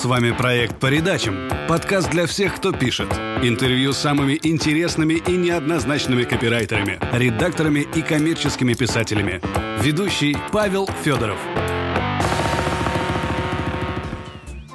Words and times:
С 0.00 0.06
вами 0.06 0.32
проект 0.32 0.80
«По 0.80 0.86
редачам»– 0.86 1.50
подкаст 1.68 2.08
для 2.08 2.26
всех, 2.26 2.56
кто 2.56 2.72
пишет. 2.72 3.12
Интервью 3.42 3.92
с 3.92 3.98
самыми 3.98 4.40
интересными 4.42 5.12
и 5.12 5.36
неоднозначными 5.36 6.22
копирайтерами, 6.22 6.98
редакторами 7.12 7.80
и 7.80 8.00
коммерческими 8.00 8.72
писателями. 8.72 9.42
Ведущий 9.82 10.38
Павел 10.52 10.86
Федоров. 11.04 11.38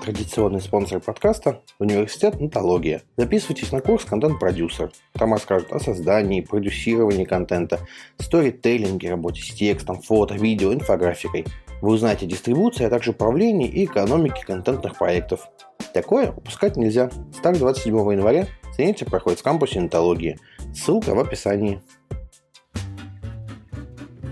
Традиционный 0.03 0.61
спонсор 0.61 0.99
подкаста– 0.99 1.63
Университет 1.79 2.39
Нотология. 2.39 3.01
Записывайтесь 3.17 3.71
на 3.71 3.81
курс 3.81 4.05
«Контент-продюсер». 4.05 4.91
Там 5.13 5.33
расскажут 5.33 5.71
о 5.71 5.79
создании, 5.79 6.41
продюсировании 6.41 7.25
контента, 7.25 7.79
сторителлинге, 8.19 9.09
работе 9.09 9.41
с 9.41 9.51
текстом, 9.55 10.03
фото, 10.03 10.35
видео, 10.35 10.71
инфографикой– 10.71 11.45
вы 11.81 11.91
узнаете 11.91 12.25
дистрибуции, 12.25 12.85
а 12.85 12.89
также 12.89 13.11
управление 13.11 13.69
и 13.69 13.85
экономики 13.85 14.43
контентных 14.45 14.97
проектов. 14.97 15.47
Такое 15.93 16.31
упускать 16.31 16.77
нельзя. 16.77 17.09
Старт 17.37 17.59
27 17.59 17.95
января. 18.13 18.47
Занятие 18.77 19.05
проходит 19.05 19.39
в 19.39 19.43
кампусе 19.43 19.79
Нотологии. 19.79 20.39
Ссылка 20.73 21.15
в 21.15 21.19
описании. 21.19 21.81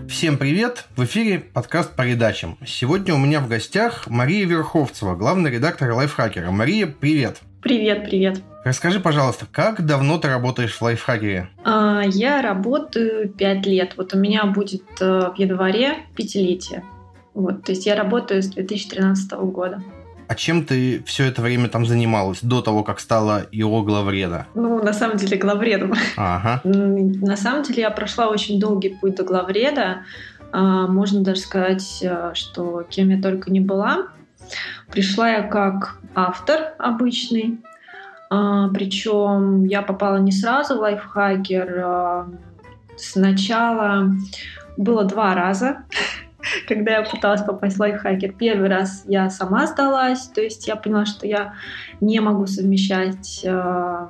Всем 0.09 0.37
привет! 0.37 0.85
В 0.95 1.03
эфире 1.05 1.39
подкаст 1.39 1.95
по 1.95 2.03
передачам. 2.03 2.57
Сегодня 2.65 3.13
у 3.13 3.17
меня 3.17 3.39
в 3.39 3.49
гостях 3.49 4.07
Мария 4.07 4.45
Верховцева, 4.45 5.15
главный 5.15 5.51
редактор 5.51 5.91
лайфхакера. 5.91 6.51
Мария, 6.51 6.87
привет! 6.87 7.41
Привет, 7.61 8.05
привет. 8.05 8.41
Расскажи, 8.63 8.99
пожалуйста, 8.99 9.45
как 9.51 9.85
давно 9.85 10.17
ты 10.19 10.27
работаешь 10.27 10.75
в 10.75 10.81
лайфхакере? 10.81 11.49
А, 11.65 12.03
я 12.05 12.41
работаю 12.41 13.29
5 13.29 13.65
лет. 13.65 13.93
Вот 13.97 14.13
у 14.13 14.17
меня 14.17 14.45
будет 14.45 14.83
э, 15.01 15.31
в 15.35 15.35
январе 15.37 15.97
пятилетие. 16.15 16.83
Вот, 17.33 17.63
то 17.63 17.71
есть 17.71 17.85
я 17.85 17.95
работаю 17.95 18.43
с 18.43 18.47
2013 18.47 19.31
года. 19.31 19.81
А 20.27 20.35
чем 20.35 20.65
ты 20.65 21.03
все 21.03 21.25
это 21.25 21.41
время 21.41 21.67
там 21.67 21.85
занималась 21.85 22.39
до 22.41 22.61
того, 22.61 22.83
как 22.83 22.99
стала 22.99 23.45
его 23.51 23.83
главреда? 23.83 24.47
Ну, 24.55 24.81
на 24.81 24.93
самом 24.93 25.17
деле, 25.17 25.37
главредом. 25.37 25.93
Ага. 26.15 26.61
На 26.63 27.35
самом 27.35 27.63
деле, 27.63 27.81
я 27.81 27.91
прошла 27.91 28.27
очень 28.27 28.59
долгий 28.59 28.89
путь 28.89 29.15
до 29.15 29.23
главреда. 29.23 30.03
А, 30.51 30.87
можно 30.87 31.21
даже 31.21 31.41
сказать, 31.41 31.99
э, 32.01 32.31
что 32.35 32.83
кем 32.89 33.09
я 33.09 33.21
только 33.21 33.51
не 33.51 33.59
была. 33.59 34.07
Пришла 34.91 35.29
я 35.29 35.43
как 35.43 35.97
автор 36.15 36.73
обычный. 36.77 37.59
А, 38.29 38.69
Причем 38.69 39.65
я 39.65 39.81
попала 39.81 40.17
не 40.17 40.31
сразу 40.31 40.77
в 40.77 40.79
лайфхакер. 40.79 41.81
А, 41.85 42.27
сначала 42.97 44.11
было 44.77 45.03
два 45.03 45.35
раза 45.35 45.83
когда 46.67 46.97
я 46.97 47.03
пыталась 47.03 47.41
попасть 47.41 47.77
в 47.77 47.79
лайфхакер. 47.79 48.33
Первый 48.33 48.69
раз 48.69 49.03
я 49.07 49.29
сама 49.29 49.67
сдалась, 49.67 50.27
то 50.27 50.41
есть 50.41 50.67
я 50.67 50.75
поняла, 50.75 51.05
что 51.05 51.27
я 51.27 51.53
не 52.01 52.19
могу 52.19 52.47
совмещать 52.47 53.41
э, 53.43 54.07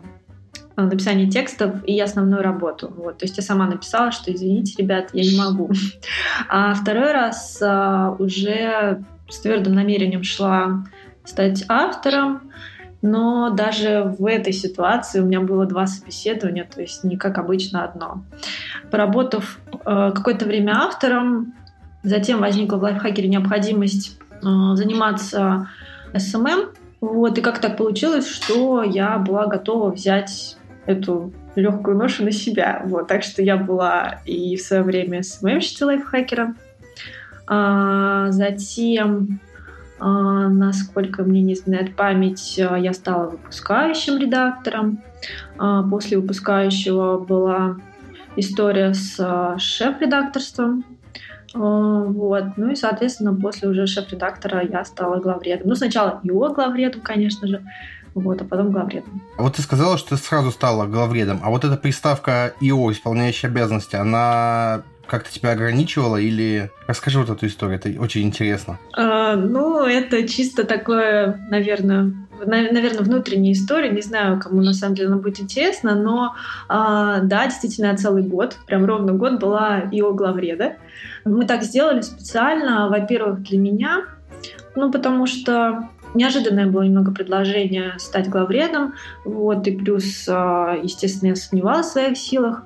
написание 0.75 1.29
текстов 1.29 1.83
и 1.85 1.99
основную 1.99 2.41
работу. 2.41 2.91
Вот. 2.95 3.19
То 3.19 3.25
есть 3.25 3.37
я 3.37 3.43
сама 3.43 3.67
написала, 3.67 4.11
что 4.11 4.33
извините, 4.33 4.75
ребят, 4.77 5.09
я 5.13 5.23
не 5.23 5.37
могу. 5.37 5.71
А 6.49 6.73
второй 6.73 7.11
раз 7.11 7.59
э, 7.61 8.15
уже 8.19 9.03
с 9.29 9.39
твердым 9.39 9.73
намерением 9.73 10.23
шла 10.23 10.85
стать 11.23 11.63
автором, 11.69 12.51
но 13.01 13.49
даже 13.49 14.15
в 14.17 14.25
этой 14.25 14.53
ситуации 14.53 15.19
у 15.19 15.25
меня 15.25 15.41
было 15.41 15.65
два 15.65 15.87
собеседования, 15.87 16.65
то 16.65 16.81
есть 16.81 17.03
не 17.03 17.17
как 17.17 17.37
обычно 17.37 17.83
одно. 17.83 18.23
Поработав 18.91 19.59
э, 19.73 20.11
какое-то 20.15 20.45
время 20.45 20.73
автором, 20.77 21.53
Затем 22.03 22.41
возникла 22.41 22.77
в 22.77 22.83
лайфхакере 22.83 23.29
необходимость 23.29 24.19
э, 24.41 24.45
заниматься 24.75 25.69
SMM. 26.15 26.69
Вот, 27.01 27.37
и 27.37 27.41
как 27.41 27.59
так 27.59 27.77
получилось, 27.77 28.29
что 28.29 28.83
я 28.83 29.17
была 29.17 29.47
готова 29.47 29.91
взять 29.91 30.57
эту 30.85 31.33
легкую 31.55 31.97
ношу 31.97 32.23
на 32.23 32.31
себя. 32.31 32.81
Вот, 32.85 33.07
так 33.07 33.23
что 33.23 33.41
я 33.41 33.57
была 33.57 34.21
и 34.25 34.55
в 34.55 34.61
свое 34.61 34.83
время 34.83 35.23
SMM 35.23 35.39
щицей 35.39 35.85
лайфхакера. 35.85 36.55
А, 37.47 38.31
затем, 38.31 39.39
а, 39.99 40.49
насколько 40.49 41.23
мне 41.23 41.41
не 41.41 41.55
изменяет 41.55 41.95
память, 41.95 42.57
я 42.57 42.93
стала 42.93 43.29
выпускающим 43.29 44.17
редактором. 44.17 45.01
А, 45.57 45.83
после 45.83 46.17
выпускающего 46.17 47.17
была 47.19 47.77
история 48.35 48.93
с 48.93 49.17
а, 49.19 49.57
шеф-редакторством. 49.57 50.85
А, 51.53 51.59
вот. 51.59 52.43
Ну 52.57 52.71
и, 52.71 52.75
соответственно, 52.75 53.33
после 53.33 53.69
уже 53.69 53.87
шеф-редактора 53.87 54.63
я 54.63 54.83
стала 54.85 55.19
главредом. 55.19 55.67
Ну, 55.67 55.75
сначала 55.75 56.19
его 56.23 56.49
главредом, 56.53 57.01
конечно 57.01 57.47
же, 57.47 57.63
вот, 58.13 58.41
а 58.41 58.45
потом 58.45 58.71
главредом. 58.71 59.21
Вот 59.37 59.55
ты 59.55 59.61
сказала, 59.61 59.97
что 59.97 60.09
ты 60.09 60.17
сразу 60.17 60.51
стала 60.51 60.85
главредом, 60.85 61.39
а 61.43 61.49
вот 61.49 61.63
эта 61.63 61.77
приставка 61.77 62.53
ИО, 62.61 62.91
исполняющая 62.91 63.49
обязанности, 63.49 63.95
она 63.95 64.83
как-то 65.07 65.31
тебя 65.31 65.51
ограничивала 65.51 66.17
или... 66.17 66.71
Расскажи 66.87 67.19
вот 67.19 67.29
эту 67.29 67.45
историю, 67.45 67.77
это 67.77 68.01
очень 68.01 68.23
интересно. 68.23 68.79
А, 68.95 69.35
ну, 69.35 69.83
это 69.85 70.27
чисто 70.27 70.63
такое, 70.63 71.45
наверное, 71.49 72.13
наверное, 72.45 73.01
внутренняя 73.01 73.53
история. 73.53 73.89
Не 73.89 74.01
знаю, 74.01 74.39
кому 74.39 74.61
на 74.61 74.73
самом 74.73 74.95
деле 74.95 75.09
она 75.09 75.17
будет 75.17 75.39
интересна, 75.39 75.95
но 75.95 76.35
а, 76.67 77.19
да, 77.19 77.45
действительно, 77.45 77.95
целый 77.97 78.23
год, 78.23 78.57
прям 78.65 78.85
ровно 78.85 79.13
год 79.13 79.39
была 79.39 79.81
ИО 79.91 80.13
главреда. 80.13 80.77
Мы 81.25 81.45
так 81.45 81.63
сделали 81.63 82.01
специально, 82.01 82.89
во-первых, 82.89 83.43
для 83.43 83.57
меня, 83.57 84.05
ну, 84.75 84.91
потому 84.91 85.25
что 85.25 85.89
неожиданное 86.13 86.67
было 86.67 86.83
немного 86.83 87.11
предложение 87.11 87.93
стать 87.97 88.29
главредом, 88.29 88.93
вот, 89.25 89.67
и 89.67 89.75
плюс, 89.75 90.25
а, 90.27 90.77
естественно, 90.81 91.29
я 91.29 91.35
сомневалась 91.35 91.87
в 91.87 91.91
своих 91.91 92.17
силах. 92.17 92.65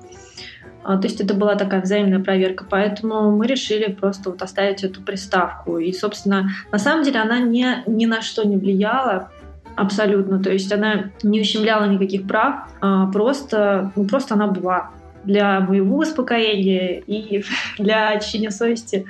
А, 0.84 0.96
то 0.96 1.06
есть 1.06 1.20
это 1.20 1.34
была 1.34 1.54
такая 1.54 1.82
взаимная 1.82 2.20
проверка, 2.20 2.64
поэтому 2.68 3.30
мы 3.36 3.46
решили 3.46 3.92
просто 3.92 4.30
вот 4.30 4.42
оставить 4.42 4.84
эту 4.84 5.02
приставку. 5.02 5.78
И, 5.78 5.92
собственно, 5.92 6.50
на 6.72 6.78
самом 6.78 7.04
деле 7.04 7.20
она 7.20 7.38
ни, 7.38 7.66
ни 7.86 8.06
на 8.06 8.22
что 8.22 8.46
не 8.46 8.56
влияла, 8.56 9.30
абсолютно. 9.76 10.42
То 10.42 10.50
есть 10.50 10.72
она 10.72 11.10
не 11.22 11.40
ущемляла 11.40 11.84
никаких 11.84 12.26
прав, 12.26 12.68
а 12.80 13.06
просто, 13.06 13.92
ну, 13.96 14.04
просто 14.06 14.34
она 14.34 14.48
была 14.48 14.90
для 15.28 15.60
моего 15.60 15.98
успокоения 15.98 17.00
и 17.06 17.44
для 17.78 18.08
очищения 18.08 18.50
совести 18.50 19.06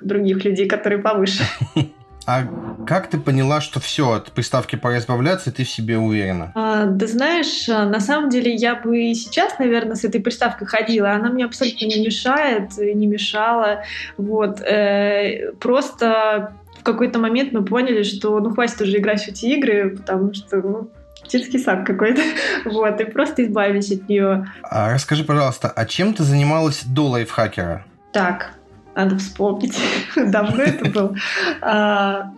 других 0.00 0.44
людей, 0.44 0.68
которые 0.68 1.00
повыше. 1.02 1.44
А 2.26 2.44
как 2.86 3.10
ты 3.10 3.18
поняла, 3.18 3.60
что 3.60 3.80
все, 3.80 4.12
от 4.12 4.32
приставки 4.32 4.76
пора 4.76 4.96
избавляться, 4.96 5.50
и 5.50 5.52
ты 5.52 5.64
в 5.64 5.68
себе 5.68 5.98
уверена? 5.98 6.52
А, 6.54 6.86
да 6.86 7.06
знаешь, 7.06 7.68
на 7.68 8.00
самом 8.00 8.30
деле 8.30 8.54
я 8.54 8.76
бы 8.76 9.10
и 9.10 9.14
сейчас, 9.14 9.58
наверное, 9.58 9.94
с 9.94 10.04
этой 10.04 10.22
приставкой 10.22 10.66
ходила. 10.66 11.12
Она 11.12 11.28
мне 11.28 11.44
абсолютно 11.44 11.84
не 11.84 12.02
мешает, 12.02 12.78
не 12.78 13.06
мешала. 13.06 13.82
Вот. 14.16 14.62
Э, 14.62 15.52
просто 15.60 16.54
в 16.80 16.82
какой-то 16.82 17.18
момент 17.18 17.52
мы 17.52 17.62
поняли, 17.62 18.02
что 18.02 18.40
ну 18.40 18.54
хватит 18.54 18.80
уже 18.80 18.96
играть 18.96 19.24
в 19.24 19.28
эти 19.28 19.44
игры, 19.44 19.90
потому 19.90 20.32
что 20.32 20.62
ну, 20.62 20.90
детский 21.28 21.58
сад 21.58 21.86
какой-то. 21.86 22.22
Вот, 22.64 23.00
и 23.00 23.04
просто 23.04 23.44
избавились 23.44 23.92
от 23.92 24.08
нее. 24.08 24.46
А 24.62 24.92
расскажи, 24.92 25.24
пожалуйста, 25.24 25.68
а 25.68 25.84
чем 25.84 26.14
ты 26.14 26.22
занималась 26.22 26.84
до 26.84 27.08
лайфхакера? 27.08 27.84
Так, 28.12 28.52
надо 28.94 29.16
вспомнить. 29.18 29.78
Давно 30.16 30.62
это 30.62 30.90
было. 30.90 31.16
А, 31.60 32.32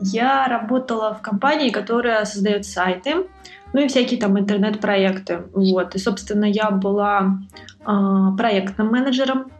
я 0.00 0.48
работала 0.48 1.14
в 1.14 1.22
компании, 1.22 1.70
которая 1.70 2.24
создает 2.24 2.66
сайты, 2.66 3.26
ну 3.72 3.80
и 3.80 3.88
всякие 3.88 4.18
там 4.18 4.38
интернет-проекты. 4.38 5.42
Вот. 5.52 5.94
И, 5.94 5.98
собственно, 5.98 6.44
я 6.44 6.70
была 6.70 7.38
а, 7.84 8.32
проектным 8.32 8.88
менеджером, 8.88 9.50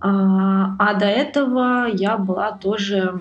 а, 0.00 0.76
а 0.78 0.94
до 0.94 1.06
этого 1.06 1.86
я 1.92 2.16
была 2.16 2.52
тоже 2.52 3.20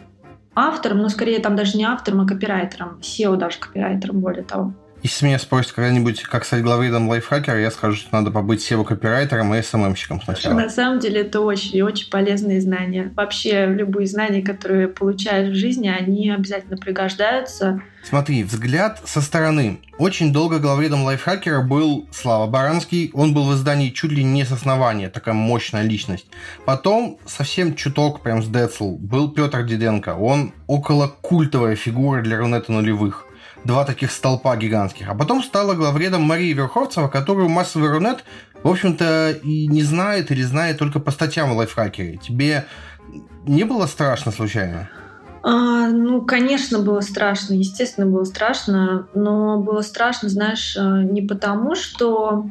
автором, 0.56 1.00
но 1.00 1.10
скорее 1.10 1.40
там 1.40 1.56
даже 1.56 1.78
не 1.78 1.86
автором, 1.86 2.22
а 2.22 2.28
копирайтером, 2.28 3.00
SEO 3.02 3.36
даже 3.36 3.60
копирайтером, 3.60 4.20
более 4.20 4.44
того. 4.44 4.74
Если 5.02 5.26
меня 5.26 5.40
спросят 5.40 5.72
когда-нибудь, 5.72 6.24
как 6.24 6.44
стать 6.44 6.62
главредом 6.62 7.08
лайфхакера, 7.08 7.60
я 7.60 7.72
скажу, 7.72 7.96
что 7.96 8.10
надо 8.12 8.32
побыть 8.32 8.70
SEO-копирайтером 8.70 9.54
и 9.56 9.60
SMM-щиком 9.60 10.22
сначала. 10.24 10.54
На 10.54 10.70
самом 10.70 11.00
деле 11.00 11.22
это 11.22 11.40
очень 11.40 11.78
и 11.78 11.82
очень 11.82 12.10
полезные 12.10 12.60
знания. 12.60 13.12
Вообще 13.16 13.66
любые 13.66 14.08
знания, 14.08 14.42
которые 14.42 14.90
получаешь 14.90 15.50
в 15.50 15.56
жизни, 15.56 15.88
они 15.88 16.30
обязательно 16.30 16.78
пригождаются. 16.78 17.82
Смотри, 18.04 18.44
взгляд 18.44 19.02
со 19.06 19.22
стороны. 19.22 19.80
Очень 19.98 20.34
долго 20.34 20.60
главредом 20.60 21.04
лайфхакера 21.04 21.62
был 21.62 22.08
Слава 22.12 22.48
Баранский. 22.48 23.12
Он 23.14 23.34
был 23.34 23.46
в 23.46 23.56
издании 23.56 23.90
чуть 23.90 24.12
ли 24.12 24.24
не 24.24 24.46
с 24.46 24.52
основания, 24.52 25.10
такая 25.10 25.34
мощная 25.34 25.84
личность. 25.84 26.26
Потом 26.66 27.20
совсем 27.26 27.76
чуток, 27.76 28.22
прям 28.22 28.42
с 28.42 28.48
Децл, 28.48 28.96
был 28.98 29.32
Петр 29.32 29.64
Диденко. 29.64 30.16
Он 30.16 30.54
около 30.68 31.08
культовая 31.08 31.76
фигура 31.76 32.22
для 32.22 32.38
Рунета 32.38 32.72
нулевых 32.72 33.26
два 33.64 33.86
таких 33.86 34.12
столпа 34.12 34.56
гигантских. 34.56 35.10
А 35.10 35.16
потом 35.16 35.44
стала 35.44 35.74
главредом 35.74 36.24
Марии 36.24 36.54
Верховцева, 36.54 37.08
которую 37.08 37.50
массовый 37.50 37.90
Рунет, 37.90 38.24
в 38.64 38.68
общем-то, 38.68 39.32
и 39.32 39.68
не 39.68 39.84
знает 39.84 40.32
или 40.32 40.42
знает 40.42 40.78
только 40.78 41.00
по 41.00 41.12
статьям 41.12 41.52
в 41.52 41.58
лайфхакере. 41.58 42.18
Тебе 42.18 42.66
не 43.46 43.64
было 43.64 43.86
страшно 43.86 44.32
случайно? 44.32 44.90
А, 45.42 45.88
ну, 45.88 46.22
конечно, 46.22 46.80
было 46.80 47.00
страшно, 47.02 47.54
естественно, 47.54 48.06
было 48.06 48.26
страшно, 48.26 49.08
но 49.14 49.58
было 49.60 49.82
страшно, 49.82 50.28
знаешь, 50.28 50.76
э, 50.76 50.82
не 50.82 51.22
потому, 51.22 51.76
что 51.76 52.46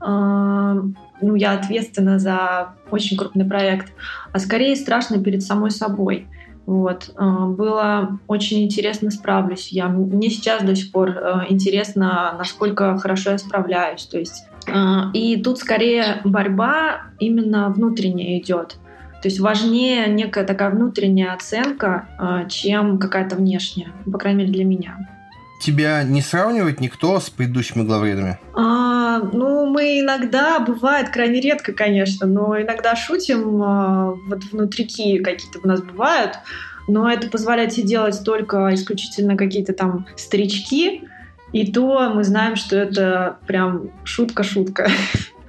а, 0.00 0.74
ну, 1.20 1.34
я 1.34 1.52
ответственна 1.52 2.18
за 2.18 2.74
очень 2.90 3.16
крупный 3.16 3.44
проект, 3.44 3.92
а 4.32 4.38
скорее 4.38 4.76
страшно 4.76 5.22
перед 5.22 5.42
самой 5.42 5.70
собой. 5.70 6.26
Вот. 6.68 7.12
А, 7.16 7.46
было 7.46 8.18
очень 8.26 8.62
интересно, 8.62 9.10
справлюсь 9.10 9.68
я. 9.68 9.88
Мне 9.88 10.28
сейчас 10.28 10.62
до 10.62 10.76
сих 10.76 10.92
пор 10.92 11.08
э, 11.16 11.46
интересно, 11.48 12.34
насколько 12.36 12.98
хорошо 12.98 13.30
я 13.30 13.38
справляюсь. 13.38 14.04
То 14.04 14.18
есть, 14.18 14.44
и 15.14 15.40
тут 15.42 15.60
скорее 15.60 16.20
борьба 16.24 17.04
именно 17.18 17.70
внутренняя 17.70 18.38
идет. 18.38 18.76
То 19.22 19.28
есть 19.28 19.40
важнее 19.40 20.08
некая 20.08 20.44
такая 20.44 20.68
внутренняя 20.68 21.32
оценка, 21.32 22.06
чем 22.50 22.98
какая-то 22.98 23.36
внешняя, 23.36 23.88
по 24.04 24.18
крайней 24.18 24.40
мере 24.40 24.52
для 24.52 24.64
меня. 24.66 24.98
Тебя 25.60 26.04
не 26.04 26.20
сравнивает 26.20 26.80
никто 26.80 27.18
с 27.18 27.30
предыдущими 27.30 27.82
главредами? 27.82 28.38
А, 28.54 28.87
ну, 29.20 29.66
мы 29.66 30.00
иногда, 30.00 30.58
бывает 30.60 31.10
крайне 31.10 31.40
редко, 31.40 31.72
конечно, 31.72 32.26
но 32.26 32.60
иногда 32.60 32.96
шутим, 32.96 33.62
а, 33.62 34.14
вот 34.26 34.44
внутрики 34.44 35.18
какие-то 35.18 35.60
у 35.62 35.68
нас 35.68 35.82
бывают, 35.82 36.38
но 36.88 37.10
это 37.10 37.28
позволяет 37.28 37.72
себе 37.72 37.86
делать 37.86 38.20
только 38.24 38.74
исключительно 38.74 39.36
какие-то 39.36 39.72
там 39.72 40.06
старички, 40.16 41.04
и 41.52 41.72
то 41.72 42.10
мы 42.14 42.24
знаем, 42.24 42.56
что 42.56 42.76
это 42.76 43.38
прям 43.46 43.90
шутка-шутка. 44.04 44.90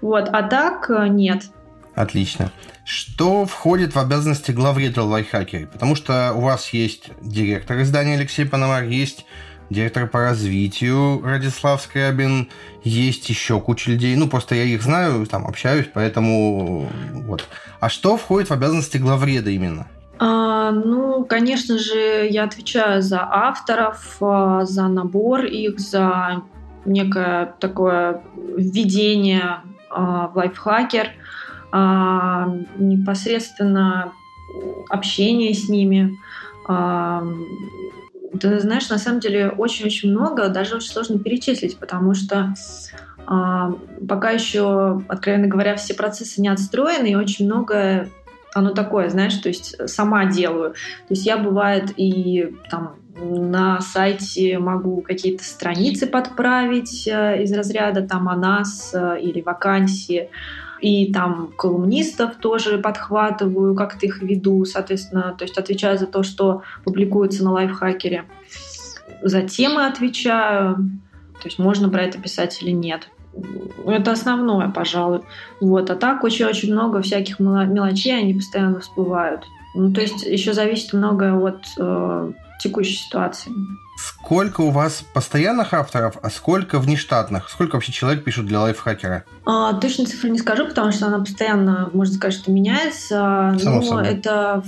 Вот, 0.01 0.29
а 0.31 0.43
так 0.43 0.89
э, 0.89 1.09
нет. 1.09 1.47
Отлично. 1.93 2.53
Что 2.85 3.45
входит 3.45 3.95
в 3.95 3.99
обязанности 3.99 4.51
главреда 4.51 5.03
лайфхакера? 5.03 5.67
Потому 5.67 5.95
что 5.95 6.31
у 6.33 6.39
вас 6.39 6.69
есть 6.69 7.09
директор 7.21 7.81
издания 7.81 8.15
Алексей 8.15 8.45
Пономар, 8.45 8.85
есть 8.85 9.25
директор 9.69 10.07
по 10.07 10.21
развитию 10.21 11.21
Радислав 11.23 11.81
Скрябин, 11.81 12.49
есть 12.83 13.29
еще 13.29 13.59
куча 13.59 13.91
людей, 13.91 14.15
ну, 14.15 14.27
просто 14.27 14.55
я 14.55 14.63
их 14.63 14.81
знаю, 14.81 15.25
там, 15.25 15.45
общаюсь, 15.45 15.89
поэтому 15.93 16.89
вот. 17.13 17.45
А 17.79 17.89
что 17.89 18.17
входит 18.17 18.49
в 18.49 18.53
обязанности 18.53 18.97
главреда 18.97 19.49
именно? 19.49 19.87
А, 20.17 20.71
ну, 20.71 21.23
конечно 21.25 21.77
же, 21.77 22.27
я 22.29 22.43
отвечаю 22.43 23.01
за 23.01 23.21
авторов, 23.21 24.17
а, 24.21 24.65
за 24.65 24.87
набор 24.87 25.45
их, 25.45 25.79
за 25.79 26.43
некое 26.85 27.53
такое 27.59 28.21
введение 28.35 29.61
а, 29.89 30.27
в 30.27 30.35
лайфхакер– 30.35 31.11
а, 31.71 32.51
непосредственно 32.77 34.11
общение 34.89 35.53
с 35.53 35.69
ними. 35.69 36.17
Ты 38.39 38.59
знаешь, 38.59 38.89
на 38.89 38.97
самом 38.97 39.19
деле 39.19 39.49
очень-очень 39.49 40.11
много, 40.11 40.49
даже 40.49 40.75
очень 40.75 40.91
сложно 40.91 41.19
перечислить, 41.19 41.77
потому 41.77 42.13
что 42.13 42.53
а, 43.25 43.73
пока 44.07 44.31
еще, 44.31 45.01
откровенно 45.07 45.47
говоря, 45.47 45.75
все 45.75 45.93
процессы 45.93 46.41
не 46.41 46.47
отстроены, 46.47 47.11
и 47.11 47.15
очень 47.15 47.45
много 47.45 48.07
оно 48.53 48.71
такое, 48.71 49.09
знаешь, 49.09 49.35
то 49.35 49.49
есть 49.49 49.75
сама 49.89 50.25
делаю. 50.25 50.71
То 50.71 51.11
есть 51.11 51.25
я, 51.25 51.37
бывает, 51.37 51.93
и 51.97 52.55
там 52.69 52.95
на 53.21 53.81
сайте 53.81 54.59
могу 54.59 55.01
какие-то 55.01 55.43
страницы 55.43 56.07
подправить 56.07 57.07
э, 57.07 57.43
из 57.43 57.51
разряда 57.53 58.01
там 58.01 58.29
о 58.29 58.35
нас 58.35 58.91
э, 58.93 59.19
или 59.21 59.41
вакансии 59.41 60.29
и 60.81 61.11
там 61.11 61.51
колумнистов 61.57 62.35
тоже 62.35 62.77
подхватываю, 62.77 63.75
как-то 63.75 64.05
их 64.05 64.21
веду, 64.21 64.65
соответственно, 64.65 65.35
то 65.37 65.43
есть 65.43 65.57
отвечаю 65.57 65.97
за 65.97 66.07
то, 66.07 66.23
что 66.23 66.63
публикуется 66.83 67.43
на 67.43 67.51
лайфхакере. 67.51 68.25
За 69.21 69.41
темы 69.41 69.85
отвечаю, 69.85 70.75
то 70.75 71.45
есть 71.45 71.59
можно 71.59 71.89
про 71.89 72.03
это 72.03 72.19
писать 72.19 72.61
или 72.61 72.71
нет. 72.71 73.09
Это 73.85 74.11
основное, 74.11 74.69
пожалуй. 74.69 75.21
Вот. 75.61 75.89
А 75.89 75.95
так 75.95 76.23
очень-очень 76.23 76.71
много 76.73 77.01
всяких 77.01 77.39
мелочей, 77.39 78.17
они 78.17 78.33
постоянно 78.33 78.79
всплывают. 78.79 79.43
Ну, 79.75 79.93
то 79.93 80.01
есть 80.01 80.23
еще 80.23 80.53
зависит 80.53 80.93
многое 80.93 81.35
от 81.35 81.63
э, 81.77 82.31
текущей 82.59 82.95
ситуации. 82.95 83.51
Сколько 83.99 84.61
у 84.61 84.69
вас 84.69 85.03
постоянных 85.13 85.73
авторов, 85.73 86.17
а 86.21 86.29
сколько 86.29 86.79
внештатных? 86.79 87.49
Сколько 87.49 87.75
вообще 87.75 87.91
человек 87.91 88.23
пишут 88.23 88.45
для 88.45 88.61
лайфхакера? 88.61 89.25
А, 89.45 89.73
точно 89.73 90.05
цифры 90.05 90.29
не 90.29 90.37
скажу, 90.37 90.67
потому 90.67 90.93
что 90.93 91.07
она 91.07 91.19
постоянно, 91.19 91.89
можно 91.91 92.13
сказать, 92.13 92.33
что 92.35 92.49
меняется. 92.49 93.57
Само 93.59 93.75
но 93.75 93.81
собой. 93.81 94.07
это 94.07 94.63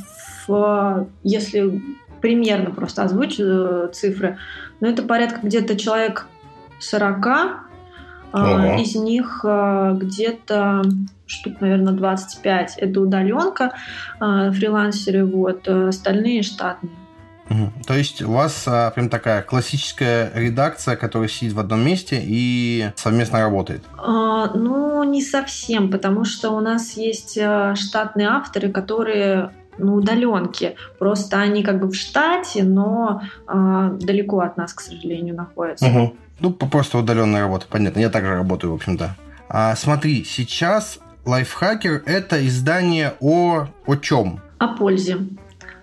в, 0.45 1.07
если 1.23 1.81
примерно 2.19 2.71
просто 2.71 3.03
озвучу 3.03 3.43
э, 3.43 3.89
цифры, 3.93 4.37
но 4.81 4.89
это 4.89 5.01
порядка 5.01 5.39
где-то 5.43 5.77
человек 5.77 6.27
40, 6.79 7.27
а, 7.27 7.61
Ого. 8.33 8.81
из 8.81 8.95
них 8.95 9.45
а, 9.45 9.93
где-то 9.93 10.83
штук, 11.25 11.61
наверное, 11.61 11.93
25 11.93 12.75
это 12.79 12.99
удаленка, 12.99 13.71
фрилансеры, 14.19 15.25
вот, 15.25 15.69
остальные 15.69 16.43
штатные. 16.43 16.91
Угу. 17.51 17.71
То 17.85 17.93
есть 17.95 18.21
у 18.21 18.31
вас 18.31 18.63
а, 18.65 18.91
прям 18.91 19.09
такая 19.09 19.41
классическая 19.41 20.31
редакция, 20.33 20.95
которая 20.95 21.27
сидит 21.27 21.53
в 21.53 21.59
одном 21.59 21.83
месте 21.85 22.21
и 22.23 22.91
совместно 22.95 23.41
работает? 23.41 23.83
А, 23.97 24.53
ну, 24.55 25.03
не 25.03 25.21
совсем, 25.21 25.91
потому 25.91 26.23
что 26.23 26.51
у 26.51 26.61
нас 26.61 26.93
есть 26.93 27.37
а, 27.37 27.75
штатные 27.75 28.27
авторы, 28.27 28.71
которые 28.71 29.51
на 29.77 29.95
удаленке. 29.95 30.75
Просто 30.97 31.41
они 31.41 31.63
как 31.63 31.79
бы 31.79 31.87
в 31.87 31.95
штате, 31.95 32.63
но 32.63 33.21
а, 33.47 33.89
далеко 33.89 34.39
от 34.39 34.55
нас, 34.55 34.73
к 34.73 34.79
сожалению, 34.79 35.35
находятся. 35.35 35.87
Угу. 35.87 36.15
Ну, 36.39 36.51
просто 36.53 36.97
удаленная 36.99 37.41
работа, 37.41 37.65
понятно. 37.69 37.99
Я 37.99 38.09
также 38.09 38.33
работаю, 38.33 38.71
в 38.71 38.75
общем-то. 38.75 39.15
А, 39.49 39.75
смотри, 39.75 40.23
сейчас 40.23 40.99
Лайфхакер– 41.25 42.03
это 42.05 42.45
издание 42.47 43.13
о, 43.19 43.67
о 43.85 43.95
чем? 43.97 44.39
О 44.57 44.69
пользе. 44.69 45.17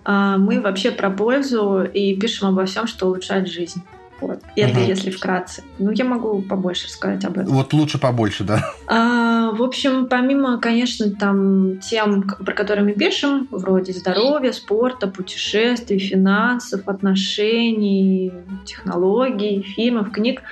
А, 0.05 0.37
мы 0.39 0.61
вообще 0.61 0.91
про 0.91 1.11
пользу 1.11 1.83
и 1.83 2.17
пишем 2.17 2.49
обо 2.49 2.65
всем, 2.65 2.87
что 2.87 3.07
улучшает 3.07 3.49
жизнь. 3.49 3.83
Вот. 4.21 4.41
Это 4.57 4.81
угу. 4.81 4.89
если 4.89 5.11
вкратце. 5.11 5.63
Ну, 5.79 5.93
я 5.93 6.05
могу 6.05 6.43
побольше 6.43 6.89
сказать 6.89 7.25
об 7.25 7.39
этом. 7.39 7.53
Вот 7.53 7.73
лучше 7.73 7.99
побольше, 7.99 8.45
да. 8.45 8.73
А, 8.89 9.53
в 9.53 9.63
общем, 9.63 10.07
помимо, 10.07 10.59
конечно, 10.59 11.11
там 11.11 11.79
тем, 11.79 12.23
про 12.23 12.53
которые 12.53 12.85
мы 12.85 12.93
пишем, 12.93 13.47
вроде 13.51 13.93
здоровья, 13.93 14.53
спорта, 14.53 15.07
путешествий, 15.07 15.99
финансов, 15.99 16.89
отношений, 16.89 18.33
технологий, 18.65 19.63
фильмов, 19.63 20.11
книг, 20.11 20.43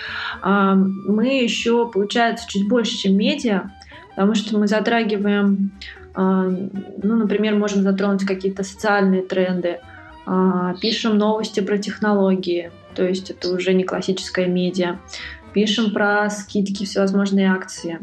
а, 0.43 0.75
мы 0.75 1.43
еще, 1.43 1.91
получается, 1.91 2.47
чуть 2.49 2.69
больше, 2.69 2.97
чем 2.97 3.17
медиа, 3.17 3.71
потому 4.11 4.35
что 4.35 4.59
мы 4.59 4.69
затрагиваем 4.69 5.73
ну, 6.17 7.17
например, 7.17 7.57
можем 7.57 7.83
затронуть 7.83 8.25
какие-то 8.25 8.65
социальные 8.65 9.23
тренды, 9.23 9.81
а, 10.25 10.75
пишем 10.81 11.19
новости 11.19 11.61
про 11.61 11.79
технологии, 11.79 12.73
то 12.95 13.05
есть 13.05 13.31
это 13.31 13.53
уже 13.53 13.75
не 13.75 13.85
классическая 13.85 14.47
медиа, 14.47 14.99
пишем 15.53 15.93
про 15.93 16.29
скидки, 16.31 16.85
всевозможные 16.85 17.53
акции. 17.53 18.01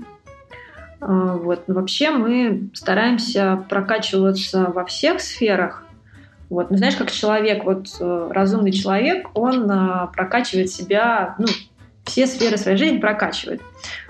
А, 1.01 1.37
вот. 1.37 1.63
вообще 1.67 2.11
мы 2.11 2.69
стараемся 2.73 3.65
прокачиваться 3.67 4.71
во 4.73 4.85
всех 4.85 5.19
сферах. 5.19 5.83
Вот. 6.49 6.69
Ну, 6.69 6.77
знаешь, 6.77 6.95
как 6.95 7.09
человек, 7.09 7.65
вот 7.65 7.87
э, 7.99 8.27
разумный 8.31 8.71
человек, 8.71 9.27
он 9.33 9.67
прокачивает 10.13 10.69
себя, 10.69 11.35
ну, 11.39 11.47
все 12.03 12.27
сферы 12.27 12.57
своей 12.57 12.77
жизни 12.77 12.97
прокачивает. 12.97 13.61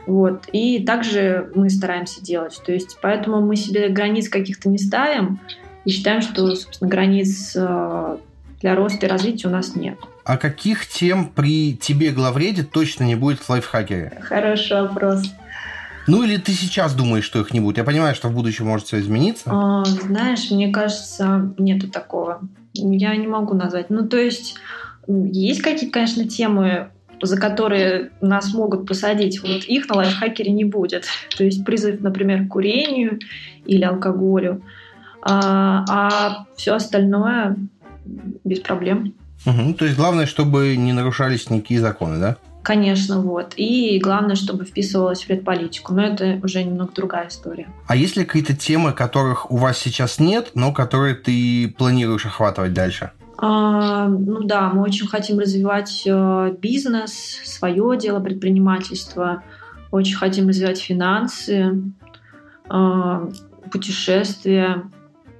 Вот. 0.05 0.45
И 0.51 0.83
также 0.83 1.51
мы 1.55 1.69
стараемся 1.69 2.21
делать. 2.21 2.59
То 2.65 2.71
есть 2.71 2.97
поэтому 3.01 3.41
мы 3.41 3.55
себе 3.55 3.89
границ 3.89 4.29
каких-то 4.29 4.69
не 4.69 4.77
ставим 4.77 5.39
и 5.85 5.89
считаем, 5.91 6.21
что, 6.21 6.55
собственно, 6.55 6.89
границ 6.89 7.53
э, 7.55 8.17
для 8.61 8.75
роста 8.75 9.05
и 9.05 9.09
развития 9.09 9.47
у 9.47 9.51
нас 9.51 9.75
нет. 9.75 9.97
А 10.23 10.37
каких 10.37 10.87
тем 10.87 11.27
при 11.27 11.75
тебе, 11.75 12.11
главреде, 12.11 12.63
точно 12.63 13.03
не 13.03 13.15
будет 13.15 13.39
в 13.39 13.49
лайфхакере? 13.49 14.21
Хороший 14.21 14.81
вопрос. 14.81 15.23
Ну 16.07 16.23
или 16.23 16.37
ты 16.37 16.51
сейчас 16.51 16.95
думаешь, 16.95 17.23
что 17.23 17.39
их 17.39 17.53
не 17.53 17.59
будет? 17.59 17.77
Я 17.77 17.83
понимаю, 17.83 18.15
что 18.15 18.27
в 18.27 18.33
будущем 18.33 18.67
может 18.67 18.87
все 18.87 18.99
измениться. 18.99 19.49
А, 19.51 19.85
знаешь, 19.85 20.49
мне 20.51 20.69
кажется, 20.69 21.53
нету 21.57 21.89
такого. 21.89 22.41
Я 22.73 23.15
не 23.15 23.27
могу 23.27 23.53
назвать. 23.53 23.89
Ну, 23.89 24.07
то 24.07 24.17
есть 24.17 24.55
есть 25.07 25.61
какие-то, 25.61 25.93
конечно, 25.93 26.27
темы, 26.27 26.89
за 27.23 27.37
которые 27.37 28.11
нас 28.21 28.53
могут 28.53 28.87
посадить, 28.87 29.41
вот 29.41 29.63
их 29.63 29.89
на 29.89 29.97
лайфхакере 29.97 30.51
не 30.51 30.65
будет. 30.65 31.05
То 31.35 31.43
есть 31.43 31.65
призыв, 31.65 32.01
например, 32.01 32.45
к 32.45 32.49
курению 32.49 33.19
или 33.65 33.83
алкоголю, 33.83 34.61
а, 35.21 35.85
а 35.89 36.45
все 36.55 36.75
остальное 36.75 37.55
без 38.43 38.59
проблем. 38.59 39.13
Угу, 39.45 39.73
то 39.73 39.85
есть 39.85 39.97
главное, 39.97 40.25
чтобы 40.25 40.75
не 40.77 40.93
нарушались 40.93 41.49
никакие 41.49 41.79
законы, 41.79 42.19
да? 42.19 42.37
Конечно, 42.63 43.19
вот. 43.19 43.53
И 43.57 43.99
главное, 44.01 44.35
чтобы 44.35 44.63
вписывалось 44.63 45.25
в 45.25 45.29
редполитику. 45.29 45.93
Но 45.93 46.05
это 46.05 46.39
уже 46.41 46.63
немного 46.63 46.93
другая 46.93 47.27
история. 47.27 47.67
А 47.87 47.95
есть 47.95 48.15
ли 48.15 48.23
какие-то 48.23 48.55
темы, 48.55 48.93
которых 48.93 49.51
у 49.51 49.57
вас 49.57 49.77
сейчас 49.77 50.17
нет, 50.17 50.51
но 50.55 50.71
которые 50.71 51.15
ты 51.15 51.73
планируешь 51.77 52.25
охватывать 52.25 52.73
дальше? 52.73 53.11
А, 53.45 54.07
ну 54.07 54.43
да, 54.43 54.69
мы 54.69 54.83
очень 54.83 55.05
хотим 55.05 55.37
развивать 55.37 56.03
э, 56.05 56.55
бизнес, 56.61 57.11
свое 57.43 57.97
дело, 57.97 58.21
предпринимательство. 58.21 59.43
Очень 59.91 60.15
хотим 60.15 60.47
развивать 60.47 60.79
финансы, 60.79 61.83
э, 62.69 63.31
путешествия. 63.69 64.89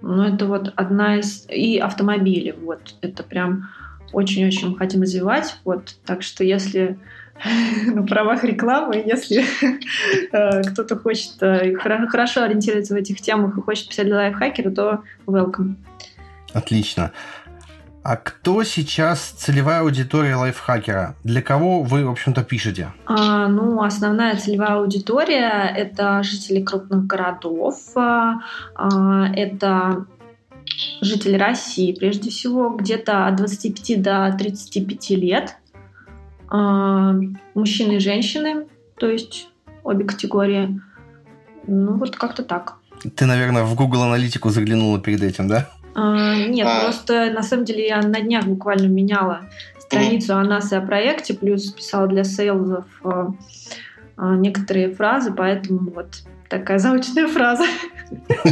Ну, 0.01 0.21
это 0.21 0.47
вот 0.47 0.73
одна 0.75 1.19
из... 1.19 1.47
И 1.49 1.77
автомобили. 1.77 2.53
Вот, 2.61 2.95
это 2.99 3.23
прям 3.23 3.69
очень-очень 4.11 4.75
хотим 4.75 5.03
развивать. 5.03 5.55
Вот, 5.63 5.95
так 6.05 6.23
что 6.23 6.43
если 6.43 6.99
на 7.85 8.03
правах 8.03 8.43
рекламы, 8.43 8.95
если 8.97 9.45
э, 10.33 10.61
кто-то 10.63 10.97
хочет 10.97 11.39
хорошо 11.39 12.43
ориентироваться 12.43 12.95
в 12.95 12.97
этих 12.97 13.21
темах 13.21 13.57
и 13.57 13.61
хочет 13.61 13.87
писать 13.87 14.07
для 14.07 14.17
лайфхакера, 14.17 14.71
то 14.71 15.03
welcome. 15.25 15.75
Отлично. 16.53 17.13
А 18.03 18.17
кто 18.17 18.63
сейчас 18.63 19.21
целевая 19.21 19.79
аудитория 19.79 20.35
лайфхакера? 20.35 21.15
Для 21.23 21.41
кого 21.41 21.83
вы, 21.83 22.05
в 22.05 22.11
общем-то, 22.11 22.43
пишете? 22.43 22.91
А, 23.05 23.47
ну, 23.47 23.81
основная 23.81 24.35
целевая 24.35 24.75
аудитория– 24.79 25.73
это 25.77 26.21
жители 26.21 26.61
крупных 26.61 27.07
городов, 27.07 27.75
а, 27.95 28.41
а 28.75 29.27
это 29.33 30.05
жители 31.01 31.37
России, 31.37 31.93
прежде 31.93 32.29
всего, 32.29 32.71
где-то 32.71 33.25
от 33.27 33.37
25 33.37 34.01
до 34.01 34.35
35 34.37 35.09
лет. 35.11 35.55
А, 36.49 37.15
мужчины 37.53 37.93
и 37.93 37.99
женщины, 37.99 38.65
то 38.97 39.07
есть 39.07 39.47
обе 39.85 40.03
категории. 40.03 40.81
Ну, 41.67 41.93
вот 41.93 42.17
как-то 42.17 42.43
так. 42.43 42.75
Ты, 43.15 43.25
наверное, 43.25 43.63
в 43.63 43.75
Google 43.75 44.03
аналитику 44.03 44.49
заглянула 44.49 44.99
перед 44.99 45.23
этим, 45.23 45.47
да? 45.47 45.69
А, 45.95 46.35
нет, 46.47 46.67
а... 46.67 46.81
просто 46.83 47.31
на 47.31 47.43
самом 47.43 47.65
деле 47.65 47.87
я 47.87 48.01
на 48.01 48.21
днях 48.21 48.45
буквально 48.45 48.87
меняла 48.87 49.41
страницу 49.79 50.35
о 50.35 50.43
нас 50.43 50.71
и 50.71 50.75
о 50.75 50.81
проекте, 50.81 51.33
плюс 51.33 51.71
писала 51.71 52.07
для 52.07 52.23
сейлзов 52.23 52.85
а, 53.03 53.33
некоторые 54.17 54.93
фразы, 54.93 55.33
поэтому 55.35 55.91
вот 55.91 56.23
такая 56.49 56.79
заученная 56.79 57.27
фраза. 57.27 57.65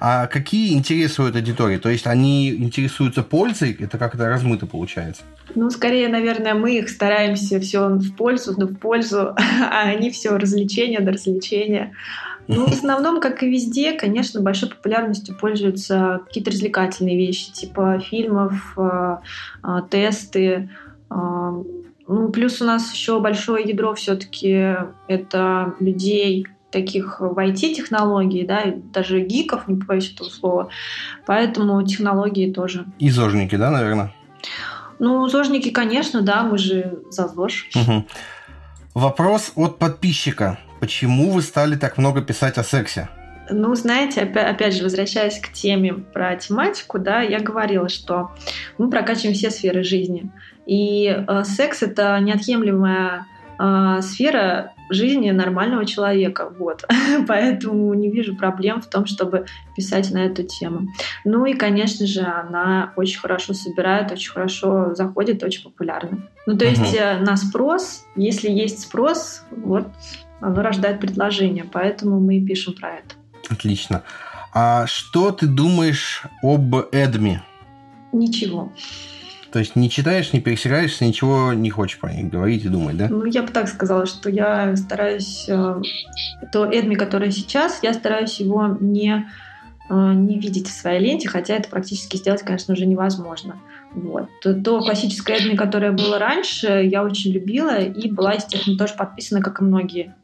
А 0.00 0.26
какие 0.26 0.74
интересуют 0.74 1.36
аудитории? 1.36 1.76
То 1.76 1.90
есть 1.90 2.06
они 2.06 2.50
интересуются 2.50 3.22
пользой? 3.22 3.76
Это 3.78 3.98
как-то 3.98 4.28
размыто 4.28 4.66
получается? 4.66 5.22
Ну, 5.54 5.70
скорее, 5.70 6.08
наверное, 6.08 6.54
мы 6.54 6.78
их 6.78 6.88
стараемся 6.88 7.60
все 7.60 7.88
в 7.88 8.16
пользу, 8.16 8.54
но 8.56 8.66
в 8.66 8.76
пользу, 8.76 9.36
а 9.70 9.82
они 9.82 10.10
все 10.10 10.36
развлечения 10.36 11.00
до 11.00 11.12
развлечения. 11.12 11.92
Ну, 12.48 12.66
в 12.66 12.72
основном, 12.72 13.20
как 13.20 13.42
и 13.42 13.50
везде, 13.50 13.92
конечно, 13.92 14.40
большой 14.40 14.70
популярностью 14.70 15.36
пользуются 15.36 16.20
какие-то 16.26 16.50
развлекательные 16.50 17.16
вещи, 17.16 17.52
типа 17.52 18.00
фильмов, 18.00 18.74
э, 18.76 19.16
э, 19.62 19.82
тесты. 19.88 20.70
Э, 21.10 21.62
ну, 22.08 22.28
плюс 22.32 22.60
у 22.60 22.64
нас 22.64 22.92
еще 22.92 23.20
большое 23.20 23.68
ядро 23.68 23.94
все-таки 23.94 24.74
это 25.06 25.74
людей, 25.78 26.46
таких 26.70 27.20
в 27.20 27.38
IT-технологий, 27.38 28.44
да, 28.44 28.64
даже 28.92 29.20
гиков, 29.20 29.68
не 29.68 29.76
побоюсь 29.76 30.12
этого 30.12 30.28
слова. 30.28 30.68
Поэтому 31.26 31.82
технологии 31.84 32.50
тоже. 32.52 32.86
И 32.98 33.10
зожники, 33.10 33.56
да, 33.56 33.70
наверное? 33.70 34.12
Ну, 34.98 35.26
зожники, 35.28 35.70
конечно, 35.70 36.22
да, 36.22 36.42
мы 36.42 36.58
же 36.58 37.00
за 37.10 37.28
ЗОЖ. 37.28 37.68
Угу. 37.74 38.06
Вопрос 38.94 39.52
от 39.54 39.78
подписчика. 39.78 40.58
Почему 40.80 41.30
вы 41.30 41.42
стали 41.42 41.76
так 41.76 41.98
много 41.98 42.22
писать 42.22 42.56
о 42.58 42.64
сексе? 42.64 43.08
Ну, 43.50 43.74
знаете, 43.74 44.22
опять, 44.22 44.48
опять 44.48 44.74
же, 44.74 44.82
возвращаясь 44.82 45.38
к 45.38 45.52
теме 45.52 45.94
про 45.94 46.36
тематику, 46.36 46.98
да, 46.98 47.20
я 47.20 47.40
говорила, 47.40 47.88
что 47.88 48.30
мы 48.78 48.88
прокачиваем 48.88 49.34
все 49.34 49.50
сферы 49.50 49.82
жизни. 49.82 50.30
И 50.66 51.06
э, 51.06 51.44
секс— 51.44 51.82
это 51.84 52.18
неотъемлемая 52.20 53.26
э, 53.58 54.02
сфера 54.02 54.72
жизни 54.88 55.30
нормального 55.30 55.84
человека. 55.84 56.52
Вот. 56.58 56.84
Поэтому 57.28 57.92
не 57.94 58.10
вижу 58.10 58.36
проблем 58.36 58.80
в 58.80 58.86
том, 58.86 59.06
чтобы 59.06 59.46
писать 59.76 60.10
на 60.12 60.26
эту 60.26 60.42
тему. 60.44 60.88
Ну 61.24 61.44
и, 61.44 61.54
конечно 61.54 62.06
же, 62.06 62.22
она 62.22 62.92
очень 62.96 63.18
хорошо 63.18 63.52
собирает, 63.52 64.12
очень 64.12 64.32
хорошо 64.32 64.94
заходит, 64.94 65.42
очень 65.42 65.64
популярна. 65.64 66.28
Ну, 66.46 66.56
то 66.56 66.64
есть 66.64 66.94
угу. 66.94 67.24
на 67.24 67.36
спрос, 67.36 68.04
если 68.16 68.50
есть 68.50 68.80
спрос, 68.80 69.42
вот 69.50 69.86
оно 70.40 70.62
рождает 70.62 71.00
предложение, 71.00 71.64
поэтому 71.64 72.20
мы 72.20 72.38
и 72.38 72.44
пишем 72.44 72.74
про 72.74 72.94
это. 72.94 73.14
Отлично. 73.48 74.02
А 74.52 74.86
что 74.86 75.30
ты 75.30 75.46
думаешь 75.46 76.24
об 76.42 76.74
Эдми? 76.92 77.42
Ничего. 78.12 78.72
То 79.52 79.58
есть 79.58 79.74
не 79.74 79.90
читаешь, 79.90 80.32
не 80.32 80.40
пересекаешься, 80.40 81.04
ничего 81.04 81.52
не 81.52 81.70
хочешь 81.70 81.98
про 81.98 82.12
них 82.12 82.30
говорить 82.30 82.64
и 82.64 82.68
думать, 82.68 82.96
да? 82.96 83.08
Ну, 83.08 83.24
я 83.24 83.42
бы 83.42 83.48
так 83.48 83.68
сказала, 83.68 84.06
что 84.06 84.30
я 84.30 84.76
стараюсь... 84.76 85.46
Э, 85.48 85.80
то 86.52 86.66
Эдми, 86.66 86.94
который 86.94 87.32
сейчас, 87.32 87.80
я 87.82 87.92
стараюсь 87.92 88.38
его 88.38 88.76
не, 88.80 89.28
э, 89.88 90.12
не 90.14 90.38
видеть 90.38 90.68
в 90.68 90.72
своей 90.72 91.00
ленте, 91.00 91.28
хотя 91.28 91.54
это 91.54 91.68
практически 91.68 92.16
сделать, 92.16 92.42
конечно, 92.42 92.74
уже 92.74 92.86
невозможно. 92.86 93.56
Вот. 93.92 94.28
То, 94.40 94.54
то 94.54 94.80
классическое 94.80 95.38
Эдми, 95.38 95.56
которое 95.56 95.90
было 95.90 96.20
раньше, 96.20 96.88
я 96.88 97.02
очень 97.02 97.32
любила 97.32 97.76
и 97.76 98.08
была, 98.08 98.34
естественно, 98.34 98.78
тоже 98.78 98.94
подписана, 98.94 99.42
как 99.42 99.60
и 99.60 99.64
многие 99.64 100.14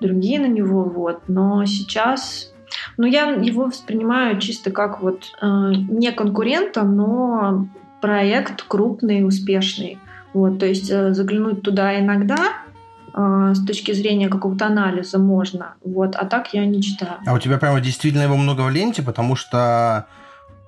другие 0.00 0.38
на 0.40 0.46
него. 0.46 0.84
Вот. 0.84 1.22
Но 1.28 1.64
сейчас 1.66 2.52
ну, 2.96 3.06
я 3.06 3.30
его 3.30 3.64
воспринимаю 3.64 4.38
чисто 4.38 4.70
как 4.70 5.02
вот 5.02 5.24
э, 5.40 5.46
не 5.46 6.12
конкурента, 6.12 6.82
но 6.82 7.68
проект 8.00 8.62
крупный, 8.62 9.26
успешный. 9.26 9.98
Вот, 10.32 10.58
то 10.60 10.66
есть 10.66 10.90
э, 10.90 11.12
заглянуть 11.12 11.62
туда 11.62 11.98
иногда 11.98 12.52
э, 13.14 13.52
с 13.54 13.64
точки 13.64 13.92
зрения 13.92 14.28
какого-то 14.28 14.66
анализа 14.66 15.18
можно, 15.18 15.74
вот, 15.84 16.14
а 16.14 16.24
так 16.24 16.54
я 16.54 16.64
не 16.64 16.80
читаю. 16.82 17.18
А 17.26 17.34
у 17.34 17.38
тебя 17.38 17.58
прямо 17.58 17.80
действительно 17.80 18.22
его 18.22 18.36
много 18.36 18.62
в 18.62 18.70
ленте, 18.70 19.02
потому 19.02 19.34
что 19.34 20.06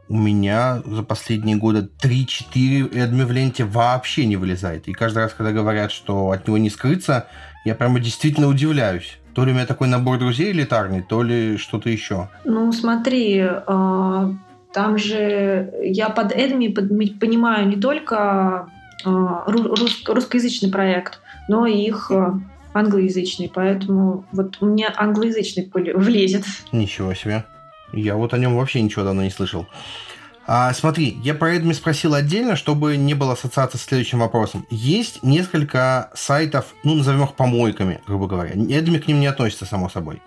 у 0.08 0.16
меня 0.16 0.82
за 0.84 1.02
последние 1.04 1.56
годы 1.56 1.88
3-4 2.02 2.92
Эдми 2.92 3.22
в 3.22 3.30
ленте 3.30 3.64
вообще 3.64 4.26
не 4.26 4.36
вылезает. 4.36 4.88
И 4.88 4.92
каждый 4.92 5.18
раз, 5.18 5.32
когда 5.32 5.52
говорят, 5.52 5.92
что 5.92 6.32
от 6.32 6.46
него 6.46 6.58
не 6.58 6.70
скрыться, 6.70 7.28
я 7.64 7.74
прямо 7.76 8.00
действительно 8.00 8.48
удивляюсь. 8.48 9.18
То 9.34 9.44
ли 9.44 9.52
у 9.52 9.54
меня 9.54 9.66
такой 9.66 9.88
набор 9.88 10.18
друзей 10.18 10.52
элитарный, 10.52 11.02
то 11.02 11.22
ли 11.22 11.56
что-то 11.56 11.88
еще. 11.88 12.28
Ну, 12.44 12.70
смотри, 12.72 13.40
э, 13.40 14.32
там 14.72 14.98
же 14.98 15.72
я 15.82 16.08
под 16.10 16.32
Эдми 16.32 16.68
понимаю 16.68 17.68
не 17.68 17.76
только 17.76 18.68
а, 19.04 19.44
русскоязычный 19.46 20.70
проект, 20.70 21.20
но 21.48 21.66
и 21.66 21.76
их 21.76 22.10
а, 22.10 22.40
англоязычный, 22.72 23.50
поэтому 23.52 24.24
вот 24.32 24.60
мне 24.60 24.88
англоязычный 24.94 25.70
влезет. 25.94 26.44
Ничего 26.70 27.14
себе. 27.14 27.44
Я 27.92 28.16
вот 28.16 28.32
о 28.32 28.38
нем 28.38 28.56
вообще 28.56 28.80
ничего 28.80 29.04
давно 29.04 29.22
не 29.22 29.30
слышал. 29.30 29.66
А, 30.46 30.72
смотри, 30.72 31.18
я 31.22 31.34
про 31.34 31.54
Эдми 31.54 31.72
спросил 31.72 32.14
отдельно, 32.14 32.56
чтобы 32.56 32.96
не 32.96 33.14
было 33.14 33.34
ассоциации 33.34 33.78
с 33.78 33.82
следующим 33.82 34.18
вопросом. 34.18 34.66
Есть 34.70 35.22
несколько 35.22 36.10
сайтов, 36.14 36.74
ну, 36.82 36.94
назовем 36.94 37.24
их 37.24 37.34
помойками, 37.34 38.00
грубо 38.06 38.26
говоря. 38.26 38.50
Эдми 38.50 38.98
к 38.98 39.06
ним 39.06 39.20
не 39.20 39.26
относится, 39.26 39.66
само 39.66 39.88
собой. 39.88 40.20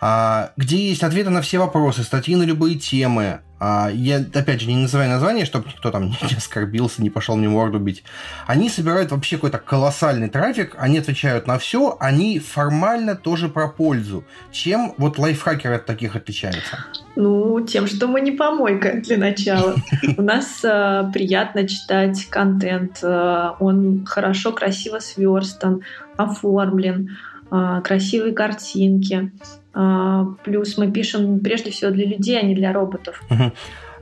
А, 0.00 0.52
где 0.56 0.88
есть 0.88 1.02
ответы 1.02 1.30
на 1.30 1.42
все 1.42 1.58
вопросы, 1.58 2.04
статьи 2.04 2.36
на 2.36 2.44
любые 2.44 2.78
темы. 2.78 3.40
А, 3.60 3.90
я, 3.92 4.18
опять 4.18 4.60
же, 4.60 4.68
не 4.68 4.76
называю 4.76 5.10
название, 5.10 5.44
чтобы 5.44 5.68
никто 5.68 5.90
там 5.90 6.06
не 6.22 6.36
оскорбился, 6.36 7.02
не 7.02 7.10
пошел 7.10 7.36
мне 7.36 7.48
морду 7.48 7.78
бить. 7.78 8.04
Они 8.46 8.68
собирают 8.68 9.10
вообще 9.10 9.36
какой-то 9.36 9.58
колоссальный 9.58 10.28
трафик, 10.28 10.76
они 10.78 10.98
отвечают 10.98 11.46
на 11.46 11.58
все, 11.58 11.96
они 11.98 12.38
формально 12.38 13.16
тоже 13.16 13.48
про 13.48 13.68
пользу. 13.68 14.24
Чем 14.52 14.94
вот 14.96 15.18
лайфхакер 15.18 15.72
от 15.72 15.86
таких 15.86 16.14
отличается? 16.14 16.84
Ну, 17.16 17.60
тем, 17.60 17.88
что 17.88 18.06
мы 18.06 18.20
не 18.20 18.32
помойка 18.32 19.00
для 19.00 19.18
начала. 19.18 19.74
У 20.16 20.22
нас 20.22 20.60
э, 20.62 21.10
приятно 21.12 21.66
читать 21.66 22.26
контент, 22.26 23.00
э, 23.02 23.50
он 23.58 24.04
хорошо, 24.06 24.52
красиво 24.52 25.00
сверстан, 25.00 25.82
оформлен, 26.16 27.16
э, 27.50 27.80
красивые 27.82 28.34
картинки. 28.34 29.32
А, 29.80 30.24
плюс 30.42 30.76
мы 30.76 30.90
пишем 30.90 31.38
прежде 31.38 31.70
всего 31.70 31.92
для 31.92 32.04
людей, 32.04 32.36
а 32.36 32.42
не 32.42 32.56
для 32.56 32.72
роботов. 32.72 33.22
Угу. 33.30 33.52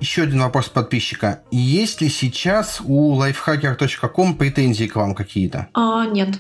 Еще 0.01 0.23
один 0.23 0.41
вопрос 0.41 0.71
подписчика. 0.71 1.43
Есть 1.51 2.01
ли 2.01 2.09
сейчас 2.09 2.81
у 2.83 3.21
lifehacker.com 3.21 4.37
претензии 4.37 4.87
к 4.87 4.97
вам 4.97 5.15
какие-то? 5.15 5.69
А, 5.75 6.07
нет, 6.07 6.31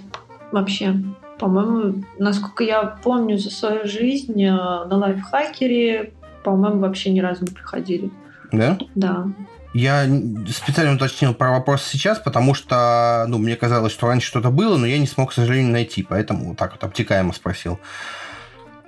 вообще. 0.52 0.94
По-моему, 1.38 2.02
насколько 2.18 2.64
я 2.64 2.82
помню 2.82 3.36
за 3.36 3.50
свою 3.50 3.86
жизнь, 3.86 4.42
э, 4.42 4.50
на 4.50 4.96
лайфхакере, 4.96 6.14
по-моему, 6.42 6.80
вообще 6.80 7.10
ни 7.10 7.20
разу 7.20 7.44
не 7.44 7.50
приходили. 7.50 8.10
Да? 8.52 8.78
Да. 8.94 9.26
Я 9.74 10.06
специально 10.48 10.94
уточнил 10.94 11.34
про 11.34 11.50
вопрос 11.50 11.82
сейчас, 11.82 12.18
потому 12.18 12.54
что 12.54 13.26
ну, 13.28 13.36
мне 13.36 13.54
казалось, 13.56 13.92
что 13.92 14.06
раньше 14.06 14.28
что-то 14.28 14.50
было, 14.50 14.78
но 14.78 14.86
я 14.86 14.98
не 14.98 15.06
смог, 15.06 15.30
к 15.30 15.34
сожалению, 15.34 15.72
найти, 15.72 16.02
поэтому 16.02 16.48
вот 16.48 16.56
так 16.56 16.72
вот 16.72 16.84
обтекаемо 16.84 17.34
спросил. 17.34 17.78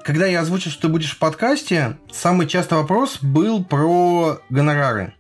Когда 0.09 0.25
я 0.25 0.41
озвучил, 0.41 0.71
что 0.71 0.81
ты 0.81 0.88
будешь 0.88 1.11
в 1.11 1.19
подкасте, 1.19 1.99
самый 2.11 2.47
частый 2.47 2.79
вопрос 2.79 3.19
был 3.21 3.62
про 3.62 4.41
гонорары. 4.49 5.12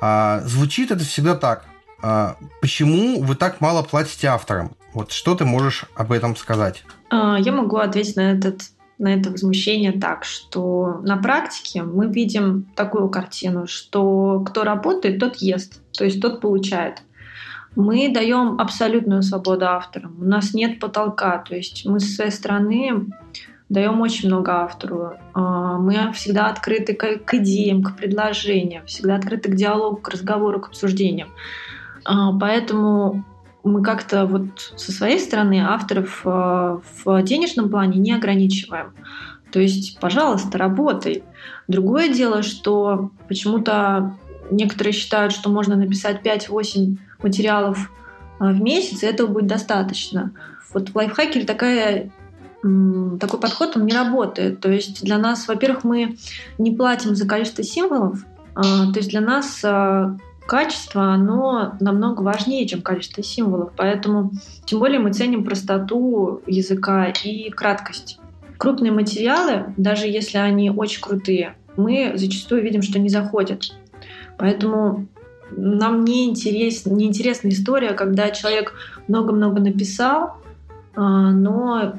А, 0.00 0.40
звучит 0.42 0.92
это 0.92 1.02
всегда 1.02 1.34
так. 1.34 1.64
А, 2.00 2.36
почему 2.60 3.20
вы 3.20 3.34
так 3.34 3.60
мало 3.60 3.82
платите 3.82 4.28
авторам? 4.28 4.76
Вот 4.92 5.10
что 5.10 5.34
ты 5.34 5.44
можешь 5.44 5.86
об 5.96 6.12
этом 6.12 6.36
сказать? 6.36 6.84
А, 7.10 7.40
я 7.40 7.50
могу 7.50 7.78
ответить 7.78 8.14
на 8.14 8.30
этот 8.30 8.60
на 8.98 9.12
это 9.12 9.30
возмущение 9.30 9.90
так, 9.90 10.24
что 10.24 11.00
на 11.02 11.16
практике 11.16 11.82
мы 11.82 12.06
видим 12.06 12.68
такую 12.76 13.08
картину, 13.08 13.66
что 13.66 14.44
кто 14.46 14.62
работает, 14.62 15.18
тот 15.18 15.38
ест, 15.38 15.82
то 15.90 16.04
есть 16.04 16.22
тот 16.22 16.40
получает. 16.40 17.02
Мы 17.74 18.08
даем 18.14 18.60
абсолютную 18.60 19.24
свободу 19.24 19.66
авторам. 19.66 20.14
У 20.20 20.24
нас 20.24 20.54
нет 20.54 20.78
потолка, 20.78 21.38
то 21.38 21.56
есть 21.56 21.84
мы 21.84 21.98
со 21.98 22.14
своей 22.14 22.30
стороны 22.30 23.08
даем 23.68 24.00
очень 24.00 24.28
много 24.28 24.52
автору. 24.62 25.14
А, 25.32 25.78
мы 25.78 26.12
всегда 26.12 26.48
открыты 26.48 26.94
к 26.94 27.34
идеям, 27.34 27.82
к 27.82 27.96
предложениям, 27.96 28.86
всегда 28.86 29.16
открыты 29.16 29.50
к 29.50 29.54
диалогу, 29.54 29.96
к 29.96 30.08
разговору, 30.08 30.60
к 30.60 30.68
обсуждениям. 30.68 31.30
А, 32.04 32.32
поэтому 32.38 33.24
мы 33.62 33.82
как-то 33.82 34.26
вот 34.26 34.72
со 34.76 34.92
своей 34.92 35.18
стороны 35.18 35.60
авторов 35.60 36.20
а, 36.24 36.80
в 37.04 37.22
денежном 37.22 37.70
плане 37.70 37.98
не 37.98 38.12
ограничиваем. 38.12 38.92
То 39.50 39.60
есть, 39.60 39.98
пожалуйста, 40.00 40.58
работай. 40.58 41.22
Другое 41.68 42.08
дело, 42.08 42.42
что 42.42 43.10
почему-то 43.28 44.16
некоторые 44.50 44.92
считают, 44.92 45.32
что 45.32 45.48
можно 45.48 45.76
написать 45.76 46.22
5-8 46.22 46.98
материалов 47.22 47.90
в 48.38 48.60
месяц, 48.60 49.02
и 49.02 49.06
этого 49.06 49.28
будет 49.28 49.46
достаточно. 49.46 50.32
Вот 50.72 50.88
в 50.88 50.96
лайфхакере 50.96 51.46
такая 51.46 52.10
такой 53.20 53.40
подход, 53.40 53.76
он 53.76 53.86
не 53.86 53.92
работает. 53.92 54.60
То 54.60 54.70
есть 54.70 55.04
для 55.04 55.18
нас, 55.18 55.46
во-первых, 55.48 55.84
мы 55.84 56.16
не 56.58 56.70
платим 56.70 57.14
за 57.14 57.26
количество 57.26 57.62
символов, 57.62 58.24
а, 58.54 58.92
то 58.92 58.98
есть 58.98 59.10
для 59.10 59.20
нас 59.20 59.60
а, 59.64 60.16
качество, 60.46 61.12
оно 61.12 61.74
намного 61.80 62.22
важнее, 62.22 62.66
чем 62.66 62.82
количество 62.82 63.22
символов. 63.22 63.72
Поэтому, 63.76 64.32
тем 64.64 64.78
более, 64.78 64.98
мы 64.98 65.12
ценим 65.12 65.44
простоту 65.44 66.40
языка 66.46 67.06
и 67.06 67.50
краткость. 67.50 68.18
Крупные 68.56 68.92
материалы, 68.92 69.74
даже 69.76 70.06
если 70.06 70.38
они 70.38 70.70
очень 70.70 71.00
крутые, 71.00 71.56
мы 71.76 72.12
зачастую 72.14 72.62
видим, 72.62 72.82
что 72.82 72.98
не 72.98 73.08
заходят. 73.08 73.74
Поэтому 74.38 75.06
нам 75.50 76.04
не, 76.04 76.28
интерес, 76.28 76.86
не 76.86 77.06
интересна 77.06 77.48
история, 77.48 77.92
когда 77.92 78.30
человек 78.30 78.74
много-много 79.08 79.60
написал, 79.60 80.36
а, 80.94 81.30
но 81.30 81.94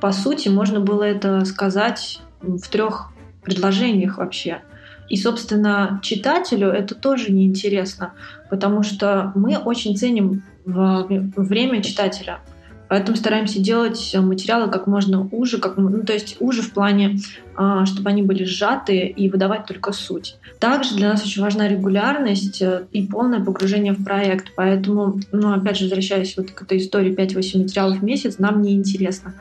по 0.00 0.12
сути, 0.12 0.48
можно 0.48 0.80
было 0.80 1.02
это 1.02 1.44
сказать 1.44 2.20
в 2.40 2.68
трех 2.68 3.10
предложениях 3.42 4.18
вообще. 4.18 4.62
И, 5.08 5.16
собственно, 5.16 6.00
читателю 6.02 6.68
это 6.68 6.94
тоже 6.94 7.32
неинтересно, 7.32 8.12
потому 8.50 8.82
что 8.82 9.32
мы 9.34 9.56
очень 9.56 9.96
ценим 9.96 10.42
время 10.64 11.82
читателя. 11.82 12.40
Поэтому 12.88 13.16
стараемся 13.18 13.60
делать 13.60 14.16
материалы 14.18 14.70
как 14.70 14.86
можно 14.86 15.28
уже, 15.30 15.58
как, 15.58 15.76
ну, 15.76 16.02
то 16.04 16.14
есть 16.14 16.36
уже 16.40 16.62
в 16.62 16.72
плане, 16.72 17.18
а, 17.54 17.84
чтобы 17.84 18.08
они 18.08 18.22
были 18.22 18.44
сжатые 18.44 19.10
и 19.10 19.28
выдавать 19.28 19.66
только 19.66 19.92
суть. 19.92 20.36
Также 20.58 20.94
для 20.94 21.10
нас 21.10 21.22
очень 21.22 21.42
важна 21.42 21.68
регулярность 21.68 22.62
э, 22.62 22.86
и 22.90 23.06
полное 23.06 23.44
погружение 23.44 23.92
в 23.92 24.02
проект. 24.02 24.52
Поэтому, 24.56 25.20
ну, 25.32 25.52
опять 25.52 25.76
же, 25.76 25.84
возвращаясь 25.84 26.36
вот 26.36 26.50
к 26.50 26.62
этой 26.62 26.78
истории 26.78 27.14
5-8 27.14 27.62
материалов 27.62 27.98
в 27.98 28.04
месяц, 28.04 28.38
нам 28.38 28.62
не 28.62 28.72
интересно. 28.72 29.34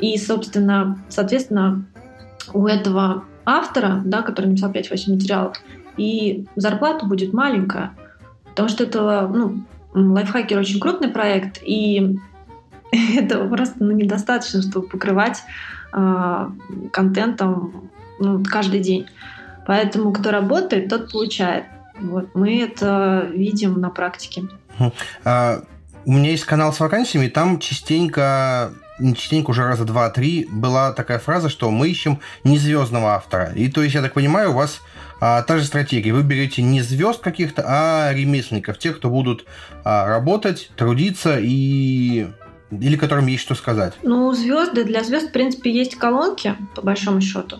И, 0.00 0.16
собственно, 0.18 0.98
соответственно, 1.08 1.84
у 2.52 2.66
этого 2.66 3.24
автора, 3.44 4.02
да, 4.04 4.22
который 4.22 4.46
написал 4.46 4.72
5-8 4.72 5.14
материалов, 5.14 5.56
и 5.96 6.46
зарплата 6.56 7.06
будет 7.06 7.32
маленькая, 7.32 7.92
потому 8.44 8.68
что 8.68 8.84
это, 8.84 9.28
ну, 9.28 9.64
лайфхакер 9.92 10.58
очень 10.58 10.80
крупный 10.80 11.08
проект, 11.08 11.58
и 11.62 12.18
этого 13.16 13.48
просто 13.48 13.76
ну, 13.82 13.92
недостаточно, 13.92 14.62
чтобы 14.62 14.88
покрывать 14.88 15.42
э, 15.92 16.50
контентом 16.92 17.90
ну, 18.18 18.42
каждый 18.44 18.80
день. 18.80 19.06
Поэтому 19.66 20.12
кто 20.12 20.30
работает, 20.30 20.88
тот 20.88 21.12
получает. 21.12 21.64
Вот 22.00 22.34
мы 22.34 22.62
это 22.62 23.28
видим 23.32 23.80
на 23.80 23.90
практике. 23.90 24.44
А, 25.24 25.62
у 26.04 26.12
меня 26.12 26.30
есть 26.30 26.44
канал 26.44 26.72
с 26.72 26.80
вакансиями, 26.80 27.28
там 27.28 27.58
частенько 27.58 28.72
частенько 29.16 29.50
уже 29.50 29.64
раза 29.64 29.84
два-три 29.84 30.46
была 30.50 30.92
такая 30.92 31.18
фраза, 31.18 31.48
что 31.48 31.70
мы 31.70 31.88
ищем 31.88 32.20
не 32.44 32.58
звездного 32.58 33.14
автора. 33.14 33.52
И 33.54 33.68
то 33.68 33.82
есть, 33.82 33.94
я 33.94 34.02
так 34.02 34.12
понимаю, 34.12 34.50
у 34.50 34.54
вас 34.54 34.80
а, 35.20 35.42
та 35.42 35.58
же 35.58 35.64
стратегия. 35.64 36.12
Вы 36.12 36.22
берете 36.22 36.62
не 36.62 36.80
звезд 36.80 37.20
каких-то, 37.20 37.64
а 37.66 38.12
ремесленников, 38.12 38.78
тех, 38.78 38.96
кто 38.96 39.10
будут 39.10 39.44
а, 39.84 40.06
работать, 40.06 40.70
трудиться 40.76 41.38
и 41.38 42.28
или 42.70 42.96
которым 42.96 43.26
есть 43.26 43.42
что 43.42 43.56
сказать? 43.56 43.94
Ну, 44.02 44.32
звезды, 44.32 44.84
для 44.84 45.02
звезд, 45.02 45.30
в 45.30 45.32
принципе, 45.32 45.72
есть 45.72 45.96
колонки, 45.96 46.54
по 46.76 46.82
большому 46.82 47.20
счету. 47.20 47.58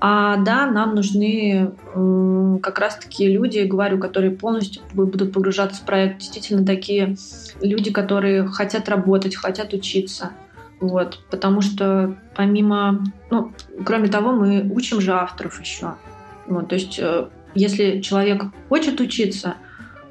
А 0.00 0.36
да, 0.36 0.66
нам 0.66 0.94
нужны 0.94 1.72
э, 1.94 2.58
как 2.62 2.78
раз-таки 2.78 3.26
люди, 3.26 3.60
говорю, 3.60 3.98
которые 3.98 4.30
полностью 4.30 4.82
будут 4.92 5.32
погружаться 5.32 5.82
в 5.82 5.86
проект. 5.86 6.18
Действительно, 6.18 6.64
такие 6.64 7.16
люди, 7.60 7.90
которые 7.90 8.46
хотят 8.46 8.88
работать, 8.88 9.34
хотят 9.34 9.72
учиться. 9.72 10.30
Вот, 10.88 11.20
потому 11.30 11.62
что 11.62 12.14
помимо, 12.36 13.02
ну, 13.30 13.52
кроме 13.86 14.08
того, 14.08 14.32
мы 14.32 14.70
учим 14.74 15.00
же 15.00 15.12
авторов 15.12 15.58
еще. 15.60 15.94
Вот, 16.46 16.68
то 16.68 16.74
есть, 16.74 16.98
э, 16.98 17.28
если 17.54 18.02
человек 18.02 18.44
хочет 18.68 19.00
учиться, 19.00 19.54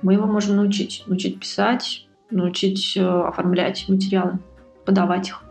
мы 0.02 0.14
его 0.14 0.26
можем 0.26 0.56
научить, 0.56 1.04
научить 1.06 1.40
писать, 1.40 2.08
научить 2.32 2.98
э, 2.98 3.06
оформлять 3.06 3.88
материалы, 3.88 4.40
подавать 4.84 5.30
их. 5.30 5.44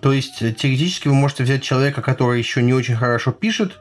То 0.00 0.12
есть 0.12 0.42
э, 0.42 0.52
теоретически 0.52 1.06
вы 1.06 1.14
можете 1.14 1.44
взять 1.44 1.62
человека, 1.62 2.02
который 2.02 2.38
еще 2.38 2.60
не 2.60 2.74
очень 2.74 2.96
хорошо 2.96 3.30
пишет, 3.30 3.78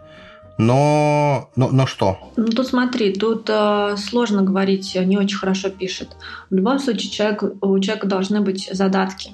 но, 0.60 1.50
но, 1.56 1.70
но 1.72 1.88
что? 1.88 2.32
Ну, 2.36 2.46
тут 2.46 2.68
смотри, 2.68 3.14
тут 3.14 3.50
э, 3.50 3.96
сложно 3.98 4.44
говорить, 4.44 4.96
не 4.96 5.18
очень 5.18 5.38
хорошо 5.38 5.70
пишет. 5.70 6.16
В 6.52 6.56
любом 6.56 6.78
случае, 6.78 7.12
человек, 7.12 7.44
у 7.62 7.80
человека 7.80 8.06
должны 8.06 8.42
быть 8.42 8.70
задатки. 8.72 9.32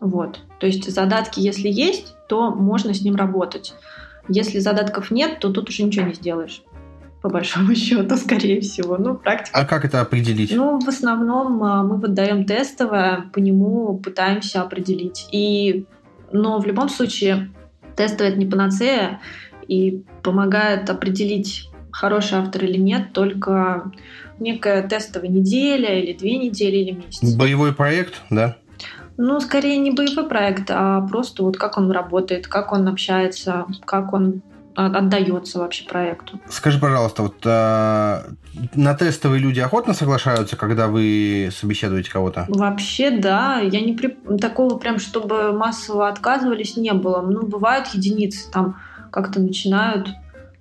Вот. 0.00 0.40
То 0.60 0.66
есть 0.66 0.90
задатки, 0.90 1.40
если 1.40 1.68
есть, 1.68 2.14
то 2.28 2.50
можно 2.50 2.92
с 2.92 3.02
ним 3.02 3.16
работать. 3.16 3.74
Если 4.28 4.58
задатков 4.58 5.10
нет, 5.10 5.38
то 5.40 5.52
тут 5.52 5.68
уже 5.68 5.82
ничего 5.84 6.06
не 6.06 6.14
сделаешь 6.14 6.62
по 7.26 7.32
большому 7.32 7.74
счету, 7.74 8.16
скорее 8.16 8.60
всего. 8.60 8.96
Ну, 8.98 9.16
практика. 9.16 9.58
А 9.58 9.64
как 9.64 9.84
это 9.84 10.00
определить? 10.00 10.54
Ну, 10.54 10.78
в 10.78 10.88
основном 10.88 11.62
а, 11.64 11.82
мы 11.82 11.96
вот 11.96 12.14
даем 12.14 12.44
тестовое, 12.44 13.24
по 13.32 13.40
нему 13.40 13.98
пытаемся 13.98 14.62
определить. 14.62 15.26
И, 15.32 15.86
но 16.30 16.60
в 16.60 16.66
любом 16.66 16.88
случае 16.88 17.50
тестовое 17.96 18.30
это 18.30 18.38
не 18.38 18.46
панацея 18.46 19.20
и 19.66 20.04
помогает 20.22 20.88
определить, 20.88 21.68
хороший 21.90 22.38
автор 22.38 22.64
или 22.64 22.78
нет, 22.78 23.12
только 23.12 23.90
некая 24.38 24.86
тестовая 24.86 25.28
неделя 25.28 25.98
или 25.98 26.12
две 26.12 26.36
недели 26.36 26.76
или 26.76 26.90
месяц. 26.92 27.34
Боевой 27.34 27.74
проект, 27.74 28.22
да? 28.30 28.56
Ну, 29.18 29.40
скорее 29.40 29.78
не 29.78 29.90
боевой 29.90 30.28
проект, 30.28 30.70
а 30.70 31.00
просто 31.02 31.42
вот 31.42 31.56
как 31.56 31.78
он 31.78 31.90
работает, 31.90 32.46
как 32.46 32.72
он 32.72 32.86
общается, 32.88 33.66
как 33.84 34.12
он 34.12 34.42
отдается 34.76 35.58
вообще 35.58 35.86
проекту. 35.88 36.38
Скажи, 36.50 36.78
пожалуйста, 36.78 37.22
вот 37.22 37.36
а, 37.46 38.26
на 38.74 38.94
тестовые 38.94 39.40
люди 39.40 39.58
охотно 39.58 39.94
соглашаются, 39.94 40.56
когда 40.56 40.86
вы 40.86 41.48
собеседуете 41.50 42.10
кого-то? 42.10 42.44
Вообще, 42.48 43.10
да. 43.10 43.60
Я 43.60 43.80
не 43.80 43.94
при... 43.94 44.18
такого 44.38 44.76
прям, 44.76 44.98
чтобы 44.98 45.52
массово 45.52 46.08
отказывались, 46.08 46.76
не 46.76 46.92
было. 46.92 47.22
Ну, 47.22 47.46
бывают 47.46 47.88
единицы, 47.88 48.50
там 48.50 48.76
как-то 49.10 49.40
начинают 49.40 50.10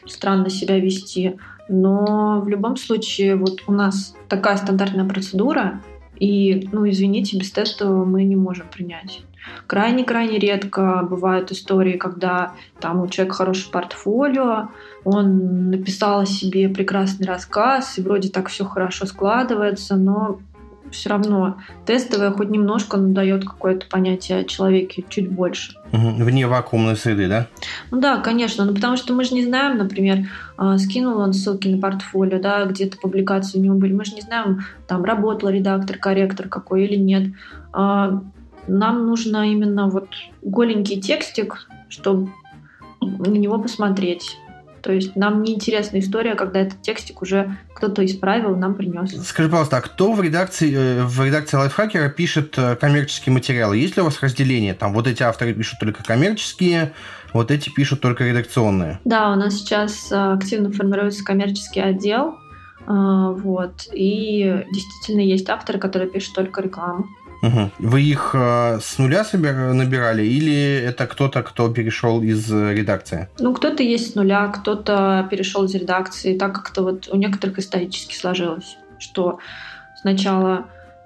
странно 0.06 0.50
себя 0.50 0.80
вести. 0.80 1.38
Но 1.68 2.42
в 2.42 2.48
любом 2.48 2.78
случае, 2.78 3.36
вот 3.36 3.64
у 3.68 3.74
нас 3.74 4.16
такая 4.30 4.56
стандартная 4.58 5.06
процедура, 5.06 5.82
и, 6.20 6.68
ну, 6.72 6.90
извините, 6.90 7.38
без 7.38 7.52
тестового 7.52 8.06
мы 8.06 8.24
не 8.24 8.36
можем 8.36 8.68
принять. 8.68 9.24
Крайне-крайне 9.68 10.40
редко 10.40 11.06
бывают 11.10 11.52
истории, 11.52 11.98
когда 11.98 12.54
там 12.80 13.02
у 13.02 13.08
человека 13.08 13.36
хорошее 13.36 13.72
портфолио, 13.72 14.70
он 15.04 15.70
написал 15.70 16.22
о 16.22 16.26
себе 16.26 16.68
прекрасный 16.70 17.28
рассказ, 17.28 17.98
и 17.98 18.02
вроде 18.02 18.30
так 18.30 18.50
все 18.50 18.66
хорошо 18.66 19.06
складывается, 19.06 19.96
но 19.96 20.40
все 20.92 21.10
равно 21.10 21.58
тестовое 21.86 22.32
хоть 22.32 22.50
немножко 22.50 22.98
дает 22.98 23.46
какое-то 23.46 23.88
понятие 23.88 24.40
о 24.40 24.44
человеке 24.44 25.04
чуть 25.10 25.30
больше. 25.32 25.76
Вне 25.92 26.48
вакуумной 26.48 26.96
среды, 26.96 27.28
да? 27.28 27.48
Ну 27.92 28.00
да, 28.00 28.18
конечно. 28.18 28.66
Ну 28.66 28.74
потому 28.74 28.98
что 28.98 29.14
мы 29.14 29.24
же 29.24 29.34
не 29.34 29.46
знаем, 29.46 29.78
например, 29.78 30.30
а, 30.58 30.78
скинул 30.78 31.20
он 31.20 31.34
ссылки 31.34 31.68
на 31.68 31.80
портфолио, 31.80 32.40
да, 32.40 32.66
где-то 32.66 32.98
публикации 32.98 33.60
у 33.60 33.62
него 33.62 33.76
были. 33.76 33.94
Мы 33.94 34.06
же 34.06 34.14
не 34.14 34.22
знаем, 34.22 34.62
там 34.88 35.04
работал 35.04 35.50
редактор, 35.50 35.98
корректор 35.98 36.48
какой 36.48 36.86
или 36.86 36.96
нет. 36.96 37.34
А, 37.74 38.22
нам 38.68 39.06
нужно 39.06 39.52
именно 39.52 39.90
вот 39.90 40.10
голенький 40.42 41.00
текстик, 41.00 41.68
чтобы 41.90 42.30
на 43.02 43.30
него 43.30 43.60
посмотреть. 43.60 44.38
То 44.86 44.94
есть 44.94 45.16
нам 45.16 45.42
не 45.42 45.56
интересна 45.56 45.98
история, 45.98 46.36
когда 46.36 46.60
этот 46.60 46.80
текстик 46.84 47.24
уже 47.24 47.58
кто-то 47.74 48.06
исправил, 48.06 48.56
нам 48.56 48.76
принес. 48.76 49.20
Скажи, 49.28 49.50
пожалуйста, 49.50 49.78
а 49.78 49.82
кто 49.82 50.14
в 50.14 50.22
редакции, 50.22 50.72
э, 50.72 51.04
в 51.04 51.26
редакции 51.26 51.58
лайфхакера 51.58 52.08
пишет 52.10 52.54
э, 52.60 52.76
коммерческие 52.76 53.34
материалы? 53.34 53.80
Есть 53.80 53.96
ли 53.96 54.04
у 54.04 54.06
вас 54.06 54.22
разделение? 54.22 54.76
Там 54.76 54.94
вот 54.94 55.08
эти 55.08 55.24
авторы 55.24 55.56
пишут 55.56 55.80
только 55.80 56.04
коммерческие, 56.04 56.94
вот 57.34 57.50
эти 57.50 57.72
пишут 57.72 58.02
только 58.02 58.26
редакционные. 58.26 59.00
Да, 59.06 59.32
у 59.32 59.36
нас 59.36 59.56
сейчас 59.56 60.12
э, 60.12 60.34
активно 60.34 60.72
формируется 60.72 61.24
коммерческий 61.24 61.80
отдел. 61.80 62.36
Вот. 62.88 63.88
И 63.92 64.64
действительно 64.72 65.22
есть 65.22 65.50
авторы, 65.50 65.80
которые 65.80 66.08
пишут 66.08 66.36
только 66.36 66.62
рекламу. 66.62 67.08
Угу. 67.46 67.72
Вы 67.80 68.02
их 68.02 68.32
э, 68.34 68.80
с 68.82 68.98
нуля 68.98 69.24
собир... 69.24 69.54
набирали 69.74 70.26
или 70.26 70.82
это 70.90 71.06
кто-то, 71.06 71.44
кто 71.44 71.70
перешел 71.70 72.22
из 72.22 72.52
редакции? 72.52 73.28
Ну, 73.40 73.54
кто-то 73.54 73.84
есть 73.84 74.12
с 74.12 74.16
нуля, 74.16 74.48
кто-то 74.48 75.28
перешел 75.30 75.66
из 75.66 75.76
редакции, 75.76 76.38
так 76.38 76.56
как-то 76.56 76.84
вот 76.84 77.08
у 77.12 77.18
некоторых 77.18 77.60
исторически 77.60 78.16
сложилось, 78.16 78.78
что 79.00 79.40
сначала 80.02 80.66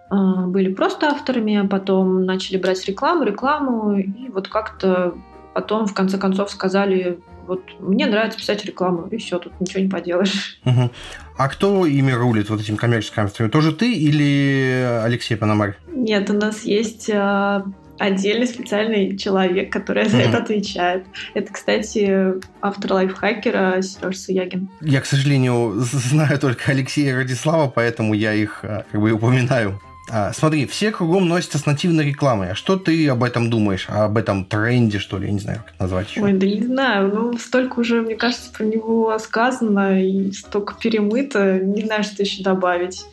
э, 0.09 0.15
были 0.47 0.73
просто 0.73 1.07
авторами, 1.07 1.57
а 1.57 1.67
потом 1.67 2.25
начали 2.25 2.57
брать 2.57 2.85
рекламу, 2.87 3.23
рекламу, 3.23 3.97
и 3.97 4.29
вот 4.29 4.47
как-то 4.47 5.15
потом 5.53 5.87
в 5.87 5.93
конце 5.93 6.17
концов 6.17 6.51
сказали, 6.51 7.19
вот 7.49 7.63
мне 7.79 8.05
нравится 8.05 8.37
писать 8.37 8.63
рекламу, 8.63 9.07
и 9.07 9.17
все, 9.17 9.39
тут 9.39 9.59
ничего 9.59 9.81
не 9.81 9.89
поделаешь. 9.89 10.59
Угу. 10.65 10.91
А 11.37 11.49
кто 11.49 11.85
ими 11.85 12.11
рулит, 12.11 12.49
вот 12.49 12.61
этим 12.61 12.77
коммерческим 12.77 13.23
автором? 13.23 13.49
Тоже 13.49 13.73
ты 13.73 13.91
или 13.91 15.01
Алексей 15.03 15.35
Пономарь? 15.35 15.75
Нет, 15.91 16.29
у 16.29 16.33
нас 16.33 16.63
есть 16.63 17.09
э, 17.09 17.63
отдельный 17.97 18.45
специальный 18.45 19.17
человек, 19.17 19.73
который 19.73 20.07
за 20.07 20.17
это 20.17 20.37
отвечает. 20.37 21.05
Это, 21.33 21.51
кстати, 21.51 22.33
автор 22.61 22.93
лайфхакера 22.93 23.81
Сереж 23.81 24.19
Суягин. 24.19 24.69
Я, 24.81 25.01
к 25.01 25.07
сожалению, 25.07 25.73
знаю 25.77 26.37
только 26.39 26.71
Алексея 26.71 27.09
и 27.09 27.13
Радислава, 27.13 27.67
поэтому 27.67 28.13
я 28.13 28.33
их 28.33 28.59
э, 28.63 28.83
как 28.91 29.01
бы 29.01 29.11
упоминаю. 29.11 29.81
А, 30.11 30.33
смотри, 30.33 30.65
все 30.65 30.91
кругом 30.91 31.27
носятся 31.27 31.57
с 31.59 31.65
нативной 31.65 32.05
рекламой. 32.05 32.51
А 32.51 32.55
что 32.55 32.77
ты 32.77 33.07
об 33.07 33.23
этом 33.23 33.49
думаешь? 33.49 33.85
А 33.89 34.05
об 34.05 34.17
этом 34.17 34.45
тренде, 34.45 34.99
что 34.99 35.17
ли? 35.17 35.27
Я 35.27 35.33
не 35.33 35.39
знаю, 35.39 35.63
как 35.65 35.79
назвать 35.79 36.09
еще. 36.09 36.21
Ой, 36.21 36.33
да 36.33 36.45
не 36.45 36.61
знаю. 36.63 37.11
Ну, 37.13 37.37
столько 37.37 37.79
уже, 37.79 38.01
мне 38.01 38.15
кажется, 38.15 38.51
про 38.51 38.63
него 38.65 39.17
сказано 39.19 40.03
и 40.03 40.31
столько 40.31 40.75
перемыто. 40.79 41.59
Не 41.59 41.83
знаю, 41.85 42.03
что 42.03 42.23
еще 42.23 42.43
добавить. 42.43 43.05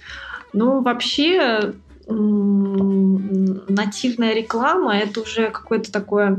Ну, 0.52 0.80
вообще, 0.80 1.74
нативная 3.68 4.34
реклама– 4.34 4.96
это 4.98 5.20
уже 5.20 5.50
какое-то 5.50 5.92
такое 5.92 6.38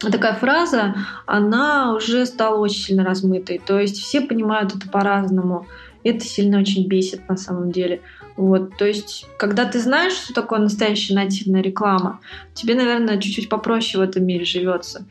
такая 0.00 0.34
фраза, 0.34 0.94
она 1.26 1.94
уже 1.94 2.24
стала 2.26 2.56
очень 2.56 2.82
сильно 2.82 3.04
размытой. 3.04 3.60
То 3.64 3.80
есть 3.80 3.98
все 3.98 4.20
понимают 4.20 4.74
это 4.74 4.88
по-разному. 4.88 5.66
Это 6.04 6.24
сильно 6.24 6.60
очень 6.60 6.86
бесит 6.86 7.28
на 7.28 7.36
самом 7.36 7.72
деле. 7.72 8.00
Вот, 8.38 8.76
то 8.76 8.86
есть, 8.86 9.26
когда 9.36 9.64
ты 9.64 9.80
знаешь, 9.80 10.12
что 10.12 10.32
такое 10.32 10.60
настоящая 10.60 11.16
нативная 11.16 11.60
реклама, 11.60 12.20
тебе, 12.54 12.76
наверное, 12.76 13.18
чуть-чуть 13.18 13.48
попроще 13.48 13.98
в 13.98 14.08
этом 14.08 14.24
мире 14.24 14.44
живется. 14.44 15.04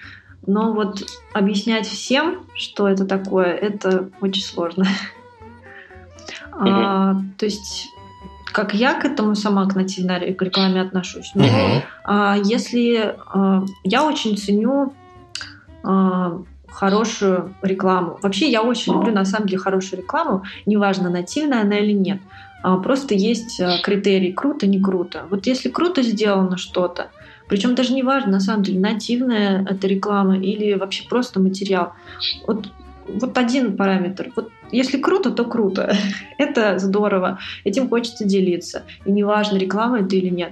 Но 0.46 0.72
вот 0.72 1.04
объяснять 1.34 1.86
всем, 1.86 2.46
что 2.56 2.88
это 2.88 3.06
такое, 3.06 3.48
это 3.48 4.10
очень 4.22 4.44
сложно. 4.44 4.88
Mm-hmm. 6.54 6.70
А, 6.70 7.16
то 7.38 7.46
есть, 7.46 7.90
как 8.46 8.74
я 8.74 8.94
к 8.94 9.04
этому 9.04 9.36
сама 9.36 9.68
к 9.68 9.76
нативной 9.76 10.20
рекламе 10.20 10.80
отношусь. 10.80 11.32
Но 11.36 11.44
mm-hmm. 11.44 11.82
а, 12.06 12.38
если 12.42 13.14
а, 13.28 13.66
я 13.84 14.06
очень 14.06 14.38
ценю 14.38 14.94
а, 15.84 16.42
хорошую 16.70 17.54
рекламу. 17.62 18.20
Вообще 18.22 18.50
я 18.50 18.62
очень 18.62 18.94
люблю 18.94 19.12
на 19.12 19.26
самом 19.26 19.48
деле 19.48 19.60
хорошую 19.60 20.02
рекламу, 20.02 20.44
неважно 20.66 21.10
нативная 21.10 21.62
она 21.64 21.80
или 21.80 21.92
нет. 21.92 22.22
А, 22.68 22.76
просто 22.76 23.16
есть 23.16 23.62
э, 23.62 23.80
критерий 23.82 24.34
круто, 24.34 24.68
не 24.68 24.78
круто. 24.78 25.26
Вот 25.30 25.48
если 25.48 25.70
круто 25.70 26.04
сделано 26.04 26.58
что-то, 26.58 27.12
причем 27.48 27.76
даже 27.76 27.94
не 27.94 28.04
важно, 28.04 28.34
на 28.34 28.40
самом 28.42 28.64
деле, 28.64 28.82
нативная 28.82 29.66
это 29.66 29.88
реклама 29.88 30.38
или 30.38 30.74
вообще 30.74 31.08
просто 31.08 31.40
материал. 31.40 31.94
Вот, 32.46 32.70
вот 33.08 33.38
один 33.38 33.78
параметр. 33.78 34.34
Вот 34.36 34.52
если 34.70 34.98
круто, 34.98 35.32
то 35.32 35.46
круто. 35.46 35.96
это 36.38 36.78
здорово. 36.78 37.40
Этим 37.64 37.88
хочется 37.88 38.26
делиться. 38.26 38.84
И 39.06 39.14
неважно, 39.14 39.56
реклама 39.56 40.02
это 40.02 40.18
или 40.18 40.28
нет. 40.28 40.52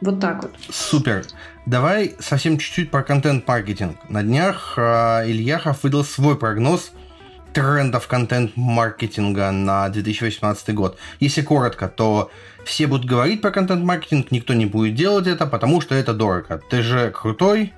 Вот 0.00 0.18
так 0.18 0.42
вот. 0.42 0.50
Супер. 0.70 1.24
Давай 1.66 2.16
совсем 2.18 2.58
чуть-чуть 2.58 2.90
про 2.90 3.04
контент-маркетинг. 3.04 3.96
На 4.08 4.24
днях 4.24 4.74
э, 4.76 5.30
Ильяхов 5.30 5.84
выдал 5.84 6.02
свой 6.02 6.36
прогноз 6.36 6.90
трендов 7.52 8.06
контент-маркетинга 8.06 9.50
на 9.50 9.88
2018 9.88 10.74
год. 10.74 10.98
Если 11.20 11.42
коротко, 11.42 11.88
то 11.88 12.30
все 12.64 12.86
будут 12.86 13.06
говорить 13.06 13.40
про 13.40 13.50
контент-маркетинг, 13.50 14.30
никто 14.30 14.54
не 14.54 14.66
будет 14.66 14.94
делать 14.94 15.26
это, 15.26 15.46
потому 15.46 15.80
что 15.80 15.94
это 15.94 16.14
дорого. 16.14 16.60
Ты 16.70 16.82
же 16.82 17.10
крутой, 17.10 17.72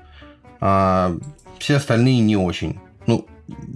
а 0.61 1.17
все 1.59 1.77
остальные 1.77 2.21
не 2.21 2.37
очень. 2.37 2.79
Ну, 3.07 3.27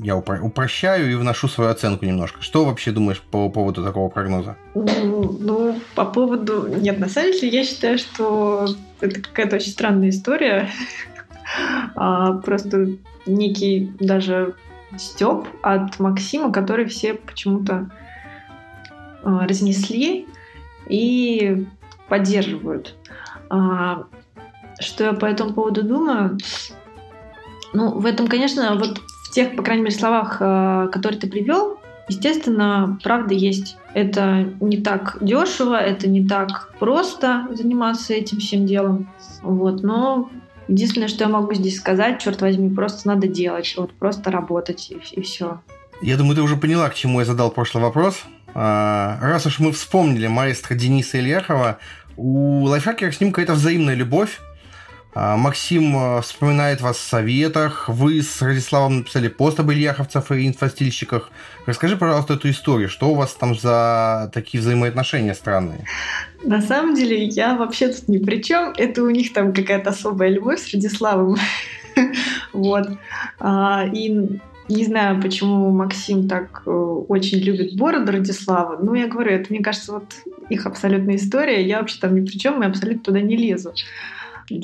я 0.02 0.14
упро- 0.14 0.40
упрощаю 0.40 1.10
и 1.10 1.14
вношу 1.14 1.48
свою 1.48 1.70
оценку 1.70 2.04
немножко. 2.04 2.42
Что 2.42 2.64
вообще 2.64 2.92
думаешь 2.92 3.20
по 3.20 3.48
поводу 3.48 3.84
такого 3.84 4.08
прогноза? 4.08 4.56
Ну, 4.74 5.36
ну, 5.40 5.80
по 5.94 6.04
поводу... 6.04 6.68
Нет, 6.68 6.98
на 6.98 7.08
самом 7.08 7.32
деле 7.32 7.48
я 7.48 7.64
считаю, 7.64 7.98
что 7.98 8.66
это 9.00 9.20
какая-то 9.20 9.56
очень 9.56 9.72
странная 9.72 10.10
история. 10.10 10.70
а, 11.94 12.34
просто 12.34 12.96
некий 13.26 13.92
даже 13.98 14.54
степ 14.96 15.48
от 15.62 15.98
Максима, 15.98 16.52
который 16.52 16.86
все 16.86 17.14
почему-то 17.14 17.90
а, 19.22 19.46
разнесли 19.46 20.26
и 20.88 21.66
поддерживают. 22.08 22.94
А, 23.50 24.04
что 24.78 25.04
я 25.04 25.12
по 25.12 25.26
этому 25.26 25.52
поводу 25.52 25.82
думаю? 25.82 26.38
Ну, 27.72 27.98
в 27.98 28.06
этом, 28.06 28.28
конечно, 28.28 28.76
вот 28.76 28.98
в 28.98 29.32
тех, 29.32 29.56
по 29.56 29.62
крайней 29.62 29.82
мере, 29.82 29.96
словах, 29.96 30.38
а, 30.40 30.86
которые 30.88 31.20
ты 31.20 31.28
привел, 31.28 31.80
естественно, 32.08 32.98
правда 33.02 33.34
есть. 33.34 33.76
Это 33.94 34.46
не 34.60 34.76
так 34.78 35.18
дешево, 35.20 35.74
это 35.74 36.08
не 36.08 36.26
так 36.26 36.72
просто 36.78 37.48
заниматься 37.52 38.14
этим 38.14 38.38
всем 38.38 38.66
делом. 38.66 39.08
Вот, 39.42 39.82
но 39.82 40.30
Единственное, 40.68 41.08
что 41.08 41.24
я 41.24 41.30
могу 41.30 41.54
здесь 41.54 41.76
сказать, 41.76 42.20
черт 42.20 42.40
возьми, 42.40 42.74
просто 42.74 43.06
надо 43.08 43.28
делать, 43.28 43.74
вот 43.76 43.92
просто 43.92 44.30
работать 44.30 44.90
и, 44.90 44.98
и 45.12 45.22
все. 45.22 45.60
Я 46.02 46.16
думаю, 46.16 46.36
ты 46.36 46.42
уже 46.42 46.56
поняла, 46.56 46.88
к 46.88 46.94
чему 46.94 47.20
я 47.20 47.26
задал 47.26 47.50
прошлый 47.50 47.82
вопрос. 47.82 48.24
А, 48.54 49.18
раз 49.20 49.46
уж 49.46 49.58
мы 49.58 49.72
вспомнили 49.72 50.26
маэстро 50.26 50.74
Дениса 50.74 51.18
Ильяхова, 51.18 51.78
у 52.16 52.64
лайфхакера 52.64 53.12
с 53.12 53.20
ним 53.20 53.30
какая-то 53.30 53.54
взаимная 53.54 53.94
любовь. 53.94 54.40
А, 55.18 55.38
Максим 55.38 55.96
а, 55.96 56.20
вспоминает 56.20 56.82
вас 56.82 56.98
в 56.98 57.00
советах. 57.00 57.88
Вы 57.88 58.20
с 58.20 58.42
Радиславом 58.42 58.98
написали 58.98 59.28
пост 59.28 59.58
об 59.58 59.70
ильяховцах 59.70 60.30
и 60.32 60.46
инфостильщиках. 60.46 61.30
Расскажи, 61.64 61.96
пожалуйста, 61.96 62.34
эту 62.34 62.50
историю. 62.50 62.90
Что 62.90 63.08
у 63.08 63.14
вас 63.14 63.32
там 63.32 63.58
за 63.58 64.30
такие 64.34 64.60
взаимоотношения 64.60 65.32
странные? 65.32 65.86
На 66.44 66.60
самом 66.60 66.94
деле, 66.94 67.24
я 67.24 67.56
вообще 67.56 67.88
тут 67.88 68.08
ни 68.08 68.18
при 68.18 68.42
чем. 68.42 68.74
Это 68.76 69.02
у 69.02 69.08
них 69.08 69.32
там 69.32 69.54
какая-то 69.54 69.88
особая 69.88 70.28
любовь 70.28 70.60
с 70.60 70.74
Радиславом. 70.74 71.36
Вот. 72.52 72.86
А, 73.38 73.86
и 73.90 74.38
не 74.68 74.84
знаю, 74.84 75.22
почему 75.22 75.70
Максим 75.70 76.28
так 76.28 76.62
э, 76.66 76.70
очень 76.70 77.38
любит 77.38 77.74
бороду 77.74 78.12
Радислава. 78.12 78.78
Ну, 78.82 78.92
я 78.92 79.06
говорю, 79.06 79.30
это, 79.30 79.46
мне 79.48 79.62
кажется, 79.62 79.92
вот 79.92 80.12
их 80.50 80.66
абсолютная 80.66 81.16
история. 81.16 81.66
Я 81.66 81.78
вообще 81.78 81.98
там 82.00 82.14
ни 82.14 82.26
при 82.26 82.36
чем, 82.36 82.62
и 82.62 82.66
абсолютно 82.66 83.02
туда 83.02 83.20
не 83.22 83.36
лезу. 83.36 83.72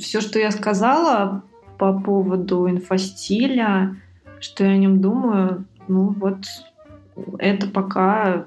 Все, 0.00 0.20
что 0.20 0.38
я 0.38 0.50
сказала 0.50 1.42
по 1.78 1.92
поводу 1.92 2.68
инфостиля, 2.68 3.96
что 4.40 4.64
я 4.64 4.72
о 4.72 4.76
нем 4.76 5.00
думаю, 5.00 5.64
ну 5.88 6.14
вот 6.18 6.46
это 7.38 7.66
пока 7.66 8.46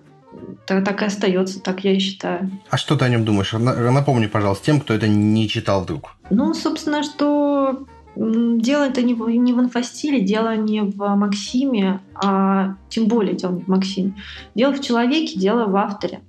так, 0.66 1.02
и 1.02 1.06
остается, 1.06 1.62
так 1.62 1.84
я 1.84 1.94
и 1.94 2.00
считаю. 2.00 2.50
А 2.70 2.78
что 2.78 2.96
ты 2.96 3.06
о 3.06 3.10
нем 3.10 3.24
думаешь? 3.24 3.54
Напомни, 3.54 4.28
пожалуйста, 4.28 4.66
тем, 4.66 4.80
кто 4.80 4.94
это 4.94 5.08
не 5.08 5.48
читал 5.48 5.84
вдруг. 5.84 6.16
Ну, 6.30 6.54
собственно, 6.54 7.04
что 7.04 7.86
дело 8.16 8.84
это 8.84 9.02
не 9.02 9.14
в, 9.14 9.28
не 9.30 9.54
в 9.54 9.60
инфостиле, 9.60 10.22
дело 10.22 10.56
не 10.56 10.82
в 10.82 11.16
Максиме, 11.16 12.02
а 12.16 12.76
тем 12.90 13.08
более 13.08 13.36
дело 13.36 13.54
не 13.54 13.64
в 13.64 13.68
Максиме. 13.68 14.14
Дело 14.56 14.74
в 14.74 14.82
человеке, 14.82 15.40
дело 15.40 15.66
в 15.66 15.76
авторе. 15.76 16.22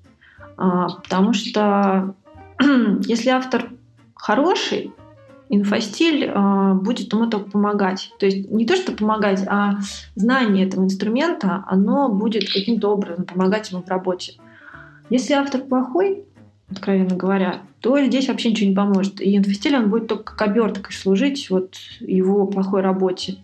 А, 0.57 0.89
потому 0.89 1.33
что 1.33 2.15
если 3.07 3.31
автор 3.31 3.71
хороший, 4.27 4.93
инфостиль 5.51 6.25
э, 6.25 6.73
будет 6.75 7.13
ему 7.13 7.29
только 7.29 7.51
помогать. 7.51 8.11
То 8.19 8.27
есть 8.27 8.51
не 8.51 8.67
то, 8.67 8.75
что 8.75 8.91
помогать, 8.91 9.47
а 9.47 9.79
знание 10.17 10.67
этого 10.67 10.83
инструмента, 10.83 11.63
оно 11.69 12.09
будет 12.09 12.53
каким-то 12.53 12.91
образом 12.91 13.25
помогать 13.25 13.71
ему 13.71 13.83
в 13.83 13.89
работе. 13.89 14.33
Если 15.11 15.33
автор 15.35 15.61
плохой, 15.61 16.25
откровенно 16.69 17.15
говоря, 17.15 17.61
то 17.81 18.05
здесь 18.05 18.27
вообще 18.27 18.51
ничего 18.51 18.71
не 18.71 18.75
поможет. 18.75 19.21
И 19.21 19.37
инфостиль, 19.37 19.77
он 19.77 19.91
будет 19.91 20.09
только 20.09 20.35
как 20.35 20.49
оберткой 20.49 20.93
служить 20.93 21.49
вот 21.49 21.77
его 22.01 22.49
плохой 22.49 22.81
работе. 22.81 23.37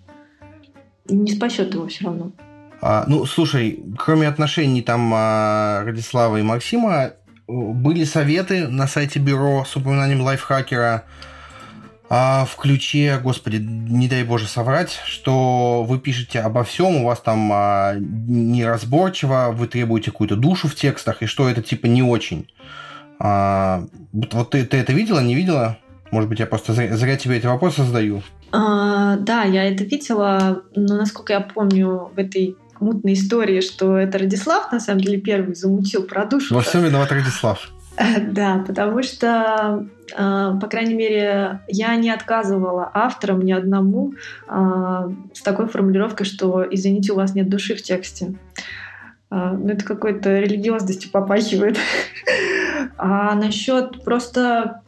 не 1.08 1.30
спасет 1.30 1.74
его 1.74 1.86
все 1.86 2.06
равно. 2.06 2.32
А, 2.80 3.04
ну, 3.06 3.24
слушай, 3.24 3.80
кроме 3.96 4.26
отношений 4.26 4.82
там 4.82 5.12
а, 5.14 5.84
Радислава 5.84 6.38
и 6.38 6.42
Максима, 6.42 7.12
были 7.46 8.04
советы 8.04 8.68
на 8.68 8.86
сайте 8.86 9.18
бюро 9.18 9.64
с 9.64 9.76
упоминанием 9.76 10.22
лайфхакера 10.22 11.04
а, 12.14 12.44
в 12.44 12.56
ключе, 12.56 13.18
господи, 13.22 13.56
не 13.56 14.06
дай 14.06 14.22
боже 14.22 14.46
соврать, 14.46 15.00
что 15.06 15.82
вы 15.82 15.98
пишете 15.98 16.40
обо 16.40 16.62
всем, 16.62 16.96
у 16.96 17.06
вас 17.06 17.20
там 17.20 17.50
а, 17.50 17.94
неразборчиво, 17.98 19.48
вы 19.52 19.66
требуете 19.66 20.10
какую-то 20.10 20.36
душу 20.36 20.68
в 20.68 20.74
текстах, 20.74 21.22
и 21.22 21.26
что 21.26 21.48
это 21.48 21.62
типа 21.62 21.86
не 21.86 22.02
очень. 22.02 22.52
А, 23.18 23.84
вот 24.12 24.50
ты, 24.50 24.66
ты 24.66 24.76
это 24.76 24.92
видела, 24.92 25.20
не 25.20 25.34
видела? 25.34 25.78
Может 26.10 26.28
быть, 26.28 26.40
я 26.40 26.46
просто 26.46 26.74
зря, 26.74 26.94
зря 26.98 27.16
тебе 27.16 27.38
эти 27.38 27.46
вопросы 27.46 27.82
задаю. 27.82 28.22
А, 28.52 29.16
да, 29.16 29.44
я 29.44 29.64
это 29.64 29.84
видела, 29.84 30.62
но 30.76 30.96
насколько 30.96 31.32
я 31.32 31.40
помню 31.40 32.10
в 32.14 32.18
этой 32.18 32.56
мутной 32.82 33.14
истории, 33.14 33.60
что 33.60 33.96
это 33.96 34.18
Радислав, 34.18 34.72
на 34.72 34.80
самом 34.80 35.00
деле, 35.00 35.18
первый 35.18 35.54
замутил 35.54 36.02
про 36.02 36.24
душу. 36.24 36.54
Во 36.54 36.60
всем 36.62 36.82
виноват 36.82 37.12
Радислав. 37.12 37.70
Да, 38.32 38.64
потому 38.66 39.02
что, 39.02 39.86
а, 40.16 40.56
по 40.56 40.66
крайней 40.66 40.94
мере, 40.94 41.60
я 41.68 41.94
не 41.96 42.10
отказывала 42.10 42.90
авторам 42.92 43.42
ни 43.42 43.52
одному 43.52 44.14
а, 44.48 45.10
с 45.34 45.42
такой 45.42 45.68
формулировкой, 45.68 46.26
что 46.26 46.66
«извините, 46.68 47.12
у 47.12 47.16
вас 47.16 47.34
нет 47.34 47.48
души 47.48 47.74
в 47.74 47.82
тексте». 47.82 48.34
А, 49.30 49.52
ну, 49.52 49.68
это 49.68 49.84
какой-то 49.84 50.38
религиозностью 50.38 51.10
попахивает. 51.10 51.78
А 52.98 53.34
насчет 53.34 54.04
просто 54.04 54.82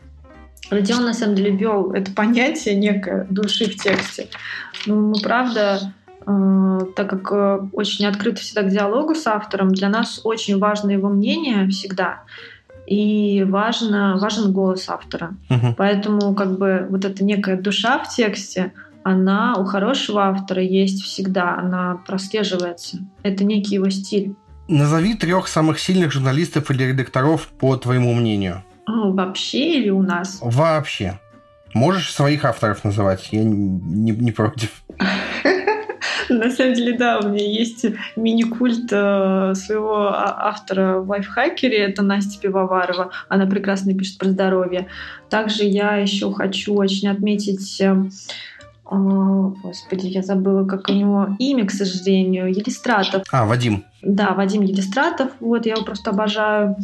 Родион, 0.70 1.04
на 1.04 1.14
самом 1.14 1.36
деле, 1.36 1.50
вел 1.50 1.92
это 1.92 2.10
понятие 2.12 2.74
некое 2.74 3.26
души 3.30 3.66
в 3.66 3.76
тексте. 3.76 4.28
Ну, 4.86 5.08
мы, 5.08 5.20
правда, 5.20 5.92
так 6.26 7.10
как 7.10 7.32
э, 7.32 7.68
очень 7.72 8.06
открыты 8.06 8.40
всегда 8.40 8.62
к 8.62 8.70
диалогу 8.70 9.14
с 9.14 9.26
автором, 9.26 9.70
для 9.70 9.88
нас 9.88 10.20
очень 10.24 10.58
важно 10.58 10.90
его 10.90 11.08
мнение 11.08 11.68
всегда. 11.68 12.22
И 12.86 13.44
важно, 13.48 14.18
важен 14.18 14.52
голос 14.52 14.88
автора. 14.88 15.34
Угу. 15.50 15.74
Поэтому 15.76 16.34
как 16.34 16.58
бы 16.58 16.86
вот 16.90 17.04
эта 17.04 17.24
некая 17.24 17.56
душа 17.56 17.98
в 17.98 18.14
тексте, 18.14 18.72
она 19.02 19.54
у 19.56 19.64
хорошего 19.64 20.24
автора 20.24 20.62
есть 20.62 21.02
всегда, 21.02 21.56
она 21.56 22.00
прослеживается. 22.06 22.98
Это 23.22 23.44
некий 23.44 23.74
его 23.74 23.90
стиль. 23.90 24.34
Назови 24.68 25.14
трех 25.14 25.48
самых 25.48 25.78
сильных 25.78 26.12
журналистов 26.12 26.70
или 26.70 26.84
редакторов 26.84 27.48
по 27.48 27.76
твоему 27.76 28.14
мнению. 28.14 28.64
Ну, 28.86 29.12
вообще 29.12 29.80
или 29.80 29.90
у 29.90 30.02
нас? 30.02 30.38
Вообще. 30.40 31.18
Можешь 31.74 32.12
своих 32.12 32.44
авторов 32.44 32.84
называть, 32.84 33.28
я 33.32 33.42
не, 33.42 34.12
не 34.12 34.32
против. 34.32 34.84
На 36.28 36.50
самом 36.50 36.74
деле, 36.74 36.96
да, 36.96 37.20
у 37.20 37.28
меня 37.28 37.46
есть 37.46 37.86
мини-культ 38.16 38.92
э, 38.92 39.54
своего 39.54 40.08
а, 40.08 40.48
автора 40.48 41.00
в 41.00 41.08
лайфхакере, 41.08 41.78
это 41.78 42.02
Настя 42.02 42.40
Пивоварова, 42.40 43.10
она 43.28 43.46
прекрасно 43.46 43.94
пишет 43.94 44.18
про 44.18 44.28
здоровье. 44.28 44.88
Также 45.28 45.64
я 45.64 45.96
еще 45.96 46.32
хочу 46.32 46.74
очень 46.74 47.08
отметить 47.08 47.80
э, 47.80 47.94
господи, 48.90 50.06
я 50.06 50.22
забыла, 50.22 50.64
как 50.66 50.88
у 50.88 50.92
него 50.92 51.28
имя, 51.38 51.66
к 51.66 51.70
сожалению, 51.70 52.48
Елистратов. 52.48 53.22
А, 53.30 53.46
Вадим. 53.46 53.84
Да, 54.02 54.34
Вадим 54.34 54.62
Елистратов, 54.62 55.30
вот, 55.40 55.66
я 55.66 55.72
его 55.72 55.84
просто 55.84 56.10
обожаю. 56.10 56.76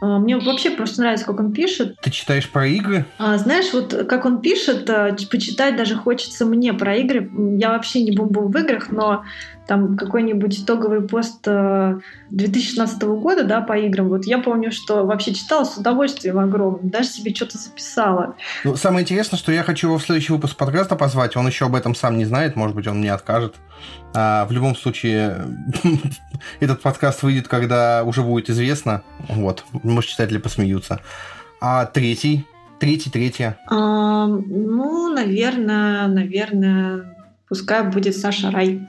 А, 0.00 0.18
мне 0.18 0.36
вообще 0.38 0.70
просто 0.70 1.00
нравится, 1.00 1.26
как 1.26 1.40
он 1.40 1.52
пишет. 1.52 1.96
Ты 2.00 2.10
читаешь 2.10 2.48
про 2.48 2.66
игры? 2.66 3.04
А, 3.18 3.36
знаешь, 3.38 3.72
вот 3.72 3.94
как 4.08 4.24
он 4.24 4.40
пишет, 4.40 4.88
а, 4.88 5.14
почитать 5.30 5.76
даже 5.76 5.94
хочется 5.94 6.46
мне 6.46 6.72
про 6.72 6.96
игры. 6.96 7.30
Я 7.58 7.70
вообще 7.70 8.02
не 8.02 8.12
бомбу 8.12 8.48
в 8.48 8.56
играх, 8.56 8.90
но 8.90 9.24
там 9.70 9.96
какой-нибудь 9.96 10.62
итоговый 10.62 11.00
пост 11.00 11.44
2016 11.44 13.02
э, 13.04 13.06
года, 13.06 13.44
да, 13.44 13.60
по 13.60 13.78
играм. 13.78 14.08
Вот 14.08 14.24
я 14.24 14.38
помню, 14.38 14.72
что 14.72 15.06
вообще 15.06 15.32
читала 15.32 15.62
с 15.62 15.76
удовольствием 15.76 16.40
огромным, 16.40 16.90
даже 16.90 17.08
себе 17.08 17.32
что-то 17.32 17.56
записала. 17.56 18.34
Ну, 18.64 18.74
самое 18.74 19.04
интересное, 19.04 19.38
что 19.38 19.52
я 19.52 19.62
хочу 19.62 19.86
его 19.86 19.98
в 19.98 20.02
следующий 20.02 20.32
выпуск 20.32 20.56
подкаста 20.56 20.96
позвать. 20.96 21.36
Он 21.36 21.46
еще 21.46 21.66
об 21.66 21.76
этом 21.76 21.94
сам 21.94 22.18
не 22.18 22.24
знает, 22.24 22.56
может 22.56 22.74
быть, 22.74 22.88
он 22.88 22.98
мне 22.98 23.12
откажет. 23.12 23.54
А, 24.12 24.44
в 24.46 24.50
любом 24.50 24.74
случае, 24.74 25.36
этот 26.58 26.82
подкаст 26.82 27.22
выйдет, 27.22 27.46
когда 27.46 28.02
уже 28.02 28.22
будет 28.22 28.50
известно. 28.50 29.04
Вот, 29.28 29.64
может, 29.84 30.10
читатели 30.10 30.38
посмеются. 30.38 30.98
А 31.60 31.86
третий? 31.86 32.44
Третий, 32.80 33.08
третья? 33.08 33.56
А, 33.68 34.26
ну, 34.26 35.14
наверное, 35.14 36.08
наверное, 36.08 37.16
пускай 37.48 37.84
будет 37.84 38.16
Саша 38.16 38.50
Рай. 38.50 38.80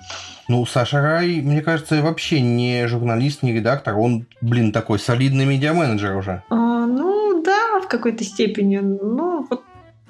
Ну, 0.47 0.65
Саша 0.65 1.01
Рай, 1.01 1.41
мне 1.41 1.62
кажется, 1.62 2.01
вообще 2.01 2.41
не 2.41 2.88
журналист, 2.88 3.43
не 3.43 3.54
редактор. 3.54 3.97
Он, 3.97 4.25
блин, 4.41 4.71
такой 4.71 4.99
солидный 4.99 5.45
медиа-менеджер 5.45 6.15
уже. 6.15 6.43
А, 6.49 6.56
ну, 6.86 7.41
да, 7.43 7.80
в 7.82 7.88
какой-то 7.88 8.23
степени. 8.23 8.77
Но 8.77 9.45
вот 9.49 9.63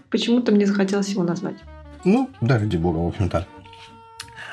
почему-то 0.10 0.52
мне 0.52 0.66
захотелось 0.66 1.10
его 1.10 1.24
назвать. 1.24 1.58
Ну, 2.04 2.30
да, 2.42 2.58
ради 2.58 2.78
бога, 2.78 2.98
в 2.98 3.08
общем-то. 3.08 3.46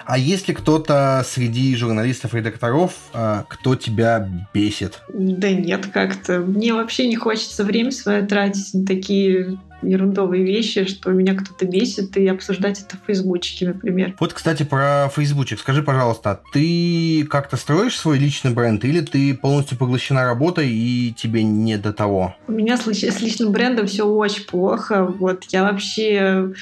А 0.09 0.17
есть 0.17 0.49
ли 0.49 0.55
кто-то 0.55 1.23
среди 1.27 1.77
журналистов-редакторов, 1.77 2.93
а, 3.13 3.45
кто 3.47 3.77
тебя 3.77 4.27
бесит? 4.55 5.03
Да 5.13 5.51
нет, 5.51 5.89
как-то. 5.93 6.39
Мне 6.41 6.73
вообще 6.73 7.07
не 7.07 7.17
хочется 7.17 7.63
время 7.63 7.91
свое 7.91 8.23
тратить 8.23 8.73
на 8.73 8.87
такие 8.87 9.59
ерундовые 9.83 10.45
вещи, 10.45 10.87
что 10.87 11.11
меня 11.11 11.35
кто-то 11.35 11.67
бесит, 11.67 12.17
и 12.17 12.27
обсуждать 12.27 12.81
это 12.81 12.97
в 12.97 13.07
Фейсбучике, 13.07 13.67
например. 13.67 14.15
Вот, 14.19 14.33
кстати, 14.33 14.63
про 14.63 15.11
Фейсбучик. 15.15 15.59
Скажи, 15.61 15.83
пожалуйста, 15.83 16.41
ты 16.55 17.27
как-то 17.29 17.59
строишь 17.59 17.99
свой 17.99 18.19
личный 18.19 18.53
бренд, 18.53 18.83
или 18.87 19.03
ты 19.03 19.35
полностью 19.35 19.77
поглощена 19.77 20.25
работой, 20.25 20.71
и 20.71 21.15
тебе 21.19 21.43
не 21.43 21.77
до 21.77 21.93
того? 21.93 22.35
У 22.47 22.53
меня 22.53 22.79
с, 22.79 22.87
с 22.87 23.21
личным 23.21 23.53
брендом 23.53 23.87
все 23.87 24.07
очень 24.07 24.45
плохо. 24.45 25.05
Вот, 25.05 25.45
я 25.51 25.65
вообще 25.65 26.55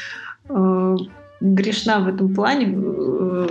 э, 0.49 0.97
грешна 1.41 2.01
в 2.01 2.09
этом 2.09 2.35
плане. 2.35 2.75
Э, 2.77 3.49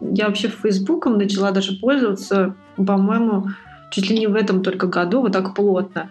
я 0.00 0.26
вообще 0.26 0.48
Фейсбуком 0.48 1.18
начала 1.18 1.50
даже 1.50 1.78
пользоваться, 1.78 2.54
по-моему, 2.76 3.48
чуть 3.90 4.10
ли 4.10 4.18
не 4.18 4.26
в 4.26 4.34
этом 4.34 4.62
только 4.62 4.86
году, 4.86 5.20
вот 5.20 5.32
так 5.32 5.54
плотно. 5.54 6.10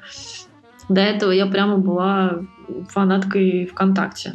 До 0.90 1.02
этого 1.02 1.32
я 1.32 1.46
прямо 1.46 1.78
была 1.78 2.42
фанаткой 2.90 3.66
ВКонтакте. 3.66 4.34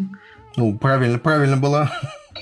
Ну, 0.56 0.76
правильно, 0.78 1.18
правильно 1.18 1.56
была. 1.56 1.90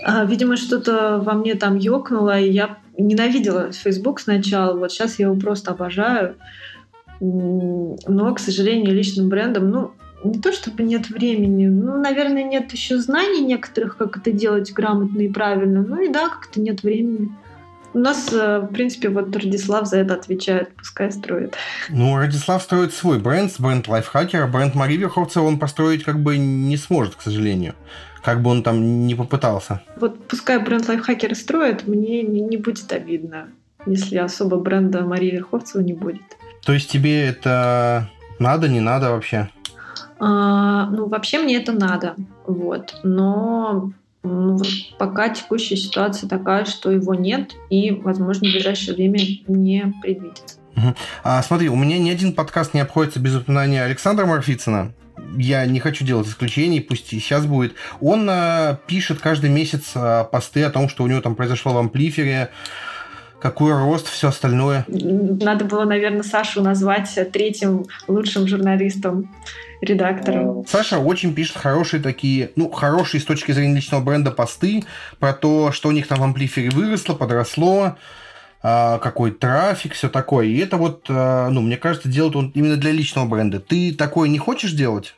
А, 0.04 0.24
видимо, 0.24 0.56
что-то 0.56 1.20
во 1.22 1.34
мне 1.34 1.54
там 1.54 1.76
ёкнуло, 1.76 2.38
и 2.38 2.50
я 2.50 2.78
ненавидела 2.96 3.72
Facebook 3.72 4.20
сначала. 4.20 4.76
Вот 4.76 4.92
сейчас 4.92 5.18
я 5.18 5.26
его 5.26 5.36
просто 5.36 5.72
обожаю. 5.72 6.36
Но, 7.20 8.34
к 8.34 8.38
сожалению, 8.38 8.94
личным 8.94 9.28
брендом, 9.28 9.70
ну, 9.70 9.92
не 10.24 10.40
то 10.40 10.52
чтобы 10.52 10.82
нет 10.82 11.10
времени, 11.10 11.66
ну, 11.66 12.00
наверное, 12.00 12.42
нет 12.42 12.72
еще 12.72 12.98
знаний 12.98 13.40
некоторых, 13.40 13.96
как 13.96 14.16
это 14.16 14.32
делать 14.32 14.72
грамотно 14.72 15.20
и 15.20 15.28
правильно. 15.28 15.82
Ну 15.82 16.02
и 16.02 16.08
да, 16.08 16.28
как-то 16.28 16.60
нет 16.60 16.82
времени. 16.82 17.30
У 17.94 17.98
нас, 17.98 18.32
э, 18.32 18.58
в 18.60 18.66
принципе, 18.66 19.08
вот 19.08 19.34
Радислав 19.34 19.86
за 19.86 19.98
это 19.98 20.14
отвечает, 20.14 20.74
пускай 20.76 21.10
строит. 21.10 21.56
Ну, 21.88 22.16
Радислав 22.16 22.62
строит 22.62 22.92
свой 22.92 23.18
бренд, 23.18 23.52
бренд 23.58 23.88
лайфхакера, 23.88 24.46
бренд 24.46 24.74
Марии 24.74 24.96
Верховцева 24.96 25.44
он 25.44 25.58
построить 25.58 26.04
как 26.04 26.20
бы 26.20 26.36
не 26.36 26.76
сможет, 26.76 27.14
к 27.14 27.22
сожалению. 27.22 27.74
Как 28.22 28.42
бы 28.42 28.50
он 28.50 28.62
там 28.62 29.06
не 29.06 29.14
попытался. 29.14 29.80
Вот 29.96 30.28
пускай 30.28 30.58
бренд 30.58 30.86
лайфхакера 30.86 31.34
строит, 31.34 31.86
мне 31.86 32.22
не, 32.22 32.40
не 32.40 32.56
будет 32.56 32.92
обидно, 32.92 33.48
если 33.86 34.18
особо 34.18 34.58
бренда 34.58 35.02
Марии 35.02 35.30
Верховцева 35.30 35.80
не 35.80 35.94
будет. 35.94 36.22
То 36.64 36.74
есть 36.74 36.90
тебе 36.90 37.24
это 37.24 38.10
надо, 38.38 38.68
не 38.68 38.80
надо 38.80 39.10
вообще? 39.10 39.48
А, 40.20 40.86
ну, 40.86 41.08
вообще 41.08 41.38
мне 41.38 41.56
это 41.56 41.72
надо, 41.72 42.16
вот. 42.46 42.94
Но 43.02 43.92
ну, 44.22 44.58
пока 44.98 45.28
текущая 45.28 45.76
ситуация 45.76 46.28
такая, 46.28 46.64
что 46.64 46.90
его 46.90 47.14
нет, 47.14 47.54
и, 47.70 47.92
возможно, 47.92 48.48
в 48.48 48.52
ближайшее 48.52 48.94
время 48.94 49.20
не 49.46 49.94
предвидится. 50.02 50.56
А, 51.22 51.42
смотри, 51.42 51.68
у 51.68 51.76
меня 51.76 51.98
ни 51.98 52.10
один 52.10 52.32
подкаст 52.32 52.74
не 52.74 52.80
обходится 52.80 53.20
без 53.20 53.34
упоминания 53.34 53.82
Александра 53.82 54.26
Марфицына. 54.26 54.92
Я 55.36 55.66
не 55.66 55.80
хочу 55.80 56.04
делать 56.04 56.28
исключений, 56.28 56.80
пусть 56.80 57.12
и 57.12 57.18
сейчас 57.18 57.46
будет. 57.46 57.74
Он 58.00 58.28
а, 58.30 58.78
пишет 58.86 59.20
каждый 59.20 59.50
месяц 59.50 59.92
а, 59.94 60.24
посты 60.24 60.62
о 60.62 60.70
том, 60.70 60.88
что 60.88 61.04
у 61.04 61.06
него 61.06 61.20
там 61.20 61.34
произошло 61.34 61.72
в 61.72 61.78
амплифере, 61.78 62.50
какой 63.40 63.72
рост, 63.72 64.08
все 64.08 64.28
остальное. 64.28 64.84
Надо 64.88 65.64
было, 65.64 65.84
наверное, 65.84 66.22
Сашу 66.22 66.62
назвать 66.62 67.18
третьим 67.32 67.86
лучшим 68.06 68.46
журналистом 68.46 69.30
редактором. 69.80 70.64
Саша 70.66 70.98
очень 70.98 71.34
пишет 71.34 71.56
хорошие 71.56 72.02
такие, 72.02 72.50
ну, 72.56 72.70
хорошие 72.70 73.20
с 73.20 73.24
точки 73.24 73.52
зрения 73.52 73.76
личного 73.76 74.02
бренда 74.02 74.30
посты 74.30 74.84
про 75.18 75.32
то, 75.32 75.72
что 75.72 75.88
у 75.88 75.92
них 75.92 76.06
там 76.08 76.18
в 76.18 76.24
амплифере 76.24 76.70
выросло, 76.70 77.14
подросло, 77.14 77.96
а, 78.60 78.98
какой 78.98 79.30
трафик, 79.30 79.94
все 79.94 80.08
такое. 80.08 80.46
И 80.46 80.58
это 80.58 80.76
вот, 80.76 81.06
а, 81.08 81.48
ну, 81.48 81.60
мне 81.60 81.76
кажется, 81.76 82.08
делает 82.08 82.34
он 82.34 82.50
именно 82.54 82.76
для 82.76 82.90
личного 82.90 83.26
бренда. 83.26 83.60
Ты 83.60 83.94
такое 83.94 84.28
не 84.28 84.38
хочешь 84.38 84.72
делать? 84.72 85.14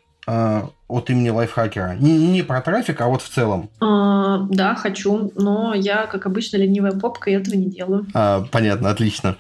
От 0.91 1.11
имени 1.11 1.31
лайфхакера? 1.31 1.97
Не, 1.99 2.17
не 2.27 2.43
про 2.43 2.61
трафик, 2.61 3.01
а 3.01 3.07
вот 3.07 3.23
в 3.23 3.29
целом. 3.29 3.71
А, 3.81 4.39
да, 4.51 4.75
хочу, 4.75 5.33
но 5.37 5.75
я, 5.75 6.07
как 6.07 6.27
обычно, 6.27 6.57
ленивая 6.57 6.93
попка, 6.93 7.31
и 7.31 7.35
этого 7.35 7.55
не 7.55 7.71
делаю. 7.71 8.07
А, 8.15 8.45
понятно, 8.51 8.91
отлично. 8.91 9.37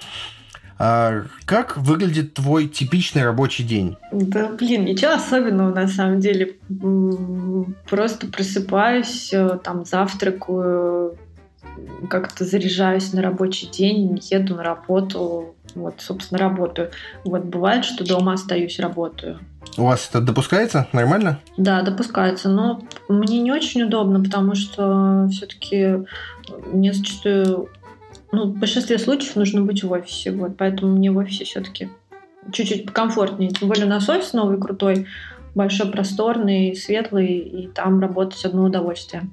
А 0.83 1.25
как 1.45 1.77
выглядит 1.77 2.33
твой 2.33 2.67
типичный 2.67 3.23
рабочий 3.23 3.65
день? 3.65 3.99
Да, 4.13 4.49
блин, 4.49 4.87
ничего 4.87 5.13
особенного 5.13 5.75
на 5.75 5.87
самом 5.87 6.21
деле. 6.21 6.57
Просто 7.91 8.27
просыпаюсь, 8.29 9.31
э, 9.35 9.59
там 9.63 9.85
завтракаю, 9.85 11.19
как-то 12.09 12.47
заряжаюсь 12.47 13.13
на 13.13 13.21
рабочий 13.21 13.69
день, 13.69 14.19
еду 14.31 14.55
на 14.55 14.63
работу, 14.63 15.55
вот, 15.74 15.94
собственно, 15.98 16.38
работаю. 16.38 16.90
Вот 17.24 17.44
бывает, 17.44 17.85
что 17.85 18.06
дома 18.06 18.35
остаюсь, 18.35 18.78
работаю. 18.78 19.38
У 19.76 19.85
вас 19.85 20.09
это 20.09 20.20
допускается? 20.20 20.88
Нормально? 20.92 21.40
Да, 21.56 21.83
допускается, 21.83 22.48
но 22.48 22.83
мне 23.09 23.40
не 23.40 23.52
очень 23.52 23.83
удобно, 23.83 24.22
потому 24.22 24.54
что 24.54 25.28
все-таки 25.30 26.04
мне 26.66 26.92
зачастую, 26.92 27.68
ну, 28.33 28.44
в 28.46 28.59
большинстве 28.59 28.98
случаев 28.98 29.37
нужно 29.37 29.62
быть 29.62 29.85
в 29.85 29.92
офисе, 29.92 30.33
вот, 30.33 30.56
поэтому 30.56 30.96
мне 30.96 31.11
в 31.11 31.16
офисе 31.16 31.44
все-таки 31.44 31.88
чуть-чуть 32.52 32.87
покомфортнее. 32.87 33.50
Тем 33.50 33.68
более 33.68 33.87
у 33.87 33.88
нас 33.88 34.09
офис 34.09 34.33
новый, 34.33 34.59
крутой, 34.59 35.06
большой, 35.54 35.90
просторный, 35.90 36.74
светлый, 36.74 37.38
и 37.38 37.68
там 37.68 38.00
работать 38.00 38.44
одно 38.44 38.64
удовольствие. 38.64 39.24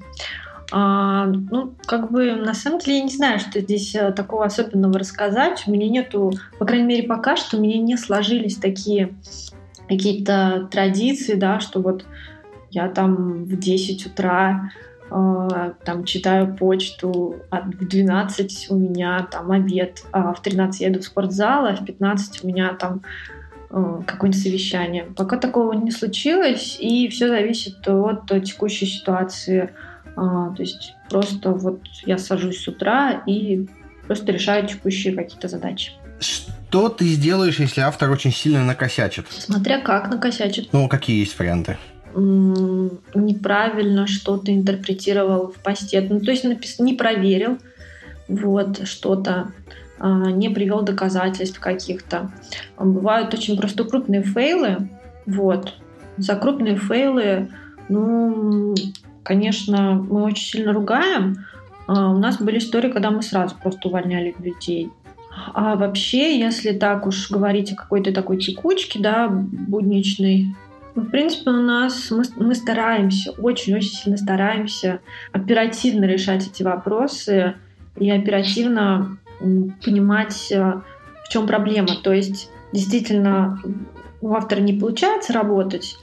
А, 0.72 1.28
ну, 1.28 1.74
как 1.86 2.12
бы, 2.12 2.36
на 2.36 2.54
самом 2.54 2.80
деле, 2.80 2.98
я 2.98 3.04
не 3.04 3.10
знаю, 3.12 3.40
что 3.40 3.62
здесь 3.62 3.96
э, 3.96 4.12
такого 4.12 4.46
особенного 4.46 5.00
рассказать. 5.00 5.64
У 5.66 5.72
меня 5.72 5.88
нету, 5.88 6.34
по 6.60 6.66
крайней 6.66 6.86
мере, 6.86 7.08
пока 7.08 7.38
что 7.38 7.58
у 7.58 7.62
меня 7.62 7.80
не 7.80 7.96
сложились 7.96 8.58
такие 8.58 9.14
какие-то 9.88 10.68
традиции, 10.70 11.36
да, 11.36 11.62
что 11.62 11.80
вот 11.82 12.06
я 12.70 12.90
там 12.90 13.46
в 13.46 13.58
10 13.58 14.08
утра 14.08 14.72
э, 15.10 15.72
там 15.86 16.04
читаю 16.04 16.54
почту, 16.54 17.38
а 17.50 17.62
в 17.62 17.88
12 17.88 18.68
у 18.70 18.76
меня 18.76 19.26
там 19.32 19.52
обед, 19.52 20.04
а 20.12 20.34
в 20.34 20.42
13 20.42 20.82
я 20.82 20.90
иду 20.90 21.00
в 21.00 21.06
спортзал, 21.06 21.66
а 21.66 21.76
в 21.78 21.86
15 21.86 22.44
у 22.44 22.48
меня 22.48 22.74
там 22.74 23.04
э, 23.70 24.02
какое-нибудь 24.06 24.44
совещание. 24.44 25.06
Пока 25.16 25.38
такого 25.38 25.72
не 25.72 25.92
случилось, 25.92 26.78
и 26.78 27.08
все 27.08 27.30
зависит 27.30 27.88
от 27.88 28.28
текущей 28.44 28.86
ситуации 28.86 29.72
то 30.18 30.56
есть 30.58 30.96
просто 31.10 31.52
вот 31.52 31.82
я 32.06 32.18
сажусь 32.18 32.64
с 32.64 32.68
утра 32.68 33.22
и 33.28 33.68
просто 34.08 34.32
решаю 34.32 34.68
текущие 34.68 35.14
какие-то 35.14 35.48
задачи. 35.48 35.92
Что 36.20 36.90
ты 36.90 37.06
сделаешь, 37.06 37.60
если 37.60 37.82
автор 37.82 38.10
очень 38.10 38.32
сильно 38.32 38.66
накосячит? 38.66 39.28
Смотря 39.30 39.80
как 39.80 40.10
накосячит. 40.10 40.74
Ну, 40.74 40.88
какие 40.90 41.20
есть 41.20 41.38
варианты? 41.38 41.78
неправильно 42.16 44.08
что-то 44.08 44.52
интерпретировал 44.52 45.52
в 45.52 45.56
посте. 45.62 46.02
Ну, 46.02 46.20
то 46.20 46.32
есть 46.32 46.46
напис... 46.46 46.80
не 46.80 46.96
проверил 46.96 47.60
вот 48.28 48.88
что-то, 48.88 49.52
а, 50.00 50.32
не 50.32 50.50
привел 50.50 50.82
доказательств 50.82 51.60
каких-то. 51.60 52.32
Бывают 52.80 53.34
очень 53.36 53.56
просто 53.56 53.84
крупные 53.84 54.24
фейлы. 54.24 54.90
Вот. 55.28 55.76
За 56.18 56.36
крупные 56.36 56.76
фейлы 56.76 57.50
ну, 57.88 58.74
конечно, 59.28 59.94
мы 60.10 60.24
очень 60.24 60.46
сильно 60.46 60.72
ругаем. 60.72 61.46
А, 61.86 62.12
у 62.12 62.18
нас 62.18 62.42
были 62.42 62.60
истории, 62.60 62.90
когда 62.90 63.12
мы 63.12 63.22
сразу 63.22 63.56
просто 63.62 63.90
увольняли 63.90 64.34
людей. 64.40 64.90
А 65.54 65.76
вообще, 65.76 66.40
если 66.40 66.72
так 66.72 67.06
уж 67.06 67.30
говорить 67.30 67.74
о 67.74 67.76
какой-то 67.76 68.14
такой 68.14 68.38
текучке, 68.38 69.00
да, 69.00 69.28
будничной, 69.28 70.56
ну, 70.96 71.04
в 71.04 71.10
принципе, 71.10 71.52
у 71.52 71.62
нас 71.62 72.10
мы, 72.10 72.24
мы 72.38 72.56
стараемся, 72.56 73.32
очень-очень 73.32 73.92
сильно 73.92 74.18
стараемся 74.18 75.02
оперативно 75.32 76.06
решать 76.06 76.48
эти 76.48 76.64
вопросы 76.64 77.56
и 77.98 78.10
оперативно 78.10 79.18
понимать, 79.40 80.52
э, 80.52 80.82
в 81.24 81.30
чем 81.30 81.46
проблема. 81.46 81.90
То 82.02 82.14
есть, 82.14 82.50
действительно, 82.72 83.62
у 84.22 84.34
автора 84.34 84.62
не 84.62 84.74
получается 84.74 85.34
работать, 85.34 85.98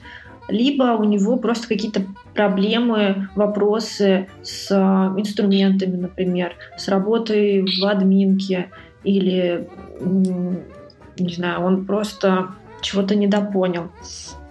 либо 0.47 0.95
у 0.95 1.03
него 1.03 1.37
просто 1.37 1.67
какие-то 1.67 2.01
проблемы, 2.33 3.29
вопросы 3.35 4.27
с 4.43 4.69
а, 4.71 5.13
инструментами, 5.17 5.95
например, 5.95 6.53
с 6.77 6.87
работой 6.87 7.61
в 7.61 7.85
админке 7.85 8.69
или, 9.03 9.67
не 9.99 11.33
знаю, 11.33 11.61
он 11.61 11.85
просто 11.85 12.49
чего-то 12.81 13.15
недопонял. 13.15 13.89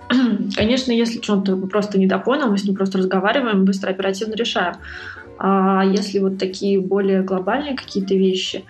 Конечно, 0.57 0.93
если 0.93 1.21
что-то 1.21 1.57
просто 1.57 1.99
недопонял, 1.99 2.51
мы 2.51 2.59
с 2.59 2.65
ним 2.65 2.75
просто 2.75 2.99
разговариваем, 2.99 3.65
быстро, 3.65 3.91
оперативно 3.91 4.35
решаем. 4.35 4.75
А 5.39 5.85
если 5.85 6.19
вот 6.21 6.39
такие 6.39 6.81
более 6.81 7.23
глобальные 7.23 7.77
какие-то 7.77 8.15
вещи, 8.15 8.65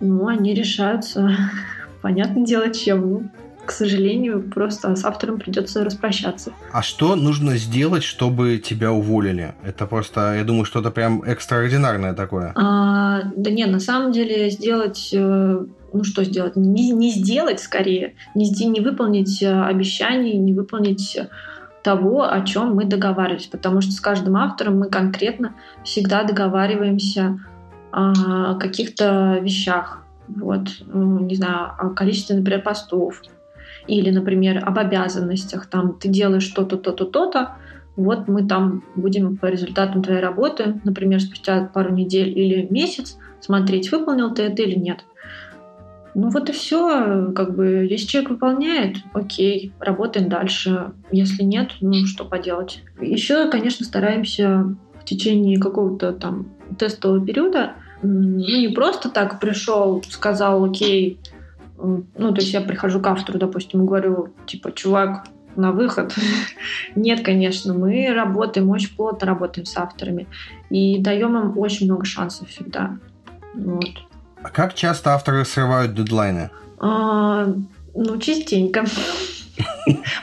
ну, 0.00 0.26
они 0.26 0.54
решаются, 0.54 1.30
понятное 2.02 2.44
дело, 2.44 2.72
чем. 2.72 3.30
К 3.64 3.72
сожалению, 3.72 4.42
просто 4.42 4.94
с 4.96 5.04
автором 5.04 5.38
придется 5.38 5.84
распрощаться. 5.84 6.52
А 6.72 6.82
что 6.82 7.16
нужно 7.16 7.56
сделать, 7.56 8.02
чтобы 8.02 8.58
тебя 8.58 8.92
уволили? 8.92 9.54
Это 9.62 9.86
просто, 9.86 10.36
я 10.36 10.44
думаю, 10.44 10.64
что-то 10.64 10.90
прям 10.90 11.22
экстраординарное 11.22 12.14
такое. 12.14 12.52
А, 12.56 13.22
да 13.36 13.50
нет, 13.50 13.70
на 13.70 13.80
самом 13.80 14.12
деле 14.12 14.50
сделать 14.50 15.10
э, 15.12 15.64
ну 15.92 16.04
что 16.04 16.24
сделать, 16.24 16.56
не, 16.56 16.90
не 16.92 17.10
сделать 17.10 17.60
скорее, 17.60 18.14
не, 18.34 18.50
не 18.50 18.80
выполнить 18.80 19.42
э, 19.42 19.62
обещаний, 19.62 20.36
не 20.36 20.52
выполнить 20.52 21.18
того, 21.82 22.30
о 22.30 22.40
чем 22.42 22.74
мы 22.74 22.84
договаривались, 22.84 23.46
потому 23.46 23.80
что 23.80 23.92
с 23.92 24.00
каждым 24.00 24.36
автором 24.36 24.78
мы 24.78 24.88
конкретно 24.88 25.54
всегда 25.84 26.24
договариваемся 26.24 27.40
о 27.92 28.54
каких-то 28.54 29.38
вещах, 29.40 30.04
вот, 30.28 30.68
ну, 30.86 31.18
не 31.20 31.34
знаю, 31.34 31.72
о 31.78 31.90
количестве, 31.90 32.36
например, 32.36 32.62
постов, 32.62 33.22
или, 33.86 34.10
например, 34.10 34.62
об 34.64 34.78
обязанностях, 34.78 35.66
там, 35.66 35.98
ты 35.98 36.08
делаешь 36.08 36.44
что-то, 36.44 36.76
то-то, 36.76 37.04
то-то, 37.04 37.56
вот 37.96 38.28
мы 38.28 38.46
там 38.46 38.84
будем 38.94 39.36
по 39.36 39.46
результатам 39.46 40.02
твоей 40.02 40.20
работы, 40.20 40.80
например, 40.84 41.20
спустя 41.20 41.70
пару 41.72 41.92
недель 41.92 42.36
или 42.36 42.66
месяц 42.70 43.18
смотреть, 43.40 43.90
выполнил 43.92 44.32
ты 44.32 44.42
это 44.44 44.62
или 44.62 44.78
нет. 44.78 45.04
Ну 46.14 46.28
вот 46.30 46.48
и 46.48 46.52
все, 46.52 47.30
как 47.32 47.54
бы, 47.54 47.86
если 47.88 48.06
человек 48.06 48.30
выполняет, 48.30 48.96
окей, 49.12 49.72
работаем 49.78 50.28
дальше. 50.28 50.92
Если 51.12 51.44
нет, 51.44 51.70
ну 51.80 52.04
что 52.06 52.24
поделать. 52.24 52.82
Еще, 53.00 53.48
конечно, 53.50 53.84
стараемся 53.86 54.74
в 55.00 55.04
течение 55.04 55.60
какого-то 55.60 56.12
там 56.12 56.48
тестового 56.78 57.24
периода, 57.24 57.74
ну 58.02 58.38
не 58.38 58.68
просто 58.68 59.08
так 59.10 59.40
пришел, 59.40 60.02
сказал, 60.08 60.64
окей, 60.64 61.18
ну, 61.80 62.34
то 62.34 62.40
есть 62.40 62.52
я 62.52 62.60
прихожу 62.60 63.00
к 63.00 63.06
автору, 63.06 63.38
допустим, 63.38 63.82
и 63.82 63.86
говорю, 63.86 64.28
типа, 64.46 64.72
чувак, 64.72 65.26
на 65.56 65.72
выход. 65.72 66.14
Нет, 66.94 67.24
конечно, 67.24 67.74
мы 67.74 68.12
работаем, 68.12 68.70
очень 68.70 68.94
плотно 68.94 69.26
работаем 69.26 69.66
с 69.66 69.76
авторами 69.76 70.26
и 70.70 70.98
даем 70.98 71.36
им 71.36 71.58
очень 71.58 71.86
много 71.86 72.04
шансов 72.04 72.48
всегда. 72.48 72.98
Вот. 73.54 73.90
А 74.42 74.48
как 74.48 74.74
часто 74.74 75.14
авторы 75.14 75.44
срывают 75.44 75.94
дедлайны? 75.94 76.50
А, 76.78 77.46
ну, 77.94 78.18
частенько. 78.18 78.84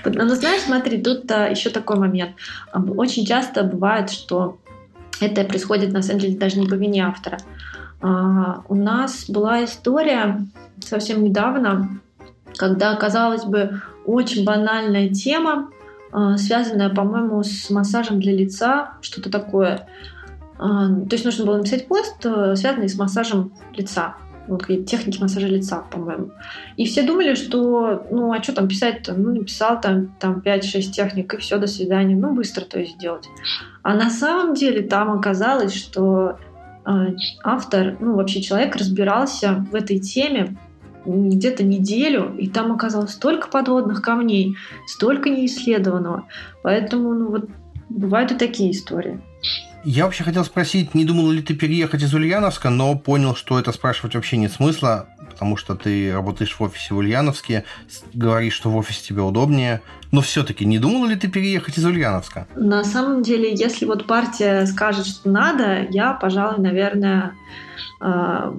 Ну, 0.06 0.36
знаешь, 0.36 0.62
смотри, 0.62 1.02
тут 1.02 1.30
а, 1.32 1.50
еще 1.50 1.70
такой 1.70 1.98
момент. 1.98 2.32
Очень 2.74 3.26
часто 3.26 3.64
бывает, 3.64 4.10
что 4.10 4.58
это 5.20 5.44
происходит, 5.44 5.92
на 5.92 6.02
самом 6.02 6.22
деле, 6.22 6.38
даже 6.38 6.60
не 6.60 6.68
по 6.68 6.76
вине 6.76 7.06
автора. 7.06 7.38
А, 8.02 8.64
у 8.70 8.76
нас 8.76 9.30
была 9.30 9.64
история 9.66 10.48
совсем 10.80 11.24
недавно, 11.24 12.00
когда, 12.56 12.96
казалось 12.96 13.46
бы, 13.46 13.82
очень 14.06 14.46
банальная 14.46 15.10
тема, 15.10 15.70
а, 16.12 16.38
связанная, 16.38 16.90
по-моему, 16.90 17.44
с 17.44 17.70
массажем 17.70 18.20
для 18.20 18.34
лица, 18.34 18.94
что-то 19.02 19.30
такое. 19.30 19.88
А, 20.58 20.88
то 20.88 21.12
есть 21.12 21.26
нужно 21.26 21.46
было 21.46 21.58
написать 21.58 21.88
пост, 21.88 22.26
э, 22.26 22.56
связанный 22.56 22.90
с 22.90 22.98
массажем 22.98 23.54
лица. 23.76 24.16
Вот 24.48 24.66
техники 24.86 25.20
массажа 25.20 25.48
лица, 25.48 25.84
по-моему. 25.92 26.32
И 26.78 26.86
все 26.86 27.04
думали, 27.04 27.36
что, 27.36 28.08
ну, 28.10 28.32
а 28.32 28.42
что 28.42 28.54
там 28.54 28.70
писать-то? 28.70 29.14
Ну, 29.14 29.36
написал 29.36 29.82
там, 29.82 30.16
там 30.20 30.40
5-6 30.40 30.92
техник, 30.92 31.34
и 31.34 31.38
все, 31.38 31.58
до 31.58 31.68
свидания. 31.68 32.16
Ну, 32.16 32.34
быстро 32.34 32.64
то 32.64 32.80
есть 32.80 32.94
сделать. 32.94 33.28
А 33.84 33.94
на 33.94 34.10
самом 34.10 34.54
деле 34.54 34.82
там 34.84 35.12
оказалось, 35.12 35.76
что 35.76 36.38
а, 36.86 37.08
автор, 37.44 37.98
ну 38.00 38.16
вообще 38.16 38.42
человек 38.42 38.78
разбирался 38.78 39.66
в 39.70 39.76
этой 39.76 40.00
теме 40.00 40.56
где-то 41.08 41.64
неделю, 41.64 42.36
и 42.38 42.48
там 42.48 42.72
оказалось 42.72 43.12
столько 43.12 43.48
подводных 43.48 44.02
камней, 44.02 44.58
столько 44.88 45.30
неисследованного. 45.30 46.26
Поэтому, 46.62 47.14
ну 47.14 47.30
вот, 47.30 47.50
бывают 47.90 48.32
и 48.32 48.36
такие 48.36 48.72
истории. 48.72 49.20
Я 49.84 50.06
вообще 50.06 50.24
хотел 50.24 50.44
спросить, 50.44 50.94
не 50.96 51.06
думал 51.06 51.32
ли 51.32 51.42
ты 51.42 51.56
переехать 51.56 52.04
из 52.04 52.14
Ульяновска, 52.14 52.70
но 52.70 52.98
понял, 52.98 53.36
что 53.36 53.58
это 53.58 53.72
спрашивать 53.72 54.16
вообще 54.16 54.36
нет 54.36 54.52
смысла, 54.52 55.08
потому 55.30 55.56
что 55.56 55.76
ты 55.76 56.12
работаешь 56.12 56.54
в 56.54 56.62
офисе 56.62 56.94
в 56.94 56.98
Ульяновске, 56.98 57.64
говоришь, 58.14 58.54
что 58.54 58.70
в 58.70 58.76
офисе 58.76 59.02
тебе 59.08 59.22
удобнее. 59.22 59.82
Но 60.12 60.22
все-таки 60.22 60.66
не 60.66 60.80
думала 60.80 61.06
ли 61.08 61.16
ты 61.16 61.28
переехать 61.28 61.78
из 61.78 61.86
Ульяновска? 61.86 62.48
На 62.56 62.84
самом 62.84 63.24
деле, 63.24 63.54
если 63.54 63.86
вот 63.86 64.08
партия 64.08 64.66
скажет, 64.66 65.06
что 65.06 65.30
надо, 65.30 65.86
я, 65.90 66.14
пожалуй, 66.14 66.60
наверное, 66.60 67.34
э, 68.02 68.54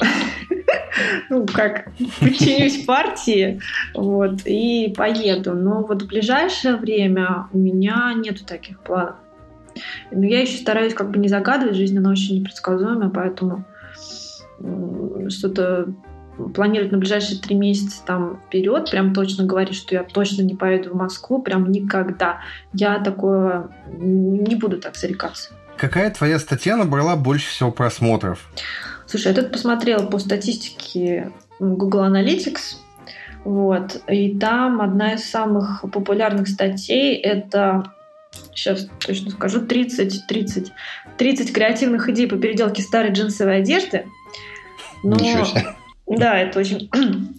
ну, 1.30 1.46
как, 1.46 1.88
подчинюсь 2.20 2.84
партии, 2.84 3.60
вот, 3.94 4.40
и 4.44 4.92
поеду. 4.96 5.54
Но 5.54 5.84
вот 5.84 6.02
в 6.02 6.06
ближайшее 6.06 6.76
время 6.76 7.46
у 7.52 7.58
меня 7.58 8.12
нету 8.16 8.44
таких 8.44 8.80
планов. 8.80 9.16
Но 10.10 10.26
я 10.26 10.40
еще 10.40 10.58
стараюсь 10.58 10.94
как 10.94 11.10
бы 11.10 11.18
не 11.18 11.28
загадывать, 11.28 11.76
жизнь 11.76 11.96
она 11.98 12.10
очень 12.10 12.40
непредсказуемая, 12.40 13.10
поэтому 13.10 13.64
что-то 15.28 15.94
планировать 16.54 16.92
на 16.92 16.98
ближайшие 16.98 17.40
три 17.40 17.56
месяца 17.56 18.02
там 18.04 18.40
вперед, 18.46 18.90
прям 18.90 19.12
точно 19.12 19.44
говорить, 19.44 19.74
что 19.74 19.94
я 19.94 20.04
точно 20.04 20.42
не 20.42 20.54
поеду 20.54 20.90
в 20.90 20.96
Москву, 20.96 21.42
прям 21.42 21.70
никогда. 21.70 22.40
Я 22.72 22.98
такое 22.98 23.68
не 23.88 24.54
буду 24.56 24.78
так 24.78 24.96
зарекаться. 24.96 25.50
Какая 25.76 26.10
твоя 26.10 26.38
статья 26.38 26.76
набрала 26.76 27.16
больше 27.16 27.48
всего 27.50 27.70
просмотров? 27.70 28.48
Слушай, 29.08 29.28
я 29.28 29.42
тут 29.42 29.52
посмотрела 29.52 30.04
по 30.04 30.18
статистике 30.18 31.32
Google 31.58 32.04
Analytics, 32.04 32.76
вот, 33.44 34.02
и 34.06 34.38
там 34.38 34.82
одна 34.82 35.14
из 35.14 35.24
самых 35.24 35.82
популярных 35.90 36.46
статей– 36.46 37.14
это 37.16 37.90
сейчас 38.54 38.86
точно 39.04 39.30
скажу, 39.30 39.64
30, 39.64 40.26
30, 40.26 40.72
30 41.16 41.52
креативных 41.52 42.08
идей 42.10 42.28
по 42.28 42.36
переделке 42.36 42.82
старой 42.82 43.12
джинсовой 43.12 43.58
одежды. 43.60 44.04
Но, 45.02 45.16
да, 46.06 46.38
это 46.38 46.58
очень 46.58 46.90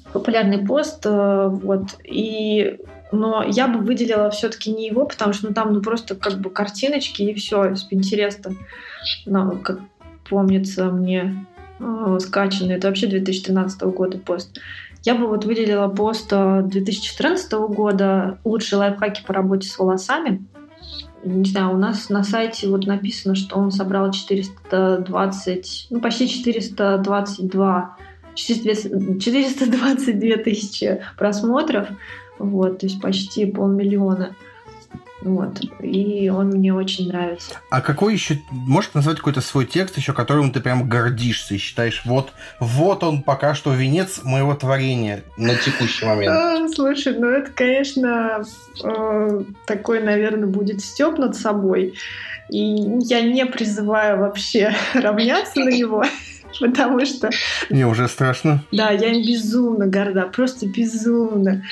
популярный 0.14 0.66
пост, 0.66 1.06
э, 1.06 1.48
вот, 1.50 2.00
и 2.04 2.80
но 3.12 3.44
я 3.44 3.68
бы 3.68 3.80
выделила 3.80 4.30
все-таки 4.32 4.72
не 4.72 4.88
его, 4.88 5.06
потому 5.06 5.34
что 5.34 5.48
ну, 5.48 5.54
там 5.54 5.74
ну, 5.74 5.82
просто 5.82 6.16
как 6.16 6.40
бы 6.40 6.50
картиночки 6.50 7.24
и 7.24 7.34
все 7.34 7.72
из 7.72 7.88
Pinterest. 7.90 8.56
Ну, 9.26 9.58
как 9.60 9.80
помнится 10.30 10.86
мне 10.92 11.46
э, 11.80 12.18
скачанный. 12.20 12.76
Это 12.76 12.88
вообще 12.88 13.08
2013 13.08 13.82
года 13.84 14.18
пост. 14.18 14.60
Я 15.04 15.16
бы 15.16 15.28
вот 15.28 15.46
выделила 15.46 15.88
пост 15.88 16.30
2014 16.30 17.52
года 17.54 18.40
«Лучшие 18.44 18.80
лайфхаки 18.80 19.24
по 19.26 19.34
работе 19.34 19.68
с 19.68 19.80
волосами» 19.80 20.46
не 21.24 21.50
знаю, 21.50 21.74
у 21.74 21.78
нас 21.78 22.10
на 22.10 22.24
сайте 22.24 22.70
вот 22.70 22.86
написано, 22.86 23.36
что 23.36 23.58
он 23.58 23.72
собрал 23.72 24.12
420, 24.12 25.88
ну 25.90 26.02
почти 26.02 26.30
422 26.30 27.98
422 28.36 30.38
тысячи 30.38 31.02
просмотров, 31.18 31.90
вот, 32.38 32.80
то 32.80 32.86
есть 32.86 33.02
почти 33.02 33.46
полмиллиона. 33.46 34.36
Вот. 35.22 35.60
И 35.82 36.30
он 36.30 36.48
мне 36.50 36.74
очень 36.74 37.10
нравится. 37.10 37.60
А 37.70 37.82
какой 37.82 38.14
еще, 38.14 38.40
можешь 38.52 38.94
назвать 38.94 39.18
какой-то 39.18 39.42
свой 39.42 39.66
текст 39.66 39.98
еще, 39.98 40.14
которым 40.14 40.52
ты 40.52 40.62
прям 40.62 40.88
гордишься 40.88 41.56
и 41.56 41.58
считаешь, 41.58 42.04
вот, 42.06 42.32
вот 42.60 43.04
он 43.04 43.24
пока 43.24 43.54
что 43.54 43.74
венец 43.74 44.22
моего 44.24 44.56
творения 44.56 45.24
на 45.38 45.56
текущий 45.56 46.06
момент? 46.06 46.34
А, 46.34 46.68
слушай, 46.70 47.18
ну 47.18 47.28
это, 47.28 47.52
конечно, 47.52 48.44
э, 48.84 49.44
такой, 49.66 50.02
наверное, 50.02 50.48
будет 50.48 50.82
степ 50.82 51.18
над 51.18 51.36
собой. 51.36 51.96
И 52.50 52.58
я 53.02 53.22
не 53.22 53.46
призываю 53.46 54.20
вообще 54.20 54.74
равняться 54.94 55.60
на 55.60 55.70
него. 55.70 56.04
Потому 56.60 57.06
что... 57.06 57.30
Мне 57.70 57.86
уже 57.88 58.08
страшно. 58.08 58.64
Да, 58.72 58.92
я 58.92 59.10
им 59.14 59.26
безумно 59.26 59.88
горда, 59.88 60.30
просто 60.34 60.68
безумно. 60.68 61.64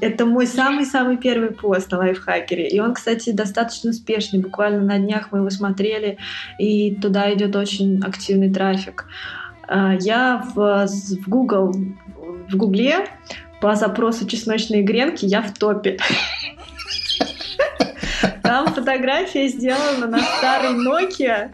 Это 0.00 0.26
мой 0.26 0.46
самый-самый 0.46 1.16
первый 1.16 1.50
пост 1.50 1.90
на 1.90 1.98
лайфхакере. 1.98 2.68
И 2.68 2.80
он, 2.80 2.94
кстати, 2.94 3.30
достаточно 3.30 3.90
успешный. 3.90 4.40
Буквально 4.40 4.82
на 4.82 4.98
днях 4.98 5.28
мы 5.30 5.38
его 5.38 5.50
смотрели, 5.50 6.18
и 6.58 6.94
туда 6.94 7.32
идет 7.34 7.56
очень 7.56 8.02
активный 8.02 8.52
трафик. 8.52 9.06
А, 9.66 9.94
я 10.00 10.44
в, 10.54 10.86
в 10.86 11.28
Google, 11.28 11.72
в 12.48 12.56
Гугле 12.56 13.06
по 13.60 13.74
запросу 13.74 14.26
чесночные 14.26 14.82
гренки 14.82 15.24
я 15.24 15.42
в 15.42 15.52
топе. 15.52 15.98
Там 18.42 18.72
фотография 18.72 19.48
сделана 19.48 20.06
на 20.06 20.20
старой 20.20 20.74
Nokia 20.74 21.50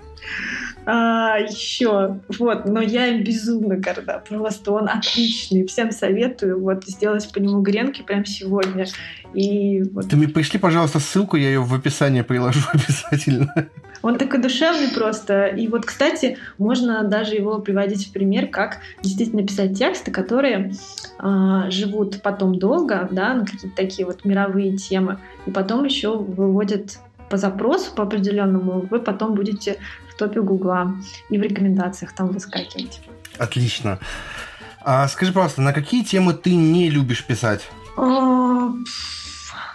а, 0.87 1.39
еще, 1.39 2.20
вот, 2.39 2.66
но 2.66 2.80
я 2.80 3.09
им 3.09 3.24
безумно 3.24 3.76
горда, 3.76 4.22
просто 4.28 4.72
он 4.72 4.89
отличный, 4.89 5.66
всем 5.66 5.91
советую, 5.91 6.61
вот, 6.61 6.85
сделать 6.85 7.30
по 7.32 7.39
нему 7.39 7.62
гренки 7.62 8.03
прямо 8.03 8.26
сегодня. 8.26 8.87
И 9.32 9.82
вот. 9.82 10.09
Ты 10.09 10.16
мне 10.16 10.28
пришли, 10.28 10.59
пожалуйста, 10.59 11.01
ссылку, 11.01 11.37
я 11.37 11.49
ее 11.49 11.61
в 11.61 11.74
описании 11.74 12.22
приложу 12.22 12.61
обязательно. 12.72 13.68
Он 14.03 14.18
такой 14.18 14.43
душевный 14.43 14.89
просто. 14.89 15.47
И 15.47 15.66
вот, 15.66 15.87
кстати, 15.87 16.37
можно 16.59 17.05
даже 17.05 17.35
его 17.35 17.59
приводить 17.61 18.07
в 18.07 18.12
пример, 18.12 18.49
как 18.49 18.80
действительно 19.03 19.47
писать 19.47 19.78
тексты, 19.78 20.11
которые 20.11 20.72
э, 21.18 21.70
живут 21.70 22.20
потом 22.20 22.59
долго, 22.59 23.09
да, 23.11 23.32
на 23.32 23.47
какие-то 23.47 23.74
такие 23.74 24.05
вот 24.05 24.26
мировые 24.26 24.76
темы, 24.76 25.18
и 25.47 25.51
потом 25.51 25.85
еще 25.85 26.18
выводят 26.18 26.99
по 27.30 27.39
запросу 27.39 27.93
по 27.95 28.03
определенному, 28.03 28.87
вы 28.91 29.01
потом 29.01 29.35
будете 29.35 29.78
в 30.15 30.19
топе 30.19 30.41
Гугла 30.41 30.95
и 31.29 31.39
в 31.39 31.43
рекомендациях 31.43 32.12
там 32.12 32.29
выскакивать. 32.29 33.01
Отлично. 33.39 33.99
А 34.81 35.09
скажи, 35.09 35.33
пожалуйста, 35.33 35.62
на 35.62 35.73
какие 35.73 36.05
темы 36.05 36.35
ты 36.35 36.55
не 36.55 36.91
любишь 36.91 37.25
писать? 37.25 37.62
А, 37.97 38.71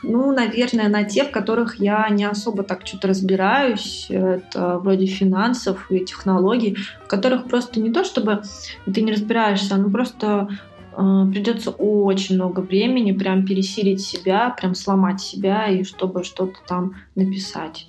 ну, 0.04 0.32
наверное, 0.32 0.88
на 0.88 1.04
те, 1.04 1.24
в 1.24 1.32
которых 1.32 1.80
я 1.80 2.08
не 2.10 2.26
особо 2.26 2.64
так 2.64 2.86
что-то 2.86 3.08
разбираюсь. 3.10 4.08
Это 4.10 4.78
вроде 4.78 5.08
финансов 5.08 5.92
и 5.92 6.06
технологий, 6.06 6.78
в 7.04 7.08
которых 7.08 7.46
просто 7.46 7.80
не 7.80 7.92
то, 7.92 8.04
чтобы 8.04 8.44
ты 8.86 9.02
не 9.02 9.12
разбираешься, 9.12 9.76
ну 9.78 9.90
просто 9.90 10.48
э, 10.96 11.26
придется 11.32 11.72
очень 11.72 12.36
много 12.36 12.62
времени 12.62 13.12
прям 13.12 13.46
пересилить 13.46 14.02
себя, 14.02 14.52
прям 14.52 14.76
сломать 14.76 15.22
себя, 15.22 15.68
и 15.68 15.84
чтобы 15.84 16.24
что-то 16.24 16.60
там 16.68 16.96
написать. 17.16 17.89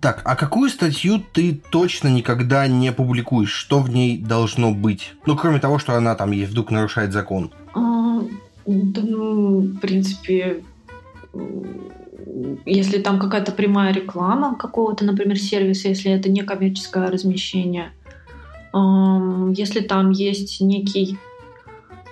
Так, 0.00 0.22
а 0.24 0.36
какую 0.36 0.70
статью 0.70 1.20
ты 1.32 1.60
точно 1.70 2.08
никогда 2.08 2.68
не 2.68 2.92
публикуешь? 2.92 3.52
Что 3.52 3.80
в 3.80 3.90
ней 3.90 4.16
должно 4.16 4.72
быть? 4.72 5.14
Ну, 5.26 5.36
кроме 5.36 5.58
того, 5.58 5.78
что 5.78 5.94
она 5.94 6.14
там 6.14 6.30
есть, 6.30 6.52
вдруг 6.52 6.70
нарушает 6.70 7.12
закон. 7.12 7.50
А, 7.74 8.20
да, 8.66 9.00
ну, 9.02 9.60
в 9.60 9.78
принципе, 9.78 10.62
если 12.64 12.98
там 12.98 13.18
какая-то 13.18 13.50
прямая 13.50 13.92
реклама 13.92 14.54
какого-то, 14.54 15.04
например, 15.04 15.36
сервиса, 15.36 15.88
если 15.88 16.12
это 16.12 16.30
не 16.30 16.42
коммерческое 16.42 17.10
размещение, 17.10 17.90
если 18.72 19.80
там 19.80 20.10
есть 20.10 20.60
некий 20.60 21.18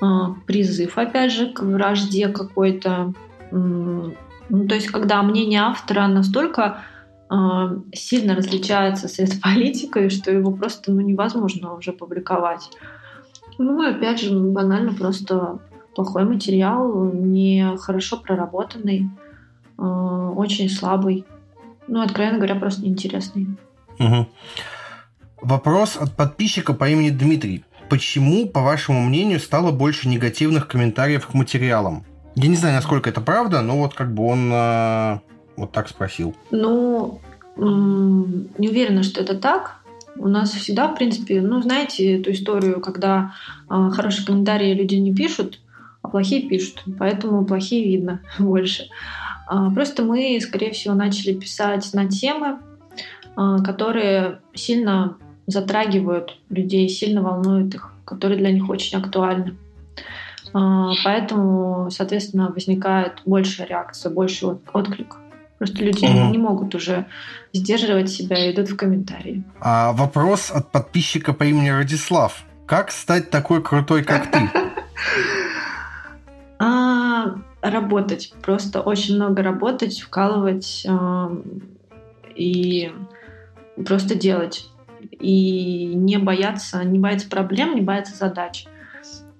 а, 0.00 0.34
призыв, 0.46 0.98
опять 0.98 1.32
же, 1.32 1.52
к 1.52 1.60
вражде 1.60 2.28
какой-то, 2.28 3.12
ну, 3.52 4.68
то 4.68 4.74
есть 4.74 4.88
когда 4.88 5.22
мнение 5.22 5.60
автора 5.60 6.08
настолько 6.08 6.82
сильно 7.92 8.36
различается 8.36 9.08
с 9.08 9.40
политикой, 9.40 10.10
что 10.10 10.30
его 10.30 10.52
просто 10.52 10.92
ну, 10.92 11.00
невозможно 11.00 11.74
уже 11.74 11.92
публиковать. 11.92 12.70
Ну 13.58 13.82
и 13.82 13.90
опять 13.90 14.20
же, 14.20 14.38
банально 14.38 14.92
просто 14.92 15.58
плохой 15.94 16.24
материал, 16.24 17.10
не 17.12 17.76
хорошо 17.78 18.18
проработанный, 18.18 19.08
а, 19.78 20.30
очень 20.30 20.68
слабый. 20.68 21.24
Ну, 21.88 22.00
откровенно 22.00 22.36
говоря, 22.36 22.56
просто 22.56 22.82
неинтересный. 22.82 23.48
Угу. 23.98 24.26
Вопрос 25.42 25.96
от 25.96 26.14
подписчика 26.14 26.74
по 26.74 26.88
имени 26.88 27.10
Дмитрий. 27.10 27.64
Почему, 27.88 28.46
по 28.46 28.60
вашему 28.60 29.00
мнению, 29.02 29.40
стало 29.40 29.70
больше 29.70 30.08
негативных 30.08 30.66
комментариев 30.68 31.26
к 31.26 31.34
материалам? 31.34 32.04
Я 32.34 32.48
не 32.48 32.56
знаю, 32.56 32.74
насколько 32.74 33.08
это 33.08 33.20
правда, 33.20 33.62
но 33.62 33.78
вот 33.78 33.94
как 33.94 34.12
бы 34.12 34.26
он 34.26 34.50
а, 34.52 35.20
вот 35.56 35.72
так 35.72 35.88
спросил. 35.88 36.34
Ну, 36.50 37.20
не 37.56 38.68
уверена, 38.68 39.02
что 39.02 39.20
это 39.20 39.34
так. 39.34 39.76
У 40.18 40.28
нас 40.28 40.52
всегда, 40.52 40.88
в 40.88 40.96
принципе, 40.96 41.40
ну, 41.40 41.60
знаете 41.62 42.18
эту 42.18 42.32
историю, 42.32 42.80
когда 42.80 43.34
э, 43.68 43.90
хорошие 43.92 44.26
комментарии 44.26 44.72
люди 44.72 44.94
не 44.94 45.14
пишут, 45.14 45.60
а 46.02 46.08
плохие 46.08 46.48
пишут. 46.48 46.82
Поэтому 46.98 47.44
плохие 47.44 47.84
видно 47.84 48.22
больше. 48.38 48.84
Э, 49.50 49.70
просто 49.74 50.04
мы, 50.04 50.38
скорее 50.40 50.72
всего, 50.72 50.94
начали 50.94 51.34
писать 51.34 51.92
на 51.92 52.08
темы, 52.08 52.58
э, 53.36 53.56
которые 53.64 54.40
сильно 54.54 55.16
затрагивают 55.46 56.38
людей, 56.48 56.88
сильно 56.88 57.22
волнуют 57.22 57.74
их, 57.74 57.92
которые 58.04 58.38
для 58.38 58.52
них 58.52 58.68
очень 58.68 58.98
актуальны. 58.98 59.56
Поэтому, 60.52 61.90
соответственно, 61.90 62.50
возникает 62.50 63.20
большая 63.26 63.66
реакция, 63.66 64.10
больше 64.10 64.58
отклик. 64.72 65.16
Просто 65.58 65.84
люди 65.84 66.04
угу. 66.04 66.30
не 66.30 66.38
могут 66.38 66.74
уже 66.74 67.06
сдерживать 67.52 68.10
себя 68.10 68.44
и 68.44 68.52
идут 68.52 68.68
в 68.68 68.76
комментарии. 68.76 69.42
А 69.60 69.92
вопрос 69.92 70.50
от 70.50 70.70
подписчика 70.70 71.32
по 71.32 71.44
имени 71.44 71.70
Радислав. 71.70 72.44
Как 72.66 72.90
стать 72.90 73.30
такой 73.30 73.62
крутой, 73.62 74.04
как 74.04 74.30
ты? 74.30 74.38
А, 76.58 77.34
работать, 77.60 78.32
просто 78.40 78.80
очень 78.80 79.16
много 79.16 79.42
работать, 79.42 80.00
вкалывать 80.00 80.86
э, 80.88 81.36
и 82.34 82.92
просто 83.84 84.14
делать. 84.14 84.70
И 85.10 85.92
не 85.94 86.16
бояться, 86.16 86.82
не 86.82 86.98
бояться 86.98 87.28
проблем, 87.28 87.74
не 87.74 87.82
бояться 87.82 88.16
задач. 88.16 88.66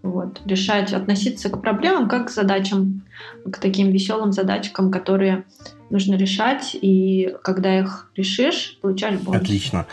Вот. 0.06 0.40
Решать, 0.44 0.92
относиться 0.92 1.48
к 1.50 1.60
проблемам 1.60 2.08
как 2.08 2.28
к 2.28 2.30
задачам, 2.30 3.02
к 3.50 3.58
таким 3.58 3.90
веселым 3.90 4.32
задачкам, 4.32 4.90
которые 4.90 5.44
нужно 5.90 6.14
решать, 6.14 6.76
и 6.80 7.34
когда 7.42 7.78
их 7.78 8.10
решишь, 8.16 8.78
получаешь 8.80 9.18
бонус. 9.20 9.42
Отлично. 9.42 9.86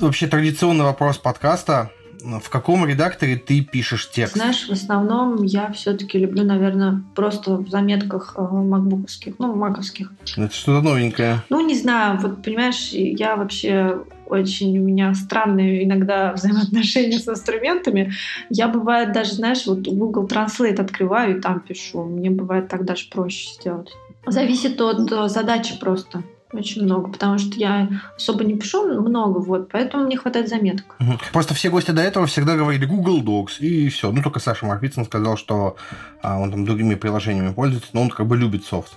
Вообще 0.00 0.26
традиционный 0.26 0.84
вопрос 0.84 1.18
подкаста 1.18 1.90
в 2.42 2.48
каком 2.48 2.86
редакторе 2.86 3.36
ты 3.36 3.60
пишешь 3.60 4.10
текст? 4.10 4.34
Знаешь, 4.34 4.66
в 4.66 4.72
основном 4.72 5.42
я 5.42 5.70
все-таки 5.72 6.18
люблю, 6.18 6.44
наверное, 6.44 7.02
просто 7.14 7.56
в 7.56 7.68
заметках 7.68 8.34
э, 8.36 8.40
макбуковских, 8.40 9.34
ну, 9.38 9.54
маковских. 9.54 10.10
Это 10.36 10.54
что-то 10.54 10.80
новенькое. 10.80 11.42
Ну, 11.50 11.66
не 11.66 11.74
знаю, 11.74 12.18
вот 12.18 12.42
понимаешь, 12.42 12.90
я 12.92 13.36
вообще 13.36 13.98
очень 14.34 14.78
у 14.78 14.82
меня 14.82 15.14
странные 15.14 15.84
иногда 15.84 16.32
взаимоотношения 16.32 17.18
с 17.18 17.28
инструментами. 17.28 18.12
Я 18.50 18.68
бывает 18.68 19.12
даже, 19.12 19.34
знаешь, 19.34 19.66
вот 19.66 19.86
Google 19.86 20.26
Translate 20.26 20.80
открываю 20.80 21.38
и 21.38 21.40
там 21.40 21.60
пишу. 21.60 22.04
Мне 22.04 22.30
бывает 22.30 22.68
так 22.68 22.84
даже 22.84 23.08
проще 23.08 23.50
сделать. 23.54 23.92
Зависит 24.26 24.80
от 24.80 25.10
э, 25.12 25.28
задачи 25.28 25.78
просто. 25.78 26.22
Очень 26.54 26.84
много, 26.84 27.10
потому 27.10 27.38
что 27.38 27.58
я 27.58 27.88
особо 28.16 28.44
не 28.44 28.56
пишу 28.56 28.86
много, 28.86 29.38
вот, 29.38 29.70
поэтому 29.72 30.04
мне 30.04 30.16
хватает 30.16 30.48
заметок. 30.48 30.96
Просто 31.32 31.52
все 31.52 31.68
гости 31.68 31.90
до 31.90 32.00
этого 32.00 32.26
всегда 32.26 32.54
говорили 32.54 32.84
Google 32.84 33.22
Docs, 33.22 33.58
и 33.58 33.88
все. 33.88 34.12
Ну, 34.12 34.22
только 34.22 34.38
Саша 34.38 34.64
Марквицин 34.64 35.04
сказал, 35.04 35.36
что 35.36 35.74
а, 36.22 36.38
он 36.38 36.52
там 36.52 36.64
другими 36.64 36.94
приложениями 36.94 37.52
пользуется, 37.52 37.90
но 37.92 38.02
он 38.02 38.08
как 38.08 38.26
бы 38.28 38.36
любит 38.36 38.64
софт. 38.64 38.92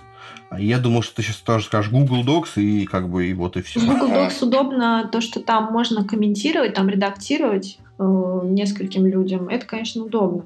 Я 0.56 0.78
думал, 0.78 1.02
что 1.02 1.16
ты 1.16 1.22
сейчас 1.22 1.36
тоже 1.36 1.66
скажешь 1.66 1.90
Google 1.90 2.24
Docs, 2.24 2.60
и 2.60 2.86
как 2.86 3.08
бы 3.08 3.26
и 3.26 3.34
вот 3.34 3.56
и 3.56 3.62
все. 3.62 3.80
Google 3.80 4.08
Docs 4.08 4.44
удобно 4.44 5.08
то, 5.10 5.20
что 5.20 5.40
там 5.40 5.72
можно 5.72 6.04
комментировать, 6.04 6.74
там 6.74 6.88
редактировать 6.88 7.78
э, 7.98 8.40
нескольким 8.44 9.06
людям. 9.06 9.48
Это, 9.48 9.66
конечно, 9.66 10.04
удобно. 10.04 10.44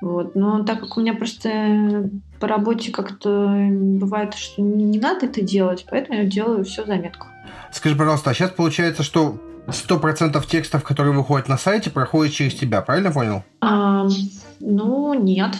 Вот. 0.00 0.34
Но 0.34 0.64
так 0.64 0.80
как 0.80 0.96
у 0.96 1.00
меня 1.00 1.14
просто 1.14 2.10
по 2.38 2.46
работе 2.46 2.92
как-то 2.92 3.68
бывает, 3.70 4.34
что 4.34 4.62
не, 4.62 4.84
не 4.84 4.98
надо 4.98 5.26
это 5.26 5.42
делать, 5.42 5.86
поэтому 5.90 6.18
я 6.18 6.24
делаю 6.24 6.64
все 6.64 6.84
заметку. 6.84 7.26
Скажи, 7.72 7.96
пожалуйста, 7.96 8.30
а 8.30 8.34
сейчас 8.34 8.50
получается, 8.50 9.02
что 9.02 9.40
100% 9.66 10.46
текстов, 10.46 10.82
которые 10.82 11.14
выходят 11.14 11.48
на 11.48 11.58
сайте, 11.58 11.90
проходят 11.90 12.32
через 12.32 12.54
тебя, 12.54 12.80
правильно 12.80 13.10
понял? 13.10 13.42
А, 13.60 14.06
ну, 14.60 15.14
нет. 15.14 15.56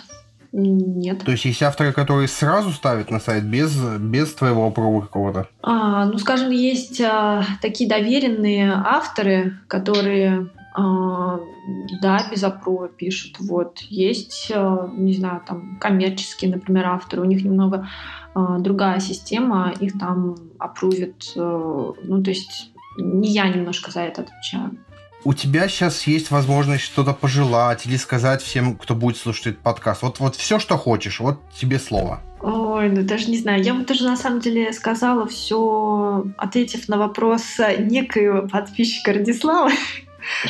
Нет. 0.53 1.25
То 1.25 1.33
есть 1.33 1.45
есть 1.45 1.63
авторы, 1.63 1.93
которые 1.93 2.29
сразу 2.29 2.71
ставят 2.71 3.11
на 3.11 3.21
сайт 3.21 3.45
без, 3.45 3.77
без 3.77 4.33
твоего 4.35 4.67
опрува 4.67 5.03
какого-то? 5.03 5.49
А, 5.63 6.07
ну, 6.07 6.19
скажем, 6.19 6.51
есть 6.51 7.01
а, 7.01 7.45
такие 7.61 7.89
доверенные 7.89 8.73
авторы, 8.73 9.59
которые 9.69 10.49
а, 10.75 11.41
да, 12.01 12.21
без 12.31 12.45
опрува 12.45 12.89
пишут. 12.89 13.37
Вот. 13.41 13.79
Есть, 13.81 14.53
а, 14.55 14.89
не 14.93 15.13
знаю, 15.13 15.43
там 15.45 15.77
коммерческие, 15.81 16.53
например, 16.53 16.87
авторы, 16.87 17.23
у 17.23 17.25
них 17.25 17.43
немного 17.43 17.89
а, 18.35 18.59
другая 18.59 19.01
система, 19.01 19.73
их 19.81 19.99
там 19.99 20.37
опрувят, 20.59 21.33
ну, 21.35 22.23
то 22.23 22.31
есть 22.31 22.73
не 22.97 23.31
я 23.31 23.49
немножко 23.49 23.91
за 23.91 24.01
это 24.03 24.23
отвечаю. 24.23 24.77
У 25.25 25.35
тебя 25.35 25.69
сейчас 25.69 26.07
есть 26.07 26.31
возможность 26.31 26.85
что-то 26.85 27.13
пожелать 27.13 27.87
или 27.87 27.97
сказать 27.97 28.41
всем, 28.41 28.77
кто 28.77 28.95
будет 28.95 29.17
слушать 29.17 29.49
этот 29.49 29.61
подкаст. 29.61 30.03
Вот, 30.03 30.21
вот 30.21 30.37
все, 30.37 30.59
что 30.59 30.77
хочешь, 30.77 31.19
вот 31.21 31.41
тебе 31.53 31.79
слово. 31.79 32.23
Ой, 32.41 32.89
ну 32.89 33.03
даже 33.03 33.29
не 33.29 33.39
знаю. 33.39 33.63
Я 33.63 33.75
бы 33.75 33.85
тоже 33.85 34.05
на 34.05 34.17
самом 34.17 34.41
деле 34.41 34.73
сказала 34.73 35.27
все, 35.27 36.25
ответив 36.37 36.89
на 36.89 36.99
вопрос 36.99 37.43
некоего 37.79 38.47
подписчика 38.47 39.13
Радислава, 39.13 39.71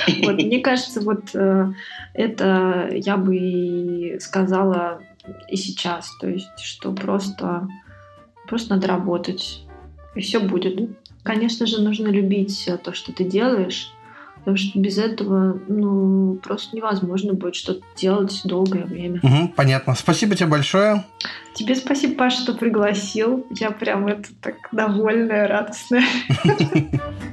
вот, 0.25 0.35
мне 0.35 0.61
кажется, 0.61 1.01
вот 1.01 1.35
э, 1.35 1.73
это 2.15 2.89
я 2.93 3.17
бы 3.17 3.37
и 3.37 4.19
сказала 4.21 5.01
и 5.49 5.57
сейчас. 5.57 6.11
То 6.21 6.29
есть, 6.29 6.59
что 6.59 6.93
просто, 6.93 7.69
просто 8.49 8.75
надо 8.75 8.89
работать, 8.89 9.63
и 10.15 10.21
все 10.21 10.41
будет. 10.41 10.91
Конечно 11.23 11.67
же, 11.67 11.81
нужно 11.81 12.09
любить 12.09 12.69
то, 12.83 12.93
что 12.93 13.13
ты 13.13 13.25
делаешь, 13.25 13.93
потому 14.49 14.57
что 14.57 14.79
без 14.79 14.97
этого 14.97 15.61
ну, 15.69 16.37
просто 16.43 16.75
невозможно 16.75 17.35
будет 17.35 17.55
что-то 17.55 17.83
делать 17.97 18.41
долгое 18.45 18.85
время. 18.85 19.21
Угу, 19.23 19.53
понятно. 19.55 19.95
Спасибо 19.95 20.35
тебе 20.37 20.47
большое. 20.47 21.05
Тебе 21.53 21.75
спасибо, 21.75 22.15
Паша, 22.15 22.41
что 22.41 22.55
пригласил. 22.55 23.47
Я 23.51 23.73
прям 23.73 24.07
это 24.07 24.31
так 24.41 24.55
довольная, 24.73 25.49
радостная. 25.49 26.05